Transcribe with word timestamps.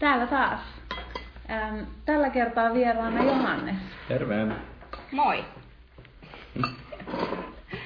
Täällä 0.00 0.26
taas. 0.26 0.60
Ähm, 1.50 1.78
tällä 2.04 2.30
kertaa 2.30 2.74
vieraana 2.74 3.24
Johannes. 3.24 3.76
Terve. 4.08 4.46
Moi. 5.12 5.44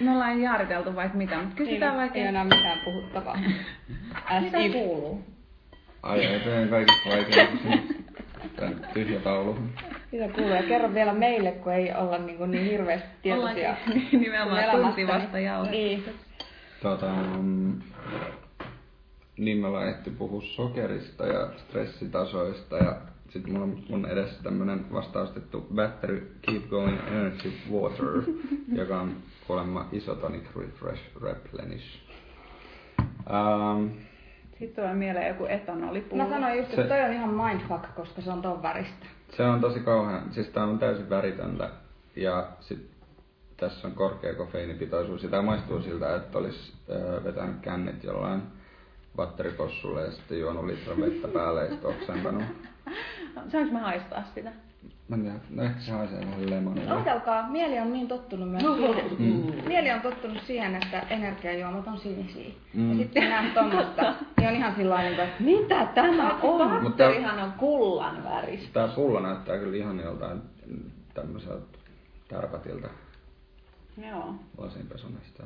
Me 0.01 0.11
ollaan 0.11 0.41
jaariteltu 0.43 0.95
vaikka 0.97 1.19
mitä, 1.19 1.37
mutta 1.37 1.57
kysytään 1.57 1.93
Ei, 1.93 1.99
vaikka... 1.99 2.19
ei 2.19 2.25
enää 2.27 2.45
mitään 2.45 2.79
puhuttavaa. 2.85 3.39
As 4.25 4.43
Mitä 4.43 4.59
kuuluu? 4.73 5.25
Ai 6.03 6.35
eteen 6.35 6.69
kaikista 6.69 7.09
vaikeuksia. 7.11 7.79
Tän 8.57 8.87
tyhjä 8.95 9.21
taulu. 9.21 9.59
Mitä 10.13 10.29
kuuluu? 10.29 10.55
Ja 10.55 10.63
kerro 10.63 10.95
vielä 10.95 11.13
meille, 11.13 11.51
kun 11.53 11.73
ei 11.73 11.93
olla 11.95 12.19
niin, 12.19 12.39
kuin 12.39 12.51
niin 12.51 12.65
hirveästi 12.65 13.09
tietoisia. 13.23 13.69
Ollaankin 13.69 14.09
niin 14.11 14.21
nimenomaan 14.25 14.71
tunti 14.71 15.07
vasta 15.07 15.39
jauhe. 15.39 15.71
Niin. 15.71 16.05
Tota, 16.83 17.13
mm, 17.41 17.81
niin 19.39 19.59
me 19.59 19.67
ollaan 19.67 19.89
ehti 19.89 20.11
puhua 20.11 20.43
sokerista 20.43 21.27
ja 21.27 21.49
stressitasoista 21.57 22.77
ja 22.77 22.97
sitten 23.31 23.53
mulla 23.53 23.65
on 23.65 23.79
mun 23.89 24.07
edessä 24.07 24.43
tämmönen 24.43 24.93
vastaustettu 24.93 25.67
Battery 25.75 26.37
Keep 26.43 26.69
Going 26.71 26.99
Energy 27.09 27.53
Water, 27.73 28.23
joka 28.81 29.01
on 29.01 29.17
kuulemma 29.47 29.89
Isotonic 29.93 30.45
Refresh 30.57 31.03
Replenish. 31.23 31.85
Um, 33.01 33.91
Sitten 34.59 34.75
tulee 34.85 34.95
mieleen 34.95 35.29
joku 35.29 35.47
etanolipullo. 35.47 36.25
Mä 36.25 36.31
sanoin 36.31 36.59
just, 36.59 36.71
Se- 36.71 36.81
että 36.81 36.95
toi 36.95 37.05
on 37.05 37.13
ihan 37.13 37.31
mindfuck, 37.35 37.95
koska 37.97 38.23
se 38.23 38.31
on 38.31 38.43
ton 38.43 38.63
väristä. 38.63 39.07
se 39.37 39.43
on 39.43 39.61
tosi 39.61 39.81
kauhean, 39.81 40.23
siis 40.33 40.49
tää 40.49 40.65
on 40.65 40.79
täysin 40.79 41.11
väritöntä 41.11 41.71
ja 42.17 42.49
sit 42.61 42.91
tässä 43.57 43.89
on 43.89 43.95
korkea 43.95 44.35
kofeiinipitoisuus 44.35 45.23
ja 45.23 45.29
tää 45.29 45.43
maistuu 45.43 45.83
siltä, 45.83 46.17
että 46.17 46.39
olisi 46.39 46.73
äh, 46.91 47.25
vetänyt 47.25 47.57
kännit 47.63 48.05
jollain 48.05 48.43
batteripossulle 49.17 50.01
ja 50.05 50.11
sitten 50.11 50.41
juonut 50.41 50.65
litran 50.65 51.01
vettä 51.01 51.29
päälle 51.29 51.65
ja 51.65 51.71
sitten 51.71 51.91
oksentanut. 51.91 52.43
Saanko 53.53 53.73
mä 53.73 53.81
haistaa 53.81 54.23
sitä? 54.35 54.53
Mä 55.09 55.17
en 55.17 55.23
tiedä, 55.23 55.37
no 55.51 55.63
ehkä 55.63 55.81
se 55.81 55.93
haisee 55.93 56.21
vähän 56.21 56.51
lemonille. 56.51 56.91
Ajatelkaa, 56.91 57.51
mieli 57.51 57.79
on 57.79 57.93
niin 57.93 58.09
tottunut 58.09 58.51
myös 58.51 58.63
siihen. 58.63 59.05
Mm. 59.19 59.69
Mieli 59.69 59.91
on 59.91 60.01
tottunut 60.01 60.43
siihen, 60.47 60.75
että 60.75 61.01
energiajuomat 61.01 61.87
on 61.87 61.99
sinisiä. 61.99 62.55
Mm. 62.75 62.91
Ja 62.91 62.97
sitten 62.97 63.31
näet 63.31 63.55
tommosta, 63.55 64.15
niin 64.39 64.49
on 64.49 64.57
ihan 64.57 64.75
sillä 64.77 64.95
lailla, 64.95 65.23
että 65.23 65.43
mitä 65.43 65.87
tämä 65.95 66.39
on? 66.43 66.83
Mutta 66.83 67.07
Batterihan 67.07 67.39
on 67.39 67.53
kullan 67.53 68.25
väristä. 68.25 68.73
tää 68.73 68.89
pullo 68.89 69.21
näyttää 69.21 69.59
kyllä 69.59 69.77
ihan 69.77 70.01
joltain 70.01 70.43
tämmöiseltä 71.15 71.79
tarkatilta 72.29 72.89
Joo. 74.09 74.35
lasinpesuneesta. 74.59 75.43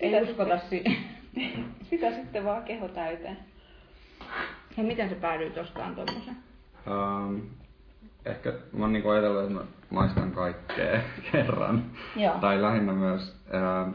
Ei 0.00 0.22
uskota 0.22 0.58
siihen. 0.58 0.96
Sitä 1.90 2.12
sitten 2.12 2.44
vaan 2.44 2.62
keho 2.62 2.88
täyteen. 2.88 3.36
Ja 4.76 4.82
miten 4.82 5.08
se 5.08 5.14
päädyit 5.14 5.58
ostamaan 5.58 5.94
tommosen? 5.94 6.36
Um, 6.86 7.40
ehkä 8.24 8.52
mä 8.72 8.84
oon 8.84 8.92
niinku 8.92 9.08
ajatellut, 9.08 9.42
että 9.42 9.54
mä 9.54 9.64
maistan 9.90 10.32
kaikkea 10.32 11.00
kerran. 11.32 11.84
Joo. 12.16 12.38
Tai 12.38 12.62
lähinnä 12.62 12.92
myös, 12.92 13.36
ähm, 13.54 13.90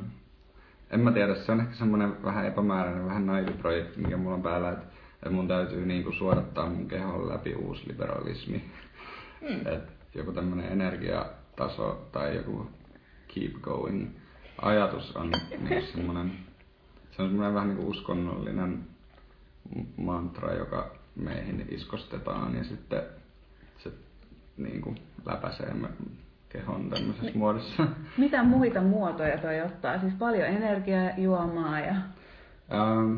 en 0.91 0.99
mä 0.99 1.11
tiedä, 1.11 1.35
se 1.35 1.51
on 1.51 1.59
ehkä 1.59 1.75
semmoinen 1.75 2.23
vähän 2.23 2.45
epämääräinen, 2.45 3.05
vähän 3.05 3.25
naivi 3.25 3.51
projekti, 3.51 3.99
mikä 3.99 4.17
mulla 4.17 4.35
on 4.35 4.43
päällä, 4.43 4.71
että, 4.71 4.85
että 5.13 5.29
mun 5.29 5.47
täytyy 5.47 5.85
niinku 5.85 6.11
suodattaa 6.11 6.69
mun 6.69 6.87
kehon 6.87 7.29
läpi 7.29 7.55
uusi 7.55 7.87
liberalismi. 7.87 8.63
Mm. 9.41 9.67
Et 9.67 9.83
joku 10.15 10.31
tämmöinen 10.31 10.71
energiataso 10.71 12.07
tai 12.11 12.35
joku 12.35 12.67
keep 13.27 13.53
going 13.61 14.07
ajatus 14.61 15.15
on 15.15 15.31
niinku 15.69 15.85
semmoinen, 15.85 16.31
se 17.17 17.23
on 17.23 17.29
semmoinen 17.29 17.53
vähän 17.53 17.67
niinku 17.67 17.89
uskonnollinen 17.89 18.79
m- 19.75 20.03
mantra, 20.03 20.53
joka 20.53 20.95
meihin 21.15 21.65
iskostetaan 21.69 22.55
ja 22.55 22.63
sitten 22.63 23.01
se 23.77 23.91
niinku 24.57 24.95
läpäisee 25.25 25.73
me 25.73 25.87
kehon 26.49 26.89
tämmöisessä 26.89 27.31
muodossa. 27.37 27.87
Mitä 28.17 28.43
muita 28.43 28.81
muotoja 28.81 29.37
toi 29.37 29.61
ottaa? 29.61 29.99
Siis 29.99 30.13
paljon 30.13 30.47
energiajuomaa 30.47 31.79
ja 31.79 31.95
Ähm, 32.73 33.15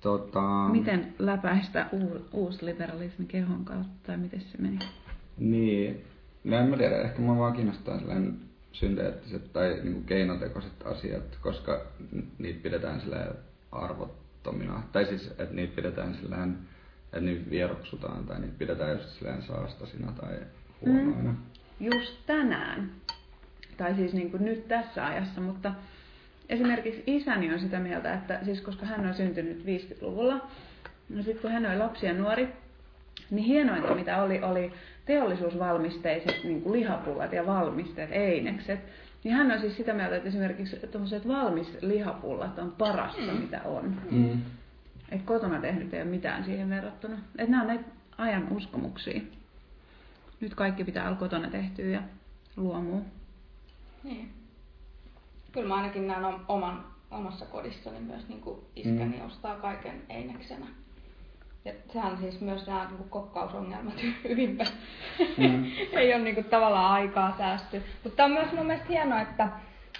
tota, 0.00 0.68
miten 0.72 1.14
läpäistä 1.18 1.86
uu- 1.92 2.26
uusliberalismi 2.32 3.26
kehon 3.26 3.64
kautta 3.64 3.92
tai 4.06 4.16
miten 4.16 4.40
se 4.40 4.58
meni? 4.58 4.78
Niin, 5.38 6.04
no 6.44 6.56
en 6.56 6.66
mä 6.68 6.76
tiedä, 6.76 6.96
ehkä 7.02 7.20
mua 7.22 7.36
vaan 7.38 7.52
kiinnostaa 7.52 7.98
sellainen 7.98 8.36
synteettiset 8.74 9.52
tai 9.52 9.80
niinku 9.82 10.00
keinotekoiset 10.00 10.72
asiat, 10.84 11.38
koska 11.40 11.86
niitä 12.38 12.62
pidetään 12.62 13.00
silleen 13.00 13.34
arvottomina. 13.72 14.82
Tai 14.92 15.06
siis, 15.06 15.26
että 15.26 15.54
niitä 15.54 15.76
pidetään 15.76 16.14
silleen, 16.14 16.58
että 17.04 17.20
niitä 17.20 17.50
vieroksutaan 17.50 18.24
tai 18.24 18.40
niitä 18.40 18.54
pidetään 18.58 18.92
just 18.92 19.08
silleen 19.08 19.42
saastasina 19.42 20.12
tai 20.12 20.38
huonoina. 20.80 21.32
Mm. 21.32 21.36
Just 21.80 22.26
tänään, 22.26 22.90
tai 23.76 23.94
siis 23.94 24.12
niin 24.12 24.30
kuin 24.30 24.44
nyt 24.44 24.68
tässä 24.68 25.06
ajassa, 25.06 25.40
mutta 25.40 25.72
esimerkiksi 26.48 27.02
isäni 27.06 27.54
on 27.54 27.60
sitä 27.60 27.78
mieltä, 27.78 28.14
että 28.14 28.40
siis 28.44 28.60
koska 28.60 28.86
hän 28.86 29.06
on 29.06 29.14
syntynyt 29.14 29.64
50-luvulla, 29.64 30.48
no 31.08 31.22
sitten 31.22 31.42
kun 31.42 31.50
hän 31.50 31.66
oli 31.66 31.78
lapsi 31.78 32.06
ja 32.06 32.12
nuori, 32.12 32.48
niin 33.30 33.44
hienointa 33.44 33.94
mitä 33.94 34.22
oli, 34.22 34.42
oli 34.42 34.72
teollisuusvalmisteiset 35.04 36.44
niin 36.44 36.62
kuin 36.62 36.72
lihapullat 36.72 37.32
ja 37.32 37.46
valmisteet, 37.46 38.12
einekset. 38.12 38.80
Niin 39.24 39.34
hän 39.34 39.52
on 39.52 39.60
siis 39.60 39.76
sitä 39.76 39.94
mieltä, 39.94 40.16
että 40.16 40.28
esimerkiksi 40.28 40.76
tuommoiset 40.76 41.28
valmis 41.28 41.78
lihapullat 41.80 42.58
on 42.58 42.72
parasta, 42.72 43.32
mitä 43.40 43.60
on. 43.64 43.96
Mm. 44.10 44.42
Että 45.10 45.26
kotona 45.26 45.60
tehnyt 45.60 45.94
ei 45.94 46.02
ole 46.02 46.10
mitään 46.10 46.44
siihen 46.44 46.70
verrattuna. 46.70 47.18
Että 47.38 47.50
nämä 47.50 47.62
on 47.62 47.66
näitä 47.68 47.84
ajan 48.18 48.52
uskomuksia. 48.52 49.20
Nyt 50.40 50.54
kaikki 50.54 50.84
pitää 50.84 51.06
olla 51.08 51.16
kotona 51.16 51.50
tehtyä 51.50 51.86
ja 51.86 52.02
luomua. 52.56 53.00
Niin. 54.04 54.30
Kyllä 55.52 55.68
mä 55.68 55.74
ainakin 55.74 56.06
näen 56.06 56.24
om- 56.24 56.44
oman, 56.48 56.84
omassa 57.10 57.46
kodissani 57.46 58.00
myös 58.00 58.28
niin 58.28 58.40
kuin 58.40 58.60
iskäni 58.76 59.16
mm. 59.16 59.26
ostaa 59.26 59.56
kaiken 59.56 60.02
eineksenä. 60.08 60.66
Ja 61.64 61.72
sehän 61.92 62.16
siis 62.18 62.40
myös 62.40 62.66
nämä 62.66 62.84
niin 62.84 62.96
kuin 62.96 63.10
kokkausongelmat 63.10 63.94
hyvinpä. 64.28 64.64
Mm. 65.36 65.64
Ei 65.98 66.14
ole 66.14 66.22
niin 66.22 66.34
kuin, 66.34 66.44
tavallaan 66.44 66.92
aikaa 66.92 67.34
säästy. 67.38 67.82
Mutta 68.04 68.24
on 68.24 68.30
myös 68.30 68.52
mun 68.52 68.66
mielestä 68.66 68.88
hienoa, 68.88 69.20
että, 69.20 69.48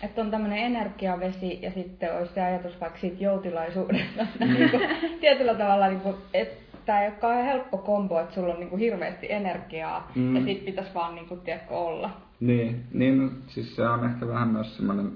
että 0.02 0.20
on 0.20 0.30
tämmöinen 0.30 0.58
energiavesi 0.58 1.58
ja 1.62 1.70
sitten 1.70 2.16
olisi 2.16 2.34
se 2.34 2.42
ajatus 2.42 2.80
vaikka 2.80 2.98
siitä 2.98 3.24
joutilaisuudesta. 3.24 4.26
niin 4.40 4.70
kuin, 4.70 4.82
tietyllä 5.20 5.54
tavalla, 5.54 5.88
niin 5.88 6.00
kuin, 6.00 6.16
että 6.34 6.76
tämä 6.86 7.02
ei 7.02 7.08
ole 7.08 7.16
kauhean 7.16 7.44
helppo 7.44 7.78
kombo, 7.78 8.20
että 8.20 8.34
sulla 8.34 8.54
on 8.54 8.60
niin 8.60 8.70
kuin, 8.70 8.80
hirveästi 8.80 9.32
energiaa 9.32 10.12
Mm. 10.14 10.36
ja 10.36 10.44
sit 10.44 10.64
pitäisi 10.64 10.94
vaan 10.94 11.14
niin 11.14 11.28
kuin, 11.28 11.40
tiedätkö, 11.40 11.74
olla. 11.74 12.10
Niin, 12.40 12.84
niin 12.92 13.22
no, 13.22 13.30
siis 13.46 13.76
se 13.76 13.88
on 13.88 14.04
ehkä 14.04 14.28
vähän 14.28 14.48
myös 14.48 14.76
semmoinen, 14.76 15.12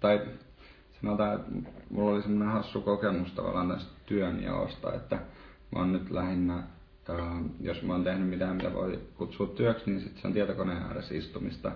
tai 0.00 0.20
sanotaan, 1.02 1.34
että 1.34 1.70
mulla 1.90 2.10
oli 2.10 2.22
semmoinen 2.22 2.54
hassu 2.54 2.80
kokemus 2.80 3.32
tavallaan 3.32 3.68
tästä 3.68 3.90
työnjaosta, 4.06 4.94
että 4.94 5.16
mä 5.72 5.78
oon 5.78 5.92
nyt 5.92 6.10
lähinnä, 6.10 6.54
ää, 7.08 7.42
jos 7.60 7.82
mä 7.82 7.92
oon 7.92 8.04
tehnyt 8.04 8.28
mitään, 8.28 8.56
mitä 8.56 8.74
voi 8.74 8.98
kutsua 9.16 9.46
työksi, 9.46 9.90
niin 9.90 10.00
sit 10.00 10.16
se 10.16 10.26
on 10.26 10.32
tietokoneen 10.32 10.82
ääressä 10.82 11.14
istumista. 11.14 11.72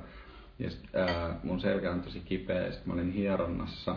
Ja 0.58 0.70
sit, 0.70 0.94
ää, 0.94 1.40
mun 1.42 1.60
selkä 1.60 1.92
on 1.92 2.00
tosi 2.00 2.20
kipeä, 2.20 2.66
ja 2.66 2.72
sit 2.72 2.86
mä 2.86 2.92
olin 2.92 3.12
hieronnassa, 3.12 3.96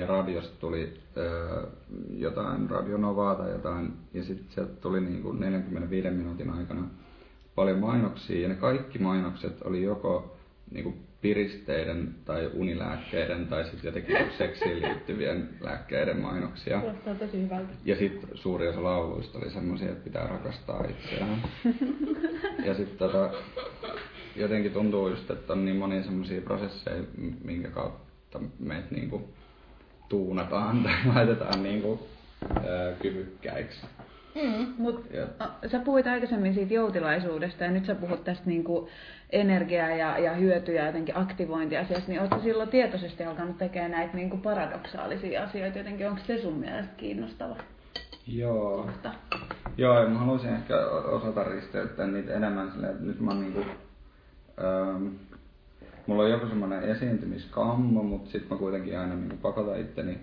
ja 0.00 0.06
radiosta 0.06 0.60
tuli 0.60 1.00
ää, 1.16 1.62
jotain 2.16 2.70
radionovaa 2.70 3.34
tai 3.34 3.50
jotain, 3.50 3.92
ja 4.14 4.24
sitten 4.24 4.46
sieltä 4.50 4.72
tuli 4.72 5.00
niinku 5.00 5.32
45 5.32 6.10
minuutin 6.10 6.50
aikana 6.50 6.88
paljon 7.54 7.78
mainoksia 7.78 8.40
ja 8.40 8.48
ne 8.48 8.54
kaikki 8.54 8.98
mainokset 8.98 9.62
oli 9.62 9.82
joko 9.82 10.36
niinku 10.70 10.94
piristeiden 11.20 12.14
tai 12.24 12.50
unilääkkeiden 12.54 13.46
tai 13.46 13.64
sitten 13.64 13.88
jotenkin 13.88 14.16
seksiin 14.38 14.82
liittyvien 14.82 15.48
lääkkeiden 15.60 16.20
mainoksia. 16.20 16.80
Kuulostaa 16.80 17.14
tosi 17.14 17.42
hyvältä. 17.42 17.72
Ja 17.84 17.96
sitten 17.96 18.30
suuri 18.34 18.68
osa 18.68 18.82
lauluista 18.82 19.38
oli 19.38 19.50
semmoisia, 19.50 19.88
että 19.88 20.04
pitää 20.04 20.26
rakastaa 20.26 20.84
itseään. 20.84 21.42
Ja 22.64 22.74
sitten 22.74 22.98
tota, 22.98 23.30
jotenkin 24.36 24.72
tuntuu 24.72 25.08
just, 25.08 25.30
että 25.30 25.52
on 25.52 25.64
niin 25.64 25.76
monia 25.76 26.02
semmoisia 26.02 26.40
prosesseja, 26.40 27.02
minkä 27.44 27.68
kautta 27.68 28.40
meitä 28.58 28.88
niinku 28.90 29.28
tuunataan 30.08 30.82
tai 30.82 30.94
laitetaan 31.14 31.62
niinku, 31.62 32.08
ää, 32.54 32.92
kyvykkäiksi. 33.02 33.86
Mm. 34.34 34.66
Mut 34.78 35.04
sä 35.66 35.78
puhuit 35.78 36.06
aikaisemmin 36.06 36.54
siitä 36.54 36.74
joutilaisuudesta 36.74 37.64
ja 37.64 37.70
nyt 37.70 37.86
sä 37.86 37.94
puhut 37.94 38.24
tästä 38.24 38.42
niinku 38.46 38.88
energiaa 39.30 39.88
ja, 39.90 40.18
ja 40.18 40.32
hyötyjä 40.32 40.86
jotenkin 40.86 41.16
aktivointiasiasta, 41.16 42.08
niin 42.08 42.20
ootko 42.20 42.40
silloin 42.40 42.68
tietoisesti 42.68 43.24
alkanut 43.24 43.58
tekemään 43.58 43.90
näitä 43.90 44.16
niinku 44.16 44.36
paradoksaalisia 44.36 45.42
asioita 45.42 45.78
jotenkin? 45.78 46.08
Onko 46.08 46.20
se 46.26 46.42
sun 46.42 46.54
mielestä 46.54 46.92
kiinnostava 46.96 47.56
Joo. 48.26 48.82
kohta? 48.82 49.14
Joo, 49.76 50.00
ja 50.02 50.08
mä 50.08 50.18
haluaisin 50.18 50.54
ehkä 50.54 50.86
osata 50.86 51.44
risteyttää 51.44 52.06
niitä 52.06 52.34
enemmän 52.34 52.72
silleen, 52.72 52.92
että 52.92 53.04
nyt 53.04 53.20
mä 53.20 53.30
oon 53.30 53.40
niinku, 53.40 53.60
ähm, 54.64 55.06
mulla 56.06 56.22
on 56.22 56.30
joku 56.30 56.46
semmoinen 56.46 56.82
esiintymiskammo, 56.82 58.02
mutta 58.02 58.30
sit 58.30 58.50
mä 58.50 58.56
kuitenkin 58.56 58.98
aina 58.98 59.14
niinku 59.14 59.36
pakotan 59.36 59.80
itteni 59.80 60.18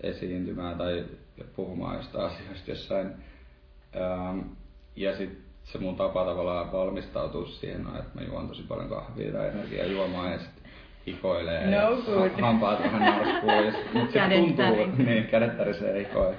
esiintymään 0.00 0.78
tai 0.78 1.04
ja 1.38 1.44
puhumaan 1.56 1.96
jostain 1.96 2.24
asioista 2.24 2.70
jossain. 2.70 3.10
Ja 4.96 5.16
sitten 5.16 5.44
se 5.64 5.78
mun 5.78 5.96
tapa 5.96 6.24
tavallaan 6.24 6.72
valmistautua 6.72 7.46
siihen 7.46 7.86
on, 7.86 7.96
että 7.96 8.10
mä 8.14 8.22
juon 8.26 8.48
tosi 8.48 8.62
paljon 8.62 8.88
kahvia 8.88 9.32
tai 9.32 9.48
energiajuomaa 9.48 10.30
ja 10.30 10.38
sitten 10.38 10.64
hikoilee 11.06 11.66
No 11.66 11.72
ja 11.76 11.88
good. 12.06 12.30
ha- 12.30 12.46
hampaat 12.46 12.82
vähän 12.82 13.00
narskuu. 13.00 13.50
Ja 13.50 13.72
sit, 13.72 13.94
mut 13.94 14.02
sit 14.04 14.12
Kädet 14.12 14.38
tuntuu, 14.56 14.86
niin, 15.06 15.24
kädet 15.26 15.56
tärisee 15.56 15.98
hikoilee. 15.98 16.38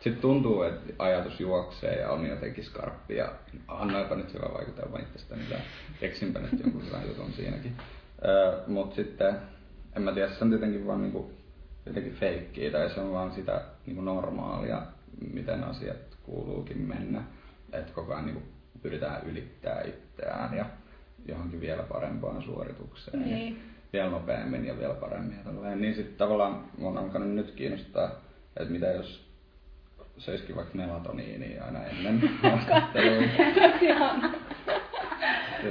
Sitten 0.00 0.22
tuntuu, 0.22 0.62
että 0.62 0.92
ajatus 0.98 1.40
juoksee 1.40 1.94
ja 2.00 2.10
on 2.10 2.26
jotenkin 2.26 2.64
skarppi 2.64 3.16
ja 3.16 3.32
annoipa 3.68 4.14
nyt 4.14 4.34
hyvä 4.34 4.46
vaikutelma 4.54 4.98
itsestäni 4.98 5.42
ja 5.50 5.56
keksinpä 6.00 6.40
nyt 6.40 6.60
jonkun 6.60 6.86
hyvän 6.86 7.08
jutun 7.08 7.32
siinäkin. 7.32 7.76
Öö, 8.24 8.58
Mutta 8.66 8.96
sitten, 8.96 9.34
en 9.96 10.02
mä 10.02 10.12
tiedä, 10.12 10.28
se 10.28 10.44
on 10.44 10.50
tietenkin 10.50 10.86
vaan 10.86 11.02
niinku, 11.02 11.30
jotenkin 11.86 12.12
feikkiä 12.14 12.70
tai 12.70 12.90
se 12.90 13.00
on 13.00 13.12
vaan 13.12 13.32
sitä 13.32 13.60
niinku 13.86 14.02
normaalia, 14.02 14.82
miten 15.32 15.64
asiat 15.64 16.18
kuuluukin 16.22 16.78
mennä. 16.78 17.22
Että 17.72 17.92
koko 17.92 18.12
ajan 18.12 18.26
niinku 18.26 18.42
pyritään 18.82 19.26
ylittää 19.26 19.82
itseään 19.82 20.56
ja 20.56 20.66
johonkin 21.26 21.60
vielä 21.60 21.82
parempaan 21.82 22.42
suoritukseen. 22.42 23.22
Niin. 23.22 23.54
Ja 23.56 23.62
vielä 23.92 24.10
nopeammin 24.10 24.64
ja 24.64 24.78
vielä 24.78 24.94
paremmin. 24.94 25.38
Ja 25.64 25.76
niin 25.76 25.94
sitten 25.94 26.16
tavallaan 26.16 26.64
mun 26.78 26.98
on 26.98 27.04
alkanut 27.04 27.28
nyt 27.28 27.50
kiinnostaa, 27.50 28.10
että 28.56 28.72
mitä 28.72 28.86
jos 28.86 29.28
söisikin 30.18 30.56
vaikka 30.56 30.74
melatoniinia 30.74 31.64
aina 31.64 31.84
ennen 31.84 32.30
haastatteluita. 32.42 33.42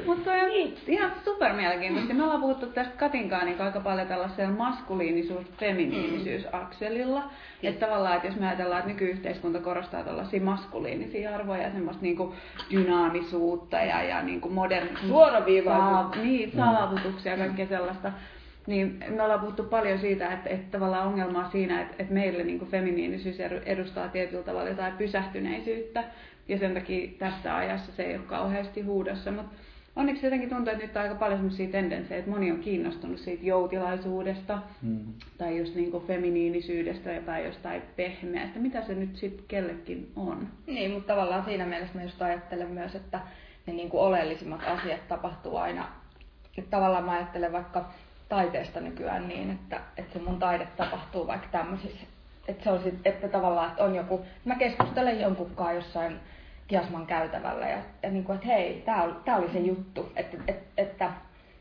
Mutta 0.05 0.31
on 0.31 0.49
ihan 0.87 1.11
super 1.25 1.53
mielenkiintoista. 1.53 2.13
Me 2.13 2.23
ollaan 2.23 2.41
puhuttu 2.41 2.65
tästä 2.65 2.93
Katinkaan 2.97 3.45
niin 3.45 3.61
aika 3.61 3.79
paljon 3.79 4.07
tällaisella 4.07 4.55
maskuliinisuus-feminiinisyys-akselilla. 4.57 7.19
Mm. 7.19 7.29
Että 7.63 7.85
tavallaan, 7.85 8.15
että 8.15 8.27
jos 8.27 8.35
me 8.35 8.47
ajatellaan, 8.47 8.79
että 8.79 8.91
nykyyhteiskunta 8.91 9.59
korostaa 9.59 10.03
tällaisia 10.03 10.41
maskuliinisia 10.41 11.35
arvoja 11.35 11.61
ja 11.61 11.71
semmoista 11.71 12.03
niinku 12.03 12.35
dynaamisuutta 12.71 13.77
ja, 13.77 14.03
ja 14.03 14.21
niinku 14.21 14.49
moderni... 14.49 14.89
Suoraviivaisuutta. 15.07 16.17
Saav- 16.17 16.23
niin, 16.23 16.51
saavutuksia 16.55 17.31
ja 17.31 17.37
kaikkea 17.37 17.67
sellaista. 17.67 18.11
Niin 18.67 19.03
me 19.09 19.23
ollaan 19.23 19.39
puhuttu 19.39 19.63
paljon 19.63 19.99
siitä, 19.99 20.33
että, 20.33 20.49
että 20.49 20.71
tavallaan 20.71 21.07
ongelma 21.07 21.39
on 21.39 21.51
siinä, 21.51 21.81
että, 21.81 21.95
että 21.99 22.13
meille 22.13 22.43
niin 22.43 22.67
feminiinisyys 22.67 23.39
edu- 23.39 23.61
edustaa 23.65 24.07
tietyllä 24.07 24.43
tavalla 24.43 24.69
jotain 24.69 24.93
pysähtyneisyyttä. 24.93 26.03
Ja 26.47 26.57
sen 26.57 26.73
takia 26.73 27.09
tässä 27.19 27.57
ajassa 27.57 27.91
se 27.91 28.03
ei 28.03 28.15
ole 28.15 28.23
kauheasti 28.27 28.81
huudossa. 28.81 29.31
Mutta 29.31 29.55
onneksi 29.97 30.25
jotenkin 30.25 30.49
tuntuu, 30.49 30.73
että 30.73 30.85
nyt 30.85 30.95
on 30.95 31.01
aika 31.01 31.15
paljon 31.15 31.39
sellaisia 31.39 31.69
tendenssejä, 31.69 32.19
että 32.19 32.31
moni 32.31 32.51
on 32.51 32.59
kiinnostunut 32.59 33.19
siitä 33.19 33.45
joutilaisuudesta 33.45 34.59
Mm. 34.81 34.99
tai 35.37 35.57
just 35.57 35.75
niin 35.75 35.91
feminiinisyydestä 36.07 37.09
tai 37.25 37.45
jostain 37.45 37.81
pehmeästä. 37.95 38.59
Mitä 38.59 38.81
se 38.81 38.93
nyt 38.93 39.15
sitten 39.15 39.45
kellekin 39.47 40.11
on? 40.15 40.47
Niin, 40.67 40.91
mutta 40.91 41.13
tavallaan 41.13 41.45
siinä 41.45 41.65
mielessä 41.65 41.95
mä 41.97 42.03
just 42.03 42.21
ajattelen 42.21 42.69
myös, 42.69 42.95
että 42.95 43.19
ne 43.65 43.73
niin 43.73 43.89
kuin 43.89 44.01
oleellisimmat 44.01 44.61
asiat 44.67 45.07
tapahtuu 45.07 45.57
aina. 45.57 45.87
Että 46.57 46.71
tavallaan 46.71 47.03
mä 47.03 47.11
ajattelen 47.11 47.51
vaikka 47.51 47.89
taiteesta 48.29 48.79
nykyään 48.79 49.27
niin, 49.27 49.51
että, 49.51 49.81
että 49.97 50.13
se 50.13 50.25
mun 50.25 50.39
taide 50.39 50.67
tapahtuu 50.77 51.27
vaikka 51.27 51.47
tämmöisissä, 51.51 52.07
että 52.47 52.63
se 52.63 52.71
on 52.71 52.83
sit, 52.83 52.95
että 53.05 53.27
tavallaan, 53.27 53.69
että 53.69 53.83
on 53.83 53.95
joku, 53.95 54.25
mä 54.45 54.55
keskustelen 54.55 55.21
jonkunkaan 55.21 55.75
jossain 55.75 56.19
Kiasman 56.67 57.07
käytävällä 57.07 57.67
ja, 57.67 57.77
ja 58.03 58.09
niin 58.11 58.23
kuin, 58.23 58.35
että 58.35 58.47
hei, 58.47 58.81
tää 58.85 59.03
oli, 59.03 59.13
tää 59.25 59.37
oli 59.37 59.49
se 59.53 59.59
juttu, 59.59 60.11
että, 60.15 60.37
että, 60.47 60.65
että, 60.77 61.11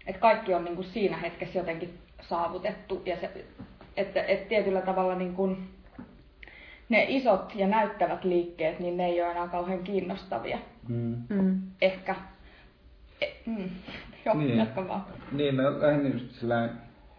että 0.06 0.20
kaikki 0.20 0.54
on 0.54 0.64
niin 0.64 0.76
kuin 0.76 0.86
siinä 0.86 1.16
hetkessä 1.16 1.58
jotenkin 1.58 1.98
saavutettu 2.20 3.02
ja 3.06 3.16
se, 3.20 3.44
että, 3.96 4.22
että 4.22 4.48
tietyllä 4.48 4.80
tavalla 4.80 5.14
niin 5.14 5.34
kuin, 5.34 5.68
ne 6.88 7.06
isot 7.08 7.52
ja 7.54 7.66
näyttävät 7.66 8.24
liikkeet, 8.24 8.80
niin 8.80 8.96
ne 8.96 9.06
ei 9.06 9.22
ole 9.22 9.30
enää 9.30 9.48
kauhean 9.48 9.82
kiinnostavia. 9.82 10.58
Mm. 10.88 11.16
Mm. 11.28 11.60
Ehkä. 11.82 12.14
E, 13.20 13.26
mm. 13.46 13.70
Joo, 14.24 14.34
Niin. 14.34 14.58
jatka 14.58 14.88
vaan. 14.88 15.04
Niin, 15.32 15.56
no 15.56 15.80
lähinnä 15.80 16.08
just 16.08 16.30
sillä 16.30 16.68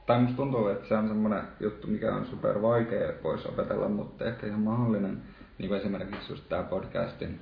tai 0.06 0.20
musta 0.20 0.36
tuntuu, 0.36 0.68
että 0.68 0.88
se 0.88 0.98
on 0.98 1.08
semmoinen 1.08 1.42
juttu, 1.60 1.88
mikä 1.88 2.16
on 2.16 2.26
super 2.26 2.62
vaikea 2.62 3.14
pois 3.22 3.46
opetella, 3.46 3.90
mutta 3.90 4.26
ehkä 4.26 4.48
ihan 4.48 4.60
mahdollinen. 4.60 5.22
Niin 5.58 5.70
kuin 5.70 5.80
esimerkiksi 5.80 6.34
just 6.34 6.50
tämä 6.50 6.64
podcastin 6.64 7.40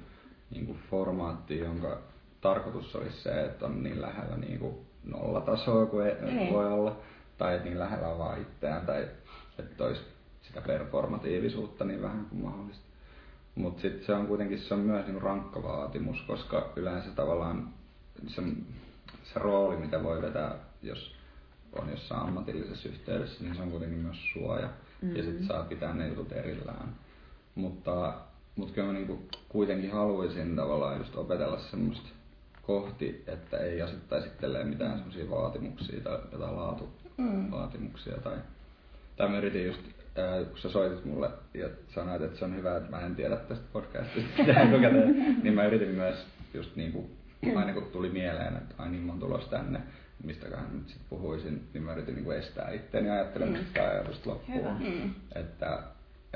niin 0.55 0.65
kuin 0.65 0.79
formaatti, 0.91 1.59
jonka 1.59 1.97
tarkoitus 2.41 2.95
olisi 2.95 3.21
se, 3.21 3.45
että 3.45 3.65
on 3.65 3.83
niin 3.83 4.01
lähellä 4.01 4.37
niin 4.37 4.59
kuin 4.59 4.75
nollatasoa 5.03 5.85
kuin 5.85 6.07
ei, 6.07 6.15
Niin. 6.21 6.53
voi 6.53 6.65
olla, 6.73 6.97
tai 7.37 7.55
että 7.55 7.65
niin 7.65 7.79
lähellä 7.79 8.07
on 8.07 8.19
vaan 8.19 8.41
itseään, 8.41 8.85
tai 8.85 9.07
että 9.59 9.83
olisi 9.83 10.01
sitä 10.41 10.61
performatiivisuutta 10.61 11.85
niin 11.85 12.01
vähän 12.01 12.25
kuin 12.25 12.41
mahdollista. 12.41 12.85
Mutta 13.55 13.81
sitten 13.81 14.05
se 14.05 14.13
on 14.13 14.27
kuitenkin 14.27 14.59
se 14.59 14.73
on 14.73 14.79
myös 14.79 15.05
niinku 15.05 15.19
rankka 15.19 15.63
vaatimus, 15.63 16.21
koska 16.21 16.73
yleensä 16.75 17.09
tavallaan 17.11 17.73
se, 18.27 18.41
se 19.23 19.39
rooli, 19.39 19.77
mitä 19.77 20.03
voi 20.03 20.21
vetää, 20.21 20.55
jos 20.81 21.15
on 21.79 21.89
jossain 21.89 22.21
ammatillisessa 22.21 22.89
yhteydessä, 22.89 23.43
niin 23.43 23.55
se 23.55 23.61
on 23.61 23.71
kuitenkin 23.71 23.99
myös 23.99 24.17
suoja. 24.33 24.67
Mm-hmm. 24.67 25.15
Ja 25.15 25.23
sitten 25.23 25.47
saa 25.47 25.63
pitää 25.63 25.93
ne 25.93 26.07
jutut 26.07 26.31
erillään. 26.31 26.95
Mutta, 27.55 28.13
mutta 28.55 28.73
kyllä 28.73 28.87
mä 28.87 28.93
niinku 28.93 29.23
kuitenkin 29.49 29.91
haluaisin 29.91 30.55
tavallaan 30.55 30.97
just 30.97 31.15
opetella 31.15 31.59
semmoista 31.59 32.09
kohti, 32.61 33.23
että 33.27 33.57
ei 33.57 33.81
asettaisi 33.81 34.27
itselleen 34.27 34.67
mitään 34.67 34.97
semmoisia 34.97 35.29
vaatimuksia 35.29 36.01
tai 36.01 36.19
jotain 36.31 36.55
laatu, 36.55 36.89
Mm. 37.17 37.51
vaatimuksia. 37.51 38.17
Tai, 38.17 38.37
tai 39.15 39.29
mä 39.29 39.37
yritin 39.37 39.65
just, 39.65 39.81
ää, 40.15 40.43
kun 40.43 40.57
sä 40.57 40.69
soitit 40.69 41.05
mulle 41.05 41.29
ja 41.53 41.69
sanoit, 41.95 42.21
että 42.21 42.39
se 42.39 42.45
on 42.45 42.55
hyvä, 42.55 42.77
että 42.77 42.89
mä 42.89 42.99
en 42.99 43.15
tiedä 43.15 43.35
tästä 43.35 43.65
podcastista 43.73 44.41
etukäteen, 44.63 45.37
niin 45.43 45.53
mä 45.53 45.65
yritin 45.65 45.89
myös 45.89 46.25
just 46.53 46.75
niin 46.75 46.91
kuin, 46.91 47.09
aina 47.55 47.73
kun 47.73 47.83
tuli 47.83 48.09
mieleen, 48.09 48.55
että 48.57 48.75
ai 48.77 48.89
niin 48.89 49.03
mä 49.03 49.11
oon 49.11 49.19
tulossa 49.19 49.49
tänne, 49.49 49.79
mistäköhän 50.23 50.69
nyt 50.73 50.89
sit 50.89 51.01
puhuisin, 51.09 51.67
niin 51.73 51.83
mä 51.83 51.93
yritin 51.93 52.15
niin 52.15 52.25
kuin 52.25 52.37
estää 52.37 52.71
itteeni 52.71 53.09
ajattelemasta 53.09 53.67
sitä 53.67 53.83
ajatusta 53.83 54.29
loppuun. 54.29 54.59
Hyvä. 54.59 54.75
Mm. 54.79 55.11
Että, 55.35 55.83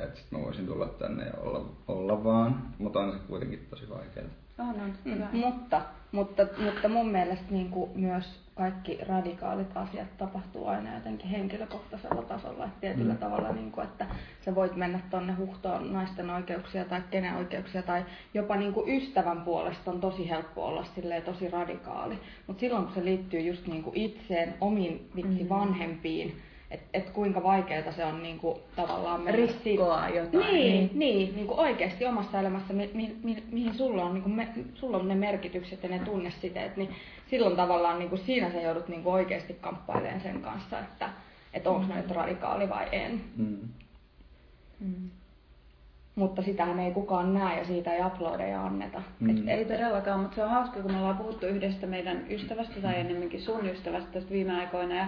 että 0.03 0.19
sit 0.19 0.31
mä 0.31 0.39
voisin 0.39 0.65
tulla 0.67 0.85
tänne 0.87 1.25
ja 1.25 1.33
olla, 1.41 1.65
olla 1.87 2.23
vaan, 2.23 2.61
mutta 2.77 2.99
on 2.99 3.11
se 3.11 3.17
kuitenkin 3.27 3.67
tosi 3.69 3.89
vaikeaa. 3.89 4.25
On, 4.59 4.67
on. 4.69 4.93
Mm. 5.05 5.13
Hyvä. 5.13 5.27
Mutta, 5.31 5.81
mutta, 6.11 6.43
mutta 6.63 6.89
mun 6.89 7.09
mielestä 7.11 7.45
niin 7.49 7.69
kuin 7.69 7.89
myös 7.95 8.39
kaikki 8.55 8.99
radikaalit 9.07 9.77
asiat 9.77 10.17
tapahtuu 10.17 10.67
aina 10.67 10.95
jotenkin 10.95 11.29
henkilökohtaisella 11.29 12.21
tasolla. 12.21 12.65
Että 12.65 12.79
tietyllä 12.81 13.13
Mm. 13.13 13.19
tavalla, 13.19 13.51
niin 13.51 13.71
kuin, 13.71 13.83
että 13.87 14.05
sä 14.45 14.55
voit 14.55 14.75
mennä 14.75 14.99
tonne 15.09 15.33
huhtoon 15.33 15.93
naisten 15.93 16.29
oikeuksia 16.29 16.85
tai 16.85 17.01
kenen 17.11 17.35
oikeuksia 17.35 17.83
tai 17.83 18.05
jopa 18.33 18.55
niin 18.55 18.73
kuin 18.73 18.97
ystävän 18.97 19.41
puolesta 19.41 19.91
on 19.91 19.99
tosi 20.01 20.29
helppo 20.29 20.65
olla 20.65 20.83
silleen 20.95 21.23
tosi 21.23 21.49
radikaali. 21.49 22.19
Mutta 22.47 22.59
silloin 22.59 22.83
kun 22.85 22.93
se 22.93 23.05
liittyy 23.05 23.39
just 23.39 23.67
niin 23.67 23.83
kuin 23.83 23.97
itseen, 23.97 24.53
omiin 24.61 25.09
vitsi 25.15 25.43
Mm. 25.43 25.49
vanhempiin, 25.49 26.37
että 26.71 26.85
et 26.93 27.09
kuinka 27.09 27.43
vaikeaa 27.43 27.91
se 27.91 28.05
on 28.05 28.23
niin 28.23 28.39
kuin, 28.39 28.59
tavallaan 28.75 29.21
mennä 29.21 29.47
Rikkoa 29.63 30.09
jotain. 30.09 30.53
niin, 30.53 30.91
niin, 30.93 31.35
niin 31.35 31.47
kuin 31.47 31.59
oikeasti 31.59 32.05
omassa 32.05 32.39
elämässä, 32.39 32.73
mi, 32.73 32.89
mi, 32.93 33.15
mi, 33.23 33.43
mihin 33.51 33.73
sulla 33.73 34.03
on, 34.03 34.13
niin 34.13 34.23
kuin 34.23 34.33
me, 34.33 34.47
sulla 34.73 34.97
on 34.97 35.07
ne 35.07 35.15
merkitykset 35.15 35.83
ja 35.83 35.89
ne 35.89 35.99
tunnesiteet, 35.99 36.77
niin 36.77 36.89
silloin 37.29 37.55
tavallaan 37.55 37.99
niin 37.99 38.09
kuin 38.09 38.21
siinä 38.25 38.51
sä 38.51 38.61
joudut 38.61 38.87
niin 38.87 39.03
kuin 39.03 39.13
oikeasti 39.13 39.53
kamppailemaan 39.53 40.21
sen 40.21 40.41
kanssa, 40.41 40.79
että, 40.79 41.09
että 41.53 41.69
onko 41.69 41.87
mm. 41.87 41.95
nyt 41.95 42.11
radikaali 42.11 42.69
vai 42.69 42.87
en. 42.91 43.21
Mm. 43.37 43.57
Mm. 44.79 45.09
Mutta 46.15 46.41
sitähän 46.41 46.79
ei 46.79 46.91
kukaan 46.91 47.33
näe 47.33 47.59
ja 47.59 47.65
siitä 47.65 47.93
ei 47.93 48.05
uploadeja 48.05 48.65
anneta. 48.65 49.01
Mm. 49.19 49.29
Et, 49.29 49.47
Ei 49.47 49.61
et, 49.61 49.67
todellakaan, 49.67 50.19
mutta 50.19 50.35
se 50.35 50.43
on 50.43 50.49
hauska, 50.49 50.81
kun 50.81 50.91
me 50.91 50.97
ollaan 50.97 51.17
puhuttu 51.17 51.45
yhdestä 51.45 51.87
meidän 51.87 52.25
ystävästä 52.29 52.81
tai 52.81 52.99
enemmänkin 52.99 53.41
sun 53.41 53.65
ystävästä 53.65 54.11
tästä 54.11 54.31
viime 54.31 54.59
aikoina. 54.59 54.95
Ja 54.95 55.07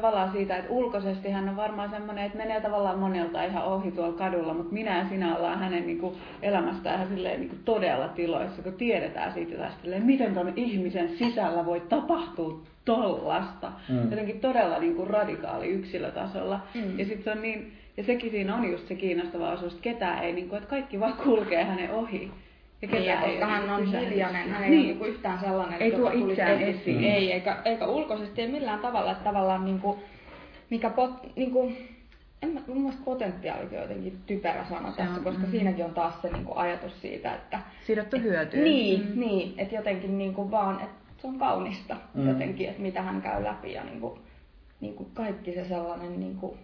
tavallaan 0.00 0.32
siitä, 0.32 0.56
että 0.56 0.70
ulkoisesti 0.70 1.30
hän 1.30 1.48
on 1.48 1.56
varmaan 1.56 1.90
semmoinen, 1.90 2.24
että 2.24 2.38
menee 2.38 2.60
tavallaan 2.60 2.98
monelta 2.98 3.44
ihan 3.44 3.64
ohi 3.64 3.90
tuolla 3.90 4.16
kadulla, 4.16 4.54
mutta 4.54 4.72
minä 4.72 4.98
ja 4.98 5.08
sinä 5.08 5.36
ollaan 5.36 5.58
hänen 5.58 5.86
niin 5.86 5.98
kuin, 5.98 6.14
elämästään 6.42 6.96
ihan 6.96 7.08
silleen, 7.08 7.40
niin 7.40 7.48
kuin, 7.48 7.60
todella 7.64 8.08
tiloissa, 8.08 8.62
kun 8.62 8.72
tiedetään 8.72 9.32
siitä 9.32 9.52
jotain 9.52 9.72
silleen, 9.82 10.02
miten 10.02 10.34
tuon 10.34 10.52
ihmisen 10.56 11.08
sisällä 11.08 11.66
voi 11.66 11.80
tapahtua 11.80 12.60
tollasta. 12.84 13.72
Mm. 13.88 14.10
Jotenkin 14.10 14.40
todella 14.40 14.78
niin 14.78 14.94
kuin, 14.94 15.10
radikaali 15.10 15.66
yksilötasolla. 15.66 16.60
Mm. 16.74 16.98
Ja 16.98 17.04
sitten 17.04 17.24
se 17.24 17.30
on 17.30 17.42
niin, 17.42 17.72
ja 17.96 18.04
sekin 18.04 18.30
siinä 18.30 18.54
on 18.54 18.70
just 18.70 18.88
se 18.88 18.94
kiinnostava 18.94 19.52
osuus, 19.52 19.72
että 19.72 19.82
ketään 19.82 20.24
ei, 20.24 20.32
niin 20.32 20.48
kuin, 20.48 20.56
että 20.56 20.70
kaikki 20.70 21.00
vaan 21.00 21.16
kulkee 21.24 21.64
hänen 21.64 21.90
ohi. 21.90 22.30
Ja 22.82 22.88
niin, 22.88 23.04
ja 23.04 23.16
ketään 23.16 23.30
koska 23.30 23.46
hän 23.46 23.70
on 23.70 23.86
hiljainen, 23.86 24.50
hän 24.50 24.64
ei 24.64 24.70
niin. 24.70 24.80
ole 24.80 24.86
niinku 24.86 25.04
yhtään 25.04 25.40
sellainen, 25.40 25.82
Ei 25.82 25.92
tuo 25.92 26.10
itseään 26.10 26.52
esiin. 26.62 26.76
esiin. 26.80 27.04
Ei, 27.04 27.32
eikä, 27.32 27.56
eikä 27.64 27.86
ulkoisesti 27.86 28.42
ei 28.42 28.48
millään 28.48 28.78
tavalla, 28.78 29.12
että 29.12 29.24
tavallaan 29.24 29.64
niinku, 29.64 29.98
mikä 30.70 30.90
pot, 30.90 31.36
niinku, 31.36 31.72
en 32.42 32.48
mä, 32.48 32.60
mun 32.66 32.78
mielestä 32.80 33.02
potentiaalikin 33.04 33.78
on 33.78 33.82
jotenkin 33.82 34.18
typerä 34.26 34.64
sana 34.68 34.90
Se 34.90 34.96
tässä, 34.96 35.14
on, 35.14 35.24
koska 35.24 35.42
mm. 35.46 35.50
siinäkin 35.50 35.84
on 35.84 35.94
taas 35.94 36.22
se 36.22 36.28
niinku 36.32 36.52
ajatus 36.56 37.02
siitä, 37.02 37.34
että 37.34 37.58
Sidottu 37.86 38.16
hyötyyn. 38.18 38.64
niin, 38.64 39.00
Mm. 39.14 39.20
niin, 39.20 39.54
että 39.58 39.74
jotenkin 39.74 40.18
niinku 40.18 40.50
vaan, 40.50 40.80
että 40.80 40.96
se 41.22 41.26
on 41.26 41.38
kaunista 41.38 41.96
Mm. 42.14 42.28
jotenkin, 42.28 42.68
että 42.68 42.82
mitä 42.82 43.02
hän 43.02 43.22
käy 43.22 43.44
läpi 43.44 43.72
ja 43.72 43.84
niinku, 43.84 44.18
niinku 44.80 45.10
kaikki 45.14 45.52
se 45.54 45.64
sellainen, 45.64 46.20
niinku, 46.20 46.56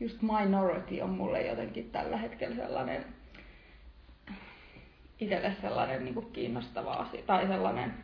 just 0.00 0.18
minority 0.22 1.00
on 1.00 1.10
mulle 1.10 1.42
jotenkin 1.46 1.90
tällä 1.92 2.16
hetkellä 2.16 2.54
sellainen 2.56 3.04
itselle 5.20 5.52
sellainen 5.62 6.04
niin 6.04 6.14
kuin 6.14 6.26
kiinnostava 6.32 6.92
asia, 6.92 7.22
tai 7.26 7.46
sellainen 7.46 7.94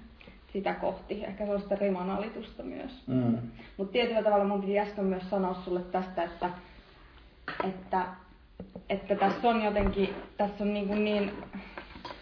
sitä 0.52 0.74
kohti, 0.74 1.24
ehkä 1.24 1.44
sellaista 1.44 1.74
rimanalitusta 1.74 2.62
myös. 2.62 3.02
Mm. 3.06 3.38
Mutta 3.76 3.92
tietyllä 3.92 4.22
tavalla 4.22 4.44
mun 4.44 4.60
piti 4.60 4.78
äsken 4.78 5.04
myös 5.04 5.30
sanoa 5.30 5.54
sulle 5.54 5.80
tästä, 5.80 6.22
että, 6.22 6.50
että, 7.64 8.04
että 8.88 9.14
tässä 9.14 9.48
on 9.48 9.62
jotenkin, 9.62 10.14
tässä 10.36 10.64
on 10.64 10.74
niin, 10.74 10.88
kuin 10.88 11.04
niin 11.04 11.32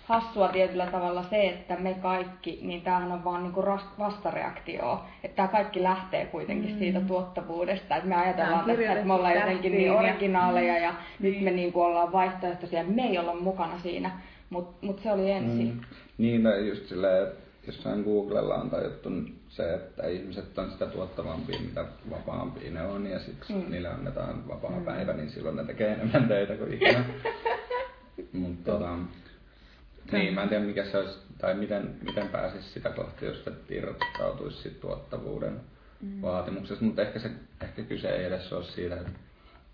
hassua 0.09 0.49
tietyllä 0.49 0.87
tavalla 0.87 1.23
se, 1.23 1.49
että 1.49 1.77
me 1.77 1.95
kaikki, 1.95 2.59
niin 2.63 2.83
tämähän 2.83 3.13
on 3.13 3.25
vaan 3.25 3.43
niinku 3.43 3.65
vastareaktio. 3.99 5.05
Että 5.25 5.37
tämä 5.37 5.49
kaikki 5.49 5.83
lähtee 5.83 6.27
kuitenkin 6.27 6.73
mm. 6.73 6.79
siitä 6.79 7.01
tuottavuudesta. 7.01 7.97
Että 7.97 8.09
me 8.09 8.17
ajatellaan 8.17 8.65
tästä, 8.65 8.93
että 8.93 9.07
me 9.07 9.13
ollaan 9.13 9.35
jotenkin 9.35 9.73
niin 9.73 9.93
originaaleja 9.93 10.79
ja 10.79 10.95
niin. 11.19 11.35
nyt 11.35 11.43
me 11.43 11.51
niinku 11.51 11.83
ollaan 11.83 12.13
vaihtoehtoisia. 12.13 12.85
Me 12.85 13.03
ei 13.03 13.19
olla 13.19 13.35
mukana 13.35 13.79
siinä, 13.79 14.11
mutta 14.51 14.87
mut 14.87 15.01
se 15.03 15.13
oli 15.13 15.31
ensin. 15.31 15.67
Mm. 15.67 15.81
Niin, 16.19 16.43
tai 16.43 16.69
just 16.69 16.87
silleen, 16.89 17.23
että 17.23 17.49
jossain 17.67 18.03
Googlella 18.03 18.55
on 18.55 18.71
tajuttu 18.71 19.11
se, 19.49 19.75
että 19.75 20.07
ihmiset 20.07 20.59
on 20.59 20.71
sitä 20.71 20.87
tuottavampia, 20.87 21.61
mitä 21.61 21.85
vapaampia 22.11 22.71
ne 22.71 22.83
on, 22.83 23.07
ja 23.07 23.19
siksi 23.19 23.53
mm. 23.53 23.71
niille 23.71 23.89
annetaan 23.89 24.49
vapaa 24.49 24.79
mm. 24.79 24.85
päivä, 24.85 25.13
niin 25.13 25.31
silloin 25.31 25.57
ne 25.57 25.65
tekee 25.65 25.93
enemmän 25.93 26.29
töitä 26.29 26.57
kuin 26.57 26.75
ikinä. 26.75 27.05
Mutta 28.33 28.73
tota, 28.73 28.99
niin, 30.13 30.35
mä 30.35 30.43
en 30.43 30.49
tiedä 30.49 30.65
mikä 30.65 30.85
se 30.85 30.99
olisi, 30.99 31.19
tai 31.39 31.55
miten, 31.55 31.97
miten 32.03 32.29
pääsisi 32.29 32.69
sitä 32.69 32.91
kohti, 32.91 33.27
jos 33.27 33.45
se 33.45 33.53
irrottautuisi 33.71 34.71
tuottavuuden 34.71 35.61
mm. 36.01 36.23
vaatimuksesta, 36.23 36.85
mutta 36.85 37.03
ehkä, 37.03 37.19
se, 37.19 37.31
ehkä 37.63 37.83
kyse 37.83 38.09
ei 38.09 38.25
edes 38.25 38.53
ole 38.53 38.65
siitä, 38.65 38.97
että 38.97 39.11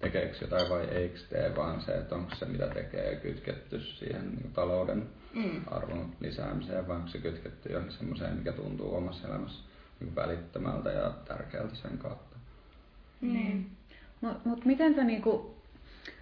tekeekö 0.04 0.36
jotain 0.40 0.70
vai 0.70 0.84
eikö 0.84 1.18
tee, 1.30 1.56
vaan 1.56 1.80
se, 1.80 1.92
että 1.92 2.14
onko 2.14 2.34
se 2.34 2.46
mitä 2.46 2.66
tekee 2.66 3.16
kytketty 3.16 3.80
siihen 3.80 4.30
niin 4.30 4.52
talouden 4.52 5.06
mm. 5.34 5.60
arvon 5.66 6.12
lisäämiseen, 6.20 6.88
vai 6.88 6.96
onko 6.96 7.08
se 7.08 7.18
kytketty 7.18 7.72
johonkin 7.72 7.96
semmoiseen, 7.96 8.36
mikä 8.36 8.52
tuntuu 8.52 8.96
omassa 8.96 9.28
elämässä 9.28 9.64
niin 10.00 10.16
välittömältä 10.16 10.90
ja 10.90 11.10
tärkeältä 11.28 11.74
sen 11.74 11.98
kautta. 11.98 12.36
Niin. 13.20 13.70
Mutta 14.20 14.48
mut 14.48 14.64
miten 14.64 14.94
sä 14.94 15.04
niinku 15.04 15.54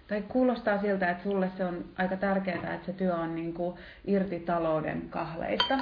tai 0.07 0.21
kuulostaa 0.21 0.81
siltä, 0.81 1.09
että 1.09 1.23
sulle 1.23 1.51
se 1.57 1.65
on 1.65 1.85
aika 1.97 2.17
tärkeää, 2.17 2.73
että 2.73 2.85
se 2.85 2.93
työ 2.93 3.15
on 3.15 3.35
niin 3.35 3.53
kuin 3.53 3.77
irti 4.05 4.39
talouden 4.39 5.09
kahleista. 5.09 5.79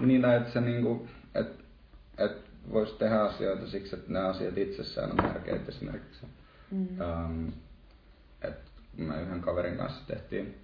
Niin, 0.00 0.24
että 0.24 0.52
se 0.52 0.60
niin 0.60 0.82
kuin, 0.82 1.08
että, 1.34 1.64
että 2.18 2.53
voisi 2.72 2.94
tehdä 2.94 3.20
asioita 3.20 3.66
siksi, 3.66 3.96
että 3.96 4.12
nämä 4.12 4.28
asiat 4.28 4.58
itsessään 4.58 5.10
on 5.10 5.16
tärkeitä 5.16 5.68
esimerkiksi. 5.68 6.26
Mm. 6.70 6.88
Um, 7.00 7.52
että 8.42 8.70
me 8.96 9.22
yhden 9.22 9.40
kaverin 9.40 9.76
kanssa 9.76 10.06
tehtiin, 10.06 10.54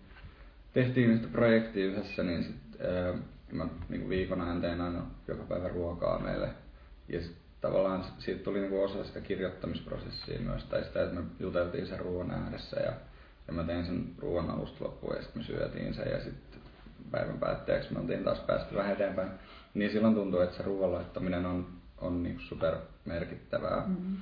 tehtiin 0.73 1.11
yhtä 1.11 1.29
projektia 1.29 1.87
yhdessä, 1.87 2.23
niin 2.23 2.45
sit, 2.45 2.81
äh, 2.81 3.21
mä 3.53 3.67
niin 3.89 4.09
viikon 4.09 4.41
ajan 4.41 4.61
tein 4.61 4.81
aina 4.81 5.03
joka 5.29 5.43
päivä 5.43 5.69
ruokaa 5.69 6.19
meille. 6.19 6.49
Ja 7.09 7.21
sit 7.21 7.37
tavallaan 7.61 8.05
siitä 8.19 8.45
tuli 8.45 8.61
niinku 8.61 8.83
osa 8.83 9.05
sitä 9.05 9.21
kirjoittamisprosessia 9.21 10.41
myös, 10.41 10.65
tai 10.65 10.85
sitä, 10.85 11.03
että 11.03 11.15
me 11.15 11.27
juteltiin 11.41 11.87
sen 11.87 12.01
ruoan 12.01 12.31
ääressä 12.31 12.81
ja, 12.81 12.93
ja 13.47 13.53
mä 13.53 13.65
tein 13.65 13.87
sen 13.87 14.07
ruoan 14.19 14.51
alusta 14.51 14.85
loppuun 14.85 15.17
ja 15.17 15.23
sitten 15.23 15.43
me 15.43 15.47
syötiin 15.47 15.95
sen 15.95 16.11
ja 16.11 16.21
sitten 16.21 16.61
päivän 17.11 17.39
päätteeksi 17.39 17.93
me 17.93 18.01
oltiin 18.01 18.25
taas 18.25 18.41
päästy 18.41 18.75
vähän 18.75 18.93
eteenpäin. 18.93 19.31
Niin 19.75 19.91
silloin 19.91 20.15
tuntuu, 20.15 20.41
että 20.41 20.57
se 20.57 20.63
ruoan 20.63 20.93
laittaminen 20.93 21.47
on, 21.47 21.67
on 22.01 22.23
niinku 22.23 22.41
super 22.41 22.77
merkittävää. 23.05 23.81
Mm-hmm. 23.87 24.17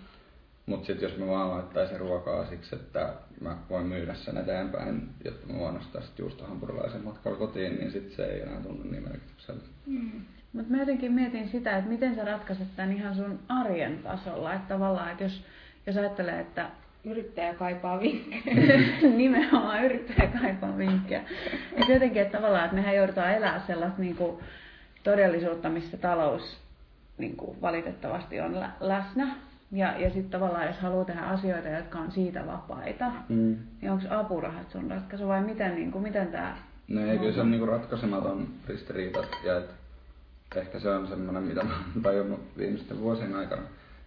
Mutta 0.67 0.87
sitten 0.87 1.09
jos 1.09 1.19
mä 1.19 1.27
vaan 1.27 1.51
laittaisin 1.51 2.01
ruokaa 2.01 2.47
siksi, 2.47 2.75
että 2.75 3.13
mä 3.41 3.57
voin 3.71 3.87
myydä 3.87 4.15
sen 4.15 4.37
eteenpäin, 4.37 5.09
jotta 5.25 5.47
mä 5.47 5.59
voin 5.59 5.77
ostaa 5.77 6.03
sitten 6.03 6.25
juustohampurilaisen 6.25 7.05
matkalla 7.05 7.39
kotiin, 7.39 7.77
niin 7.79 7.93
sitten 7.93 8.17
se 8.17 8.25
ei 8.25 8.43
enää 8.43 8.61
tunnu 8.61 8.91
niin 8.91 9.03
merkitykseltä. 9.03 9.65
Mm. 9.87 10.21
Mutta 10.53 10.73
mä 10.73 10.79
jotenkin 10.79 11.13
mietin 11.13 11.49
sitä, 11.49 11.77
että 11.77 11.91
miten 11.91 12.15
sä 12.15 12.25
ratkaiset 12.25 12.69
tämän 12.77 12.93
ihan 12.93 13.15
sun 13.15 13.39
arjen 13.49 13.99
tasolla. 13.99 14.55
Että 14.55 14.75
tavallaan, 14.75 15.11
että 15.11 15.25
jos, 15.25 15.45
jos 15.87 15.97
ajattelee, 15.97 16.41
että 16.41 16.71
yrittäjä 17.05 17.55
kaipaa 17.55 18.01
vinkkejä. 18.01 18.81
Nimenomaan 19.17 19.85
yrittäjä 19.85 20.31
kaipaa 20.43 20.79
vinkkejä. 20.79 21.23
Että 21.73 21.93
jotenkin, 21.93 22.23
että 22.23 22.39
tavallaan, 22.39 22.65
että 22.65 22.77
mehän 22.77 22.97
joudutaan 22.97 23.35
elämään 23.35 23.63
sellaista 23.67 24.01
niin 24.01 24.17
kuin, 24.17 24.39
todellisuutta, 25.05 25.69
missä 25.69 25.97
talous 25.97 26.68
niin 27.19 27.37
kuin, 27.37 27.61
valitettavasti 27.61 28.41
on 28.41 28.61
lä- 28.61 28.73
läsnä. 28.81 29.35
Ja, 29.73 29.99
ja 29.99 30.11
sitten 30.11 30.31
tavallaan, 30.31 30.67
jos 30.67 30.79
haluaa 30.79 31.05
tehdä 31.05 31.21
asioita, 31.21 31.69
jotka 31.69 31.99
on 31.99 32.13
siitä 32.13 32.47
vapaita, 32.47 33.13
mm. 33.29 33.57
niin 33.81 33.93
onko 33.93 34.05
apurahat 34.11 34.71
sun 34.71 34.91
ratkaisu 34.91 35.29
vai 35.29 35.43
miten, 35.43 35.75
niin 35.75 35.93
kuin, 35.93 36.03
miten 36.03 36.29
tämä... 36.29 36.57
No 36.89 37.07
ei, 37.07 37.19
kyllä 37.19 37.33
se 37.33 37.41
on 37.41 37.51
niin 37.51 37.59
kuin 37.59 37.69
ratkaisematon 37.71 38.49
ristiriita. 38.67 39.25
Ja 39.45 39.59
että 39.59 40.61
ehkä 40.61 40.79
se 40.79 40.91
on 40.91 41.09
semmoinen, 41.09 41.43
mitä 41.43 41.65
mä 41.65 41.71
oon 41.95 42.03
tajunnut 42.03 42.41
viimeisten 42.59 43.01
vuosien 43.01 43.35
aikana, 43.35 43.63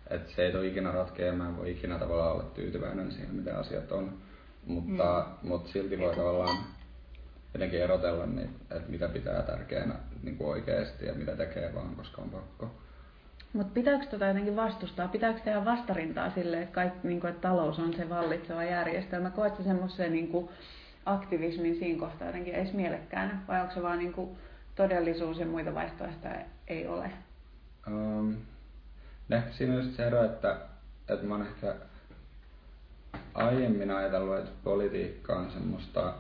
että 0.09 0.31
se 0.35 0.41
ei 0.41 0.55
ole 0.55 0.67
ikinä 0.67 0.91
ratkea 0.91 1.25
ja 1.25 1.33
mä 1.33 1.47
en 1.47 1.57
voi 1.57 1.71
ikinä 1.71 1.99
tavallaan 1.99 2.31
olla 2.31 2.43
tyytyväinen 2.43 3.11
siihen, 3.11 3.35
miten 3.35 3.55
asiat 3.55 3.91
on. 3.91 4.13
Mutta, 4.65 5.27
mm. 5.41 5.49
mutta 5.49 5.71
silti 5.71 5.99
voi 5.99 6.15
tavallaan 6.15 6.57
jotenkin 7.53 7.81
erotella, 7.81 8.25
niin, 8.25 8.49
että 8.71 8.91
mitä 8.91 9.07
pitää 9.07 9.41
tärkeänä 9.41 9.95
niin 10.23 10.37
kuin 10.37 10.49
oikeasti 10.49 11.05
ja 11.05 11.13
mitä 11.13 11.35
tekee 11.35 11.75
vaan, 11.75 11.95
koska 11.95 12.21
on 12.21 12.29
pakko. 12.29 12.71
Mutta 13.53 13.73
pitääkö 13.73 14.05
tota 14.05 14.25
jotenkin 14.25 14.55
vastustaa? 14.55 15.07
Pitääkö 15.07 15.39
tehdä 15.39 15.65
vastarintaa 15.65 16.29
sille, 16.29 16.61
että, 16.61 16.73
kaikki, 16.73 17.07
niin 17.07 17.19
kuin, 17.21 17.31
että 17.31 17.47
talous 17.47 17.79
on 17.79 17.93
se 17.93 18.09
vallitseva 18.09 18.63
järjestelmä? 18.63 19.29
Koetko 19.29 19.63
semmoisen 19.63 20.11
niin 20.11 20.49
aktivismin 21.05 21.79
siinä 21.79 21.99
kohtaa 21.99 22.27
jotenkin 22.27 22.53
edes 22.53 22.73
mielekkäänä? 22.73 23.41
Vai 23.47 23.61
onko 23.61 23.73
se 23.73 23.81
vaan 23.81 23.99
niin 23.99 24.13
kuin, 24.13 24.37
todellisuus 24.75 25.39
ja 25.39 25.45
muita 25.45 25.73
vaihtoehtoja 25.73 26.39
ei 26.67 26.87
ole? 26.87 27.11
Um, 27.87 28.35
ehkä 29.29 29.51
siinä 29.51 29.75
on 29.75 29.83
se 29.83 30.07
ero, 30.07 30.23
että, 30.23 30.57
että 31.09 31.25
mä 31.25 31.35
oon 31.35 31.47
ehkä 31.47 31.75
aiemmin 33.33 33.91
ajatellut, 33.91 34.37
että 34.37 34.51
politiikka 34.63 35.35
on 35.35 35.51
semmoista 35.51 36.13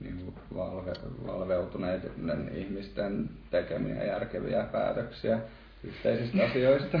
niin 0.00 0.34
valve, 0.54 0.92
valveutuneiden 1.26 2.50
ihmisten 2.54 3.30
tekemiä 3.50 4.04
järkeviä 4.04 4.64
päätöksiä 4.64 5.38
yhteisistä 5.84 6.44
asioista. 6.44 6.98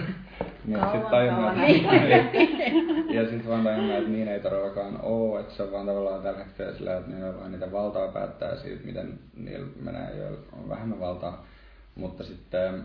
Mutta 0.64 0.92
sitten 0.92 1.10
tajunnut, 1.10 1.52
että, 1.68 2.36
ja 3.14 3.22
sitten 3.22 3.48
vaan 3.48 3.64
tajunnut, 3.64 3.96
että 3.96 4.10
niin 4.10 4.28
ei 4.28 4.40
todellakaan 4.40 5.00
ole, 5.02 5.40
että 5.40 5.54
se 5.54 5.62
on 5.62 5.72
vaan 5.72 5.86
tavallaan 5.86 6.22
tällä 6.22 6.44
hetkellä 6.44 6.72
sillä, 6.72 6.96
että 6.96 7.10
ne 7.10 7.36
vaan 7.36 7.52
niitä 7.52 7.72
valtaa 7.72 8.08
päättää 8.08 8.56
siitä, 8.56 8.86
miten 8.86 9.18
niillä 9.36 9.66
menee, 9.80 10.16
joilla 10.16 10.38
on 10.52 10.68
vähemmän 10.68 11.00
valtaa. 11.00 11.46
Mutta 11.94 12.24
sitten 12.24 12.84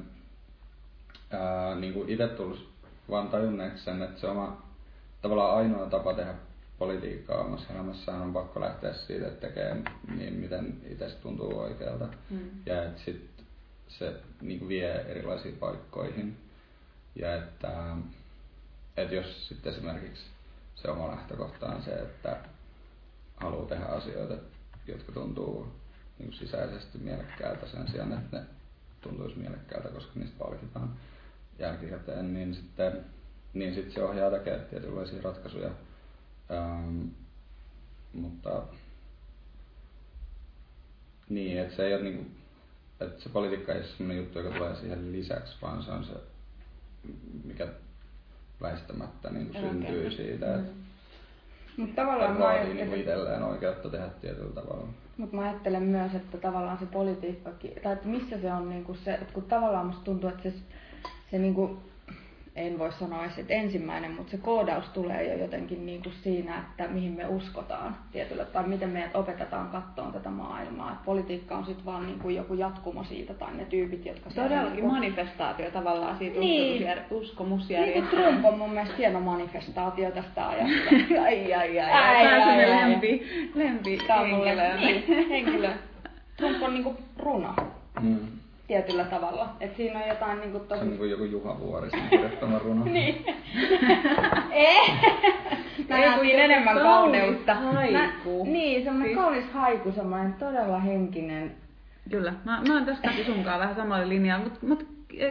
ää, 1.31 1.75
niin 1.75 1.93
kuin 1.93 2.09
itse 2.09 2.27
tullut 2.27 2.69
vaan 3.09 3.27
tajunneeksi 3.27 3.83
sen, 3.83 4.01
että 4.01 4.21
se 4.21 4.27
oma 4.27 4.61
tavallaan 5.21 5.57
ainoa 5.57 5.85
tapa 5.85 6.13
tehdä 6.13 6.33
politiikkaa 6.79 7.41
omassa 7.43 7.73
elämässään 7.73 8.21
on 8.21 8.33
pakko 8.33 8.61
lähteä 8.61 8.93
siitä, 8.93 9.27
että 9.27 9.47
tekee 9.47 9.75
niin, 10.17 10.33
miten 10.33 10.73
itse 10.89 11.09
tuntuu 11.21 11.59
oikealta. 11.59 12.07
Mm. 12.29 12.39
Ja 12.65 12.83
että 12.83 13.01
sitten 13.01 13.34
se 13.99 14.13
niin 14.41 14.59
kuin 14.59 14.69
vie 14.69 15.01
erilaisiin 15.01 15.57
paikkoihin. 15.57 16.37
Ja 17.15 17.35
että, 17.35 17.95
että 18.97 19.15
jos 19.15 19.47
sitten 19.47 19.73
esimerkiksi 19.73 20.23
se 20.75 20.91
oma 20.91 21.07
lähtökohta 21.07 21.65
on 21.65 21.83
se, 21.83 21.91
että 21.91 22.37
haluaa 23.37 23.65
tehdä 23.65 23.85
asioita, 23.85 24.33
jotka 24.87 25.11
tuntuu 25.11 25.67
niin 26.19 26.29
kuin 26.29 26.39
sisäisesti 26.39 26.97
mielekkäältä 26.97 27.67
sen 27.67 27.87
sijaan, 27.91 28.13
että 28.13 28.37
ne 28.37 28.45
tuntuisi 29.01 29.39
mielekkäältä, 29.39 29.89
koska 29.89 30.19
niistä 30.19 30.39
palkitaan 30.39 30.95
jälkikäteen, 31.59 32.33
niin 32.33 32.55
sitten, 32.55 33.05
niin 33.53 33.73
sitten 33.73 33.93
se 33.93 34.03
ohjaa 34.03 34.31
tekemään 34.31 34.65
tietynlaisia 34.65 35.21
ratkaisuja. 35.21 35.71
Ähm, 36.51 37.01
mutta 38.13 38.63
niin, 41.29 41.59
että 41.59 41.75
se 41.75 41.85
ei 41.85 41.93
ole 41.93 42.03
niin 42.03 42.15
kuin, 42.15 42.37
että 42.99 43.23
se 43.23 43.29
politiikka 43.29 43.71
ei 43.71 43.77
ole 43.77 43.87
sellainen 43.87 44.17
juttu, 44.17 44.39
joka 44.39 44.55
tulee 44.55 44.75
siihen 44.75 45.11
lisäksi, 45.11 45.57
vaan 45.61 45.83
se 45.83 45.91
on 45.91 46.03
se, 46.03 46.13
mikä 47.43 47.67
väistämättä 48.61 49.29
niin 49.29 49.49
kuin 49.49 49.61
syntyy 49.61 50.11
siitä, 50.11 50.55
että 50.55 50.71
mm. 50.71 50.85
Mutta 51.77 52.01
tavallaan 52.01 52.37
mä 52.37 52.47
ajattelen... 52.47 52.89
Niin 52.89 52.99
itselleen 52.99 53.43
oikeutta 53.43 53.89
tehdä 53.89 54.09
tietyllä 54.21 54.53
tavalla. 54.53 54.87
Mutta 55.17 55.35
mä 55.35 55.41
ajattelen 55.41 55.83
myös, 55.83 56.15
että 56.15 56.37
tavallaan 56.37 56.77
se 56.77 56.85
politiikkakin, 56.85 57.71
tai 57.83 57.93
että 57.93 58.07
missä 58.07 58.41
se 58.41 58.53
on 58.53 58.69
niin 58.69 58.83
kuin 58.83 58.97
se, 58.97 59.13
että 59.13 59.33
kun 59.33 59.43
tavallaan 59.43 59.85
musta 59.85 60.03
tuntuu, 60.03 60.29
että 60.29 60.43
se, 60.43 60.53
se 61.31 61.37
niin 61.37 61.53
kuin, 61.53 61.77
en 62.55 62.79
voi 62.79 62.91
sanoa 62.93 63.25
edes, 63.25 63.37
että 63.37 63.53
ensimmäinen, 63.53 64.11
mutta 64.11 64.31
se 64.31 64.37
koodaus 64.37 64.85
tulee 64.89 65.23
jo 65.33 65.37
jotenkin 65.37 65.85
niin 65.85 66.03
kuin 66.03 66.13
siinä, 66.23 66.57
että 66.57 66.87
mihin 66.87 67.11
me 67.11 67.27
uskotaan 67.27 67.97
tietyllä, 68.11 68.45
tai 68.45 68.67
miten 68.67 68.89
meidät 68.89 69.15
opetetaan 69.15 69.69
kattoon 69.69 70.13
tätä 70.13 70.29
maailmaa. 70.29 70.91
Et 70.91 71.05
politiikka 71.05 71.57
on 71.57 71.65
sitten 71.65 71.85
vaan 71.85 72.05
niin 72.05 72.19
kuin 72.19 72.35
joku 72.35 72.53
jatkumo 72.53 73.03
siitä, 73.03 73.33
tai 73.33 73.53
ne 73.53 73.65
tyypit, 73.65 74.05
jotka... 74.05 74.29
Todellakin 74.29 74.71
niin 74.71 74.81
kuin... 74.81 74.93
manifestaatio 74.93 75.71
tavallaan 75.71 76.17
siitä 76.17 76.39
niin. 76.39 76.87
uskomusjärjestelmästä. 77.11 78.17
Niin 78.17 78.25
kuin 78.25 78.41
Trump 78.41 78.53
on 78.53 78.59
mun 78.59 78.73
mielestä 78.73 78.95
hieno 78.97 79.19
manifestaatio 79.19 80.11
tästä 80.11 80.49
ajasta. 80.49 80.89
ai, 81.25 81.53
ai, 81.53 81.79
ai, 81.79 81.79
ai, 81.79 82.27
ai, 82.27 82.41
ai, 82.41 82.69
lempi, 82.69 83.27
lempi 83.55 83.97
Tämä 84.07 84.19
on 84.19 84.29
mulle 84.29 84.77
niin, 84.77 85.03
henkilö. 85.29 85.69
Trump 86.37 86.63
on 86.63 86.73
niin 86.73 86.83
kuin 86.83 86.97
runo. 87.17 87.53
Mm. 88.01 88.44
Tietyllä 88.67 89.03
tavalla. 89.03 89.49
Et 89.59 89.75
siinä 89.75 89.99
on 89.99 90.07
jotain 90.07 90.39
niinku 90.39 90.59
Se 90.59 90.65
tosi... 90.65 90.81
on 90.81 90.87
niinku 90.89 91.03
joku 91.03 91.23
Juha 91.23 91.59
Vuorisen 91.59 92.09
kirjoittama 92.09 92.59
runo. 92.59 92.85
niin. 92.93 93.25
Ei. 94.51 94.91
Mä 95.89 95.97
näin 95.97 96.39
enemmän 96.39 96.77
kauneutta. 96.77 97.55
haiku. 97.55 98.45
Mä, 98.45 98.51
niin, 98.51 98.83
semmoinen 98.83 99.07
Siis- 99.09 99.19
kaunis 99.19 99.45
haiku, 99.53 99.91
semmoinen 99.91 100.33
todella 100.33 100.79
henkinen. 100.79 101.51
Kyllä, 102.09 102.33
mä, 102.45 102.61
mä 102.67 102.73
oon 102.73 102.85
tässä 102.85 103.09
sunkaan 103.25 103.59
vähän 103.59 103.75
samalla 103.75 104.09
linjalla, 104.09 104.43
mutta 104.43 104.59
mut 104.67 104.85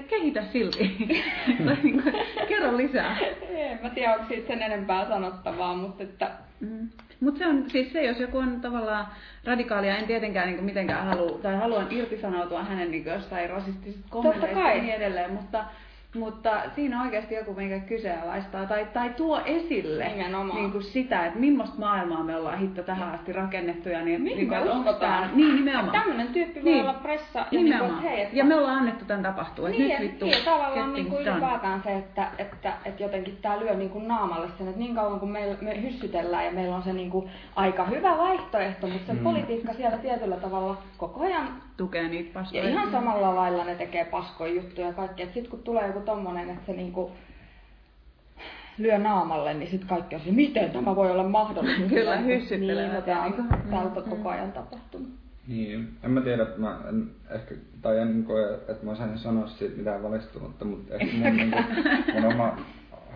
kehitä 0.09 0.43
silti. 0.53 0.97
Tai 1.67 1.77
niin 1.83 2.03
kuin, 2.03 2.15
kerro 2.49 2.77
lisää. 2.77 3.17
En 3.55 3.79
mä 3.83 3.91
tiedä, 3.91 4.13
onko 4.13 4.25
siitä 4.29 4.47
sen 4.47 4.63
enempää 4.63 5.09
sanottavaa, 5.09 5.75
mutta 5.77 6.03
että... 6.03 6.31
Mm. 6.61 6.89
Mutta 7.25 7.39
se 7.39 7.47
on 7.47 7.71
siis 7.71 7.93
se, 7.93 8.03
jos 8.03 8.21
joku 8.21 8.39
on 8.39 8.61
tavallaan 8.61 9.07
radikaalia, 9.45 9.97
en 9.97 10.07
tietenkään 10.07 10.49
niin 10.49 10.65
mitenkään 10.65 11.07
halua, 11.07 11.39
tai 11.39 11.57
haluan 11.57 11.87
irtisanoutua 11.91 12.65
hänen 12.65 12.91
niin 12.91 13.05
jostain 13.05 13.51
rasistisista 13.51 14.07
kommenteista 14.11 14.61
ja 14.61 14.83
niin 14.83 14.95
edelleen, 14.95 15.33
mutta, 15.33 15.65
mutta 16.15 16.51
siinä 16.75 17.03
oikeasti 17.03 17.35
joku, 17.35 17.55
minkä 17.55 17.79
kyseenalaistaa 17.79 18.67
tai, 18.67 18.87
tai 18.93 19.11
tuo 19.17 19.41
esille 19.45 20.09
Nimenomaan. 20.09 20.61
niin 20.61 20.73
kuin 20.73 20.85
sitä, 20.85 21.27
että 21.27 21.39
millaista 21.39 21.79
maailmaa 21.79 22.23
me 22.25 22.37
ollaan 22.37 22.59
hitto 22.59 22.83
tähän 22.83 23.15
asti 23.15 23.33
rakennettu. 23.33 23.89
Ja 23.89 24.01
niin, 24.05 24.25
niin 24.25 24.49
me 24.49 24.57
kuin, 24.59 24.71
uskotaan? 24.71 25.31
Niin, 25.35 25.55
nimenomaan. 25.57 25.93
Tämmöinen 26.01 26.29
tyyppi 26.29 26.55
voi 26.55 26.73
Niin. 26.73 26.83
olla 26.83 26.95
pressa 26.95 27.39
ja 27.39 27.47
Nimenomaan. 27.51 27.89
Niin 27.91 28.01
kuin, 28.01 28.05
että 28.05 28.11
hei, 28.17 28.23
että 28.23 28.37
Ja 28.37 28.45
me 28.45 28.55
ollaan 28.55 28.79
annettu 28.79 29.05
tämän 29.05 29.23
tapahtua. 29.23 29.69
Niin, 29.69 29.83
nyt 29.83 29.91
ja, 29.91 30.01
vittu, 30.01 30.25
niin, 30.25 30.39
ja 30.39 30.45
tavallaan 30.45 30.93
niin 30.93 31.07
kuin 31.07 31.27
ylipäätään 31.29 31.83
se, 31.85 31.97
että, 31.97 32.29
että, 32.39 32.73
että 32.85 33.03
jotenkin 33.03 33.39
tämä 33.43 33.61
lyö 33.61 33.75
niin 33.75 33.91
kuin 33.91 34.09
naamalle 34.09 34.49
sen, 34.59 34.67
että 34.69 34.79
niin 34.81 34.95
kauan 34.95 35.21
kun 35.21 35.31
me, 35.31 35.57
me 35.61 35.83
hyssytellään 35.83 36.45
ja 36.45 36.53
meillä 36.53 36.77
on 36.77 36.83
se 36.83 36.93
niin 36.93 37.11
kuin 37.11 37.31
aika 37.57 37.85
hyvä 37.85 38.19
vaihtoehto, 38.19 38.87
mutta 38.87 39.07
se 39.07 39.13
Mm. 39.13 39.19
politiikka 39.25 39.73
siellä 39.73 39.99
tietyllä 39.99 40.37
tavalla 40.37 40.77
koko 40.99 41.21
ajan 41.25 41.49
tukee 41.77 42.09
niitä 42.09 42.29
ja 42.29 42.35
paskoja. 42.41 42.69
ihan 42.69 42.91
samalla 42.93 43.35
lailla 43.35 43.65
ne 43.65 43.75
tekee 43.75 44.05
paskoja 44.05 44.53
juttuja 44.55 44.87
ja 44.87 44.93
kaikki. 44.93 45.25
Sitten 45.25 45.51
kun 45.51 45.63
tulee 45.63 45.87
joku 45.87 46.01
tommonen, 46.05 46.51
että 46.51 46.67
se 46.67 46.73
niinku 46.73 47.13
lyö 48.79 48.99
naamalle, 48.99 49.55
niin 49.55 49.71
sitten 49.71 49.89
kaikki 49.89 50.15
on 50.15 50.21
se, 50.21 50.33
miten 50.33 50.71
tämä 50.71 50.97
voi 50.97 51.11
olla 51.11 51.29
mahdollista. 51.29 51.89
Kyllä, 51.95 52.17
hyssyttelevät 52.17 52.93
Niin, 52.93 53.03
tää 53.03 53.23
on, 53.23 53.31
niinku- 53.31 53.71
täältä 53.71 54.01
on 54.01 54.05
mm, 54.05 54.11
koko 54.11 54.29
ajan 54.29 54.53
tapahtunut. 54.53 55.09
Niin, 55.49 55.89
en 56.03 56.11
mä 56.11 56.21
tiedä, 56.21 56.43
että 56.43 56.61
mä 56.61 56.81
en 56.89 57.11
ehkä, 57.31 57.55
tai 57.83 57.99
en 57.99 58.25
koe, 58.27 58.55
että 58.55 58.85
mä 58.85 58.91
osaisin 58.91 59.19
sanoa 59.19 59.47
siitä 59.47 59.77
mitään 59.77 60.03
valistunutta, 60.03 60.65
mutta 60.65 60.95
ehkä 60.95 61.17
mun, 61.17 61.37
niinku, 61.37 61.59
mun 62.15 62.33
oma 62.33 62.57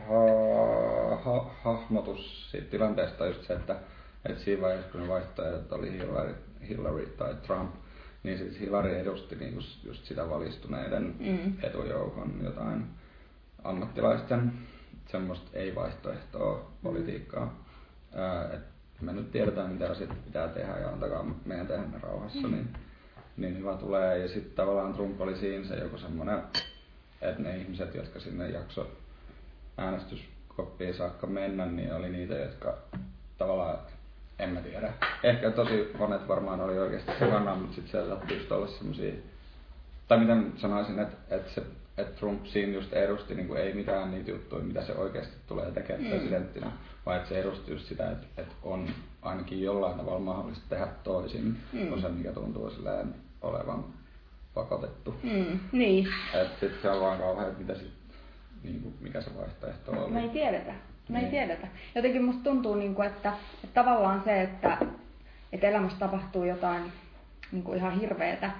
ha, 0.08 1.16
ha, 1.16 1.50
hahmotus 1.62 2.50
siitä 2.50 2.70
tilanteesta 2.70 3.24
on 3.24 3.30
just 3.30 3.44
se, 3.44 3.54
että, 3.54 3.76
että 4.24 4.42
siinä 4.42 4.62
vaiheessa 4.62 4.92
kun 4.92 5.00
ne 5.00 5.08
vaihtoehdot 5.08 5.72
oli 5.72 5.92
Hillary, 5.92 6.34
Hillary 6.68 7.06
tai 7.06 7.34
Trump, 7.46 7.74
niin 8.22 8.38
siis 8.38 8.60
Hillary 8.60 8.94
edusti 8.98 9.36
niinku 9.36 9.60
just 9.84 10.04
sitä 10.04 10.30
valistuneiden 10.30 11.14
Mm. 11.18 11.52
etujoukon 11.62 12.40
jotain 12.44 12.84
ammattilaisten 13.64 14.52
semmoista 15.06 15.50
ei-vaihtoehtoa 15.52 16.70
politiikkaa. 16.82 17.64
Ää, 18.14 18.52
et 18.52 18.60
me 19.00 19.12
nyt 19.12 19.30
tiedetään, 19.32 19.70
mitä 19.70 19.90
asiat 19.90 20.24
pitää 20.24 20.48
tehdä 20.48 20.78
ja 20.78 20.88
antakaa 20.88 21.34
meidän 21.44 21.66
tehdä 21.66 21.82
ne 21.82 21.98
rauhassa, 22.02 22.48
niin, 22.48 22.68
niin 23.36 23.58
hyvä 23.58 23.76
tulee. 23.76 24.18
Ja 24.18 24.28
sitten 24.28 24.54
tavallaan 24.54 24.94
Trump 24.94 25.20
oli 25.20 25.36
siinä 25.36 25.64
se 25.68 25.76
joku 25.76 25.98
semmoinen, 25.98 26.42
että 27.22 27.42
ne 27.42 27.56
ihmiset, 27.56 27.94
jotka 27.94 28.20
sinne 28.20 28.48
jakso 28.50 28.90
äänestyskoppiin 29.78 30.94
saakka 30.94 31.26
mennä, 31.26 31.66
niin 31.66 31.94
oli 31.94 32.08
niitä, 32.08 32.34
jotka 32.34 32.78
tavallaan, 33.38 33.78
en 34.38 34.50
mä 34.50 34.60
tiedä. 34.60 34.92
Ehkä 35.22 35.50
tosi 35.50 35.92
monet 35.98 36.28
varmaan 36.28 36.60
oli 36.60 36.78
oikeasti 36.78 37.12
se 37.18 37.26
kannan, 37.26 37.58
mutta 37.58 37.74
sitten 37.74 37.90
siellä 37.90 38.16
just 38.30 38.52
olla 38.52 38.66
semmosia, 38.66 39.12
tai 40.08 40.18
miten 40.18 40.52
sanoisin, 40.56 40.98
että, 40.98 41.16
että 41.36 41.50
se 41.50 41.62
että 41.98 42.18
Trump 42.20 42.46
siinä 42.46 42.72
just 42.72 42.92
edusti 42.92 43.34
niin 43.34 43.48
kuin 43.48 43.60
ei 43.60 43.74
mitään 43.74 44.10
niitä 44.10 44.30
juttuja, 44.30 44.62
mitä 44.64 44.82
se 44.82 44.92
oikeasti 44.94 45.36
tulee 45.46 45.70
tekemään 45.70 46.04
Mm. 46.04 46.10
presidenttinä, 46.10 46.72
vaan 47.06 47.16
että 47.16 47.28
se 47.28 47.38
edusti 47.40 47.70
just 47.72 47.86
sitä, 47.86 48.10
että, 48.10 48.26
että 48.36 48.54
on 48.62 48.88
ainakin 49.22 49.62
jollain 49.62 49.96
tavalla 49.98 50.18
mahdollista 50.18 50.64
tehdä 50.68 50.86
toisin 51.04 51.56
Mm. 51.72 51.86
kuin 51.88 52.00
se, 52.02 52.08
mikä 52.08 52.32
tuntuu 52.32 52.70
silleen 52.70 53.14
olevan 53.42 53.84
pakotettu. 54.54 55.14
Mm, 55.22 55.58
niin. 55.72 56.08
Että 56.34 56.60
sit 56.60 56.82
se 56.82 56.90
on 56.90 57.00
vaan 57.00 57.18
kauhean, 57.18 57.48
että 57.48 57.60
mitä 57.60 57.74
sit, 57.74 57.92
niin 58.62 58.82
kuin, 58.82 58.94
mikä 59.00 59.20
se 59.22 59.30
vaihtoehto 59.38 59.92
oli. 59.92 60.10
Me 60.12 60.22
ei 60.22 60.28
tiedetä. 60.28 60.74
Me 61.08 61.18
ei 61.18 61.22
Niin. 61.22 61.30
tiedetä. 61.30 61.66
Jotenkin 61.94 62.24
musta 62.24 62.44
tuntuu, 62.44 62.74
niin 62.74 62.94
kuin, 62.94 63.08
että, 63.08 63.32
että 63.64 63.82
tavallaan 63.84 64.22
se, 64.24 64.42
että, 64.42 64.78
että 65.52 65.66
elämässä 65.68 65.98
tapahtuu 65.98 66.44
jotain 66.44 66.82
niin 67.52 67.64
kuin 67.64 67.78
ihan 67.78 68.00
hirveetä, 68.00 68.50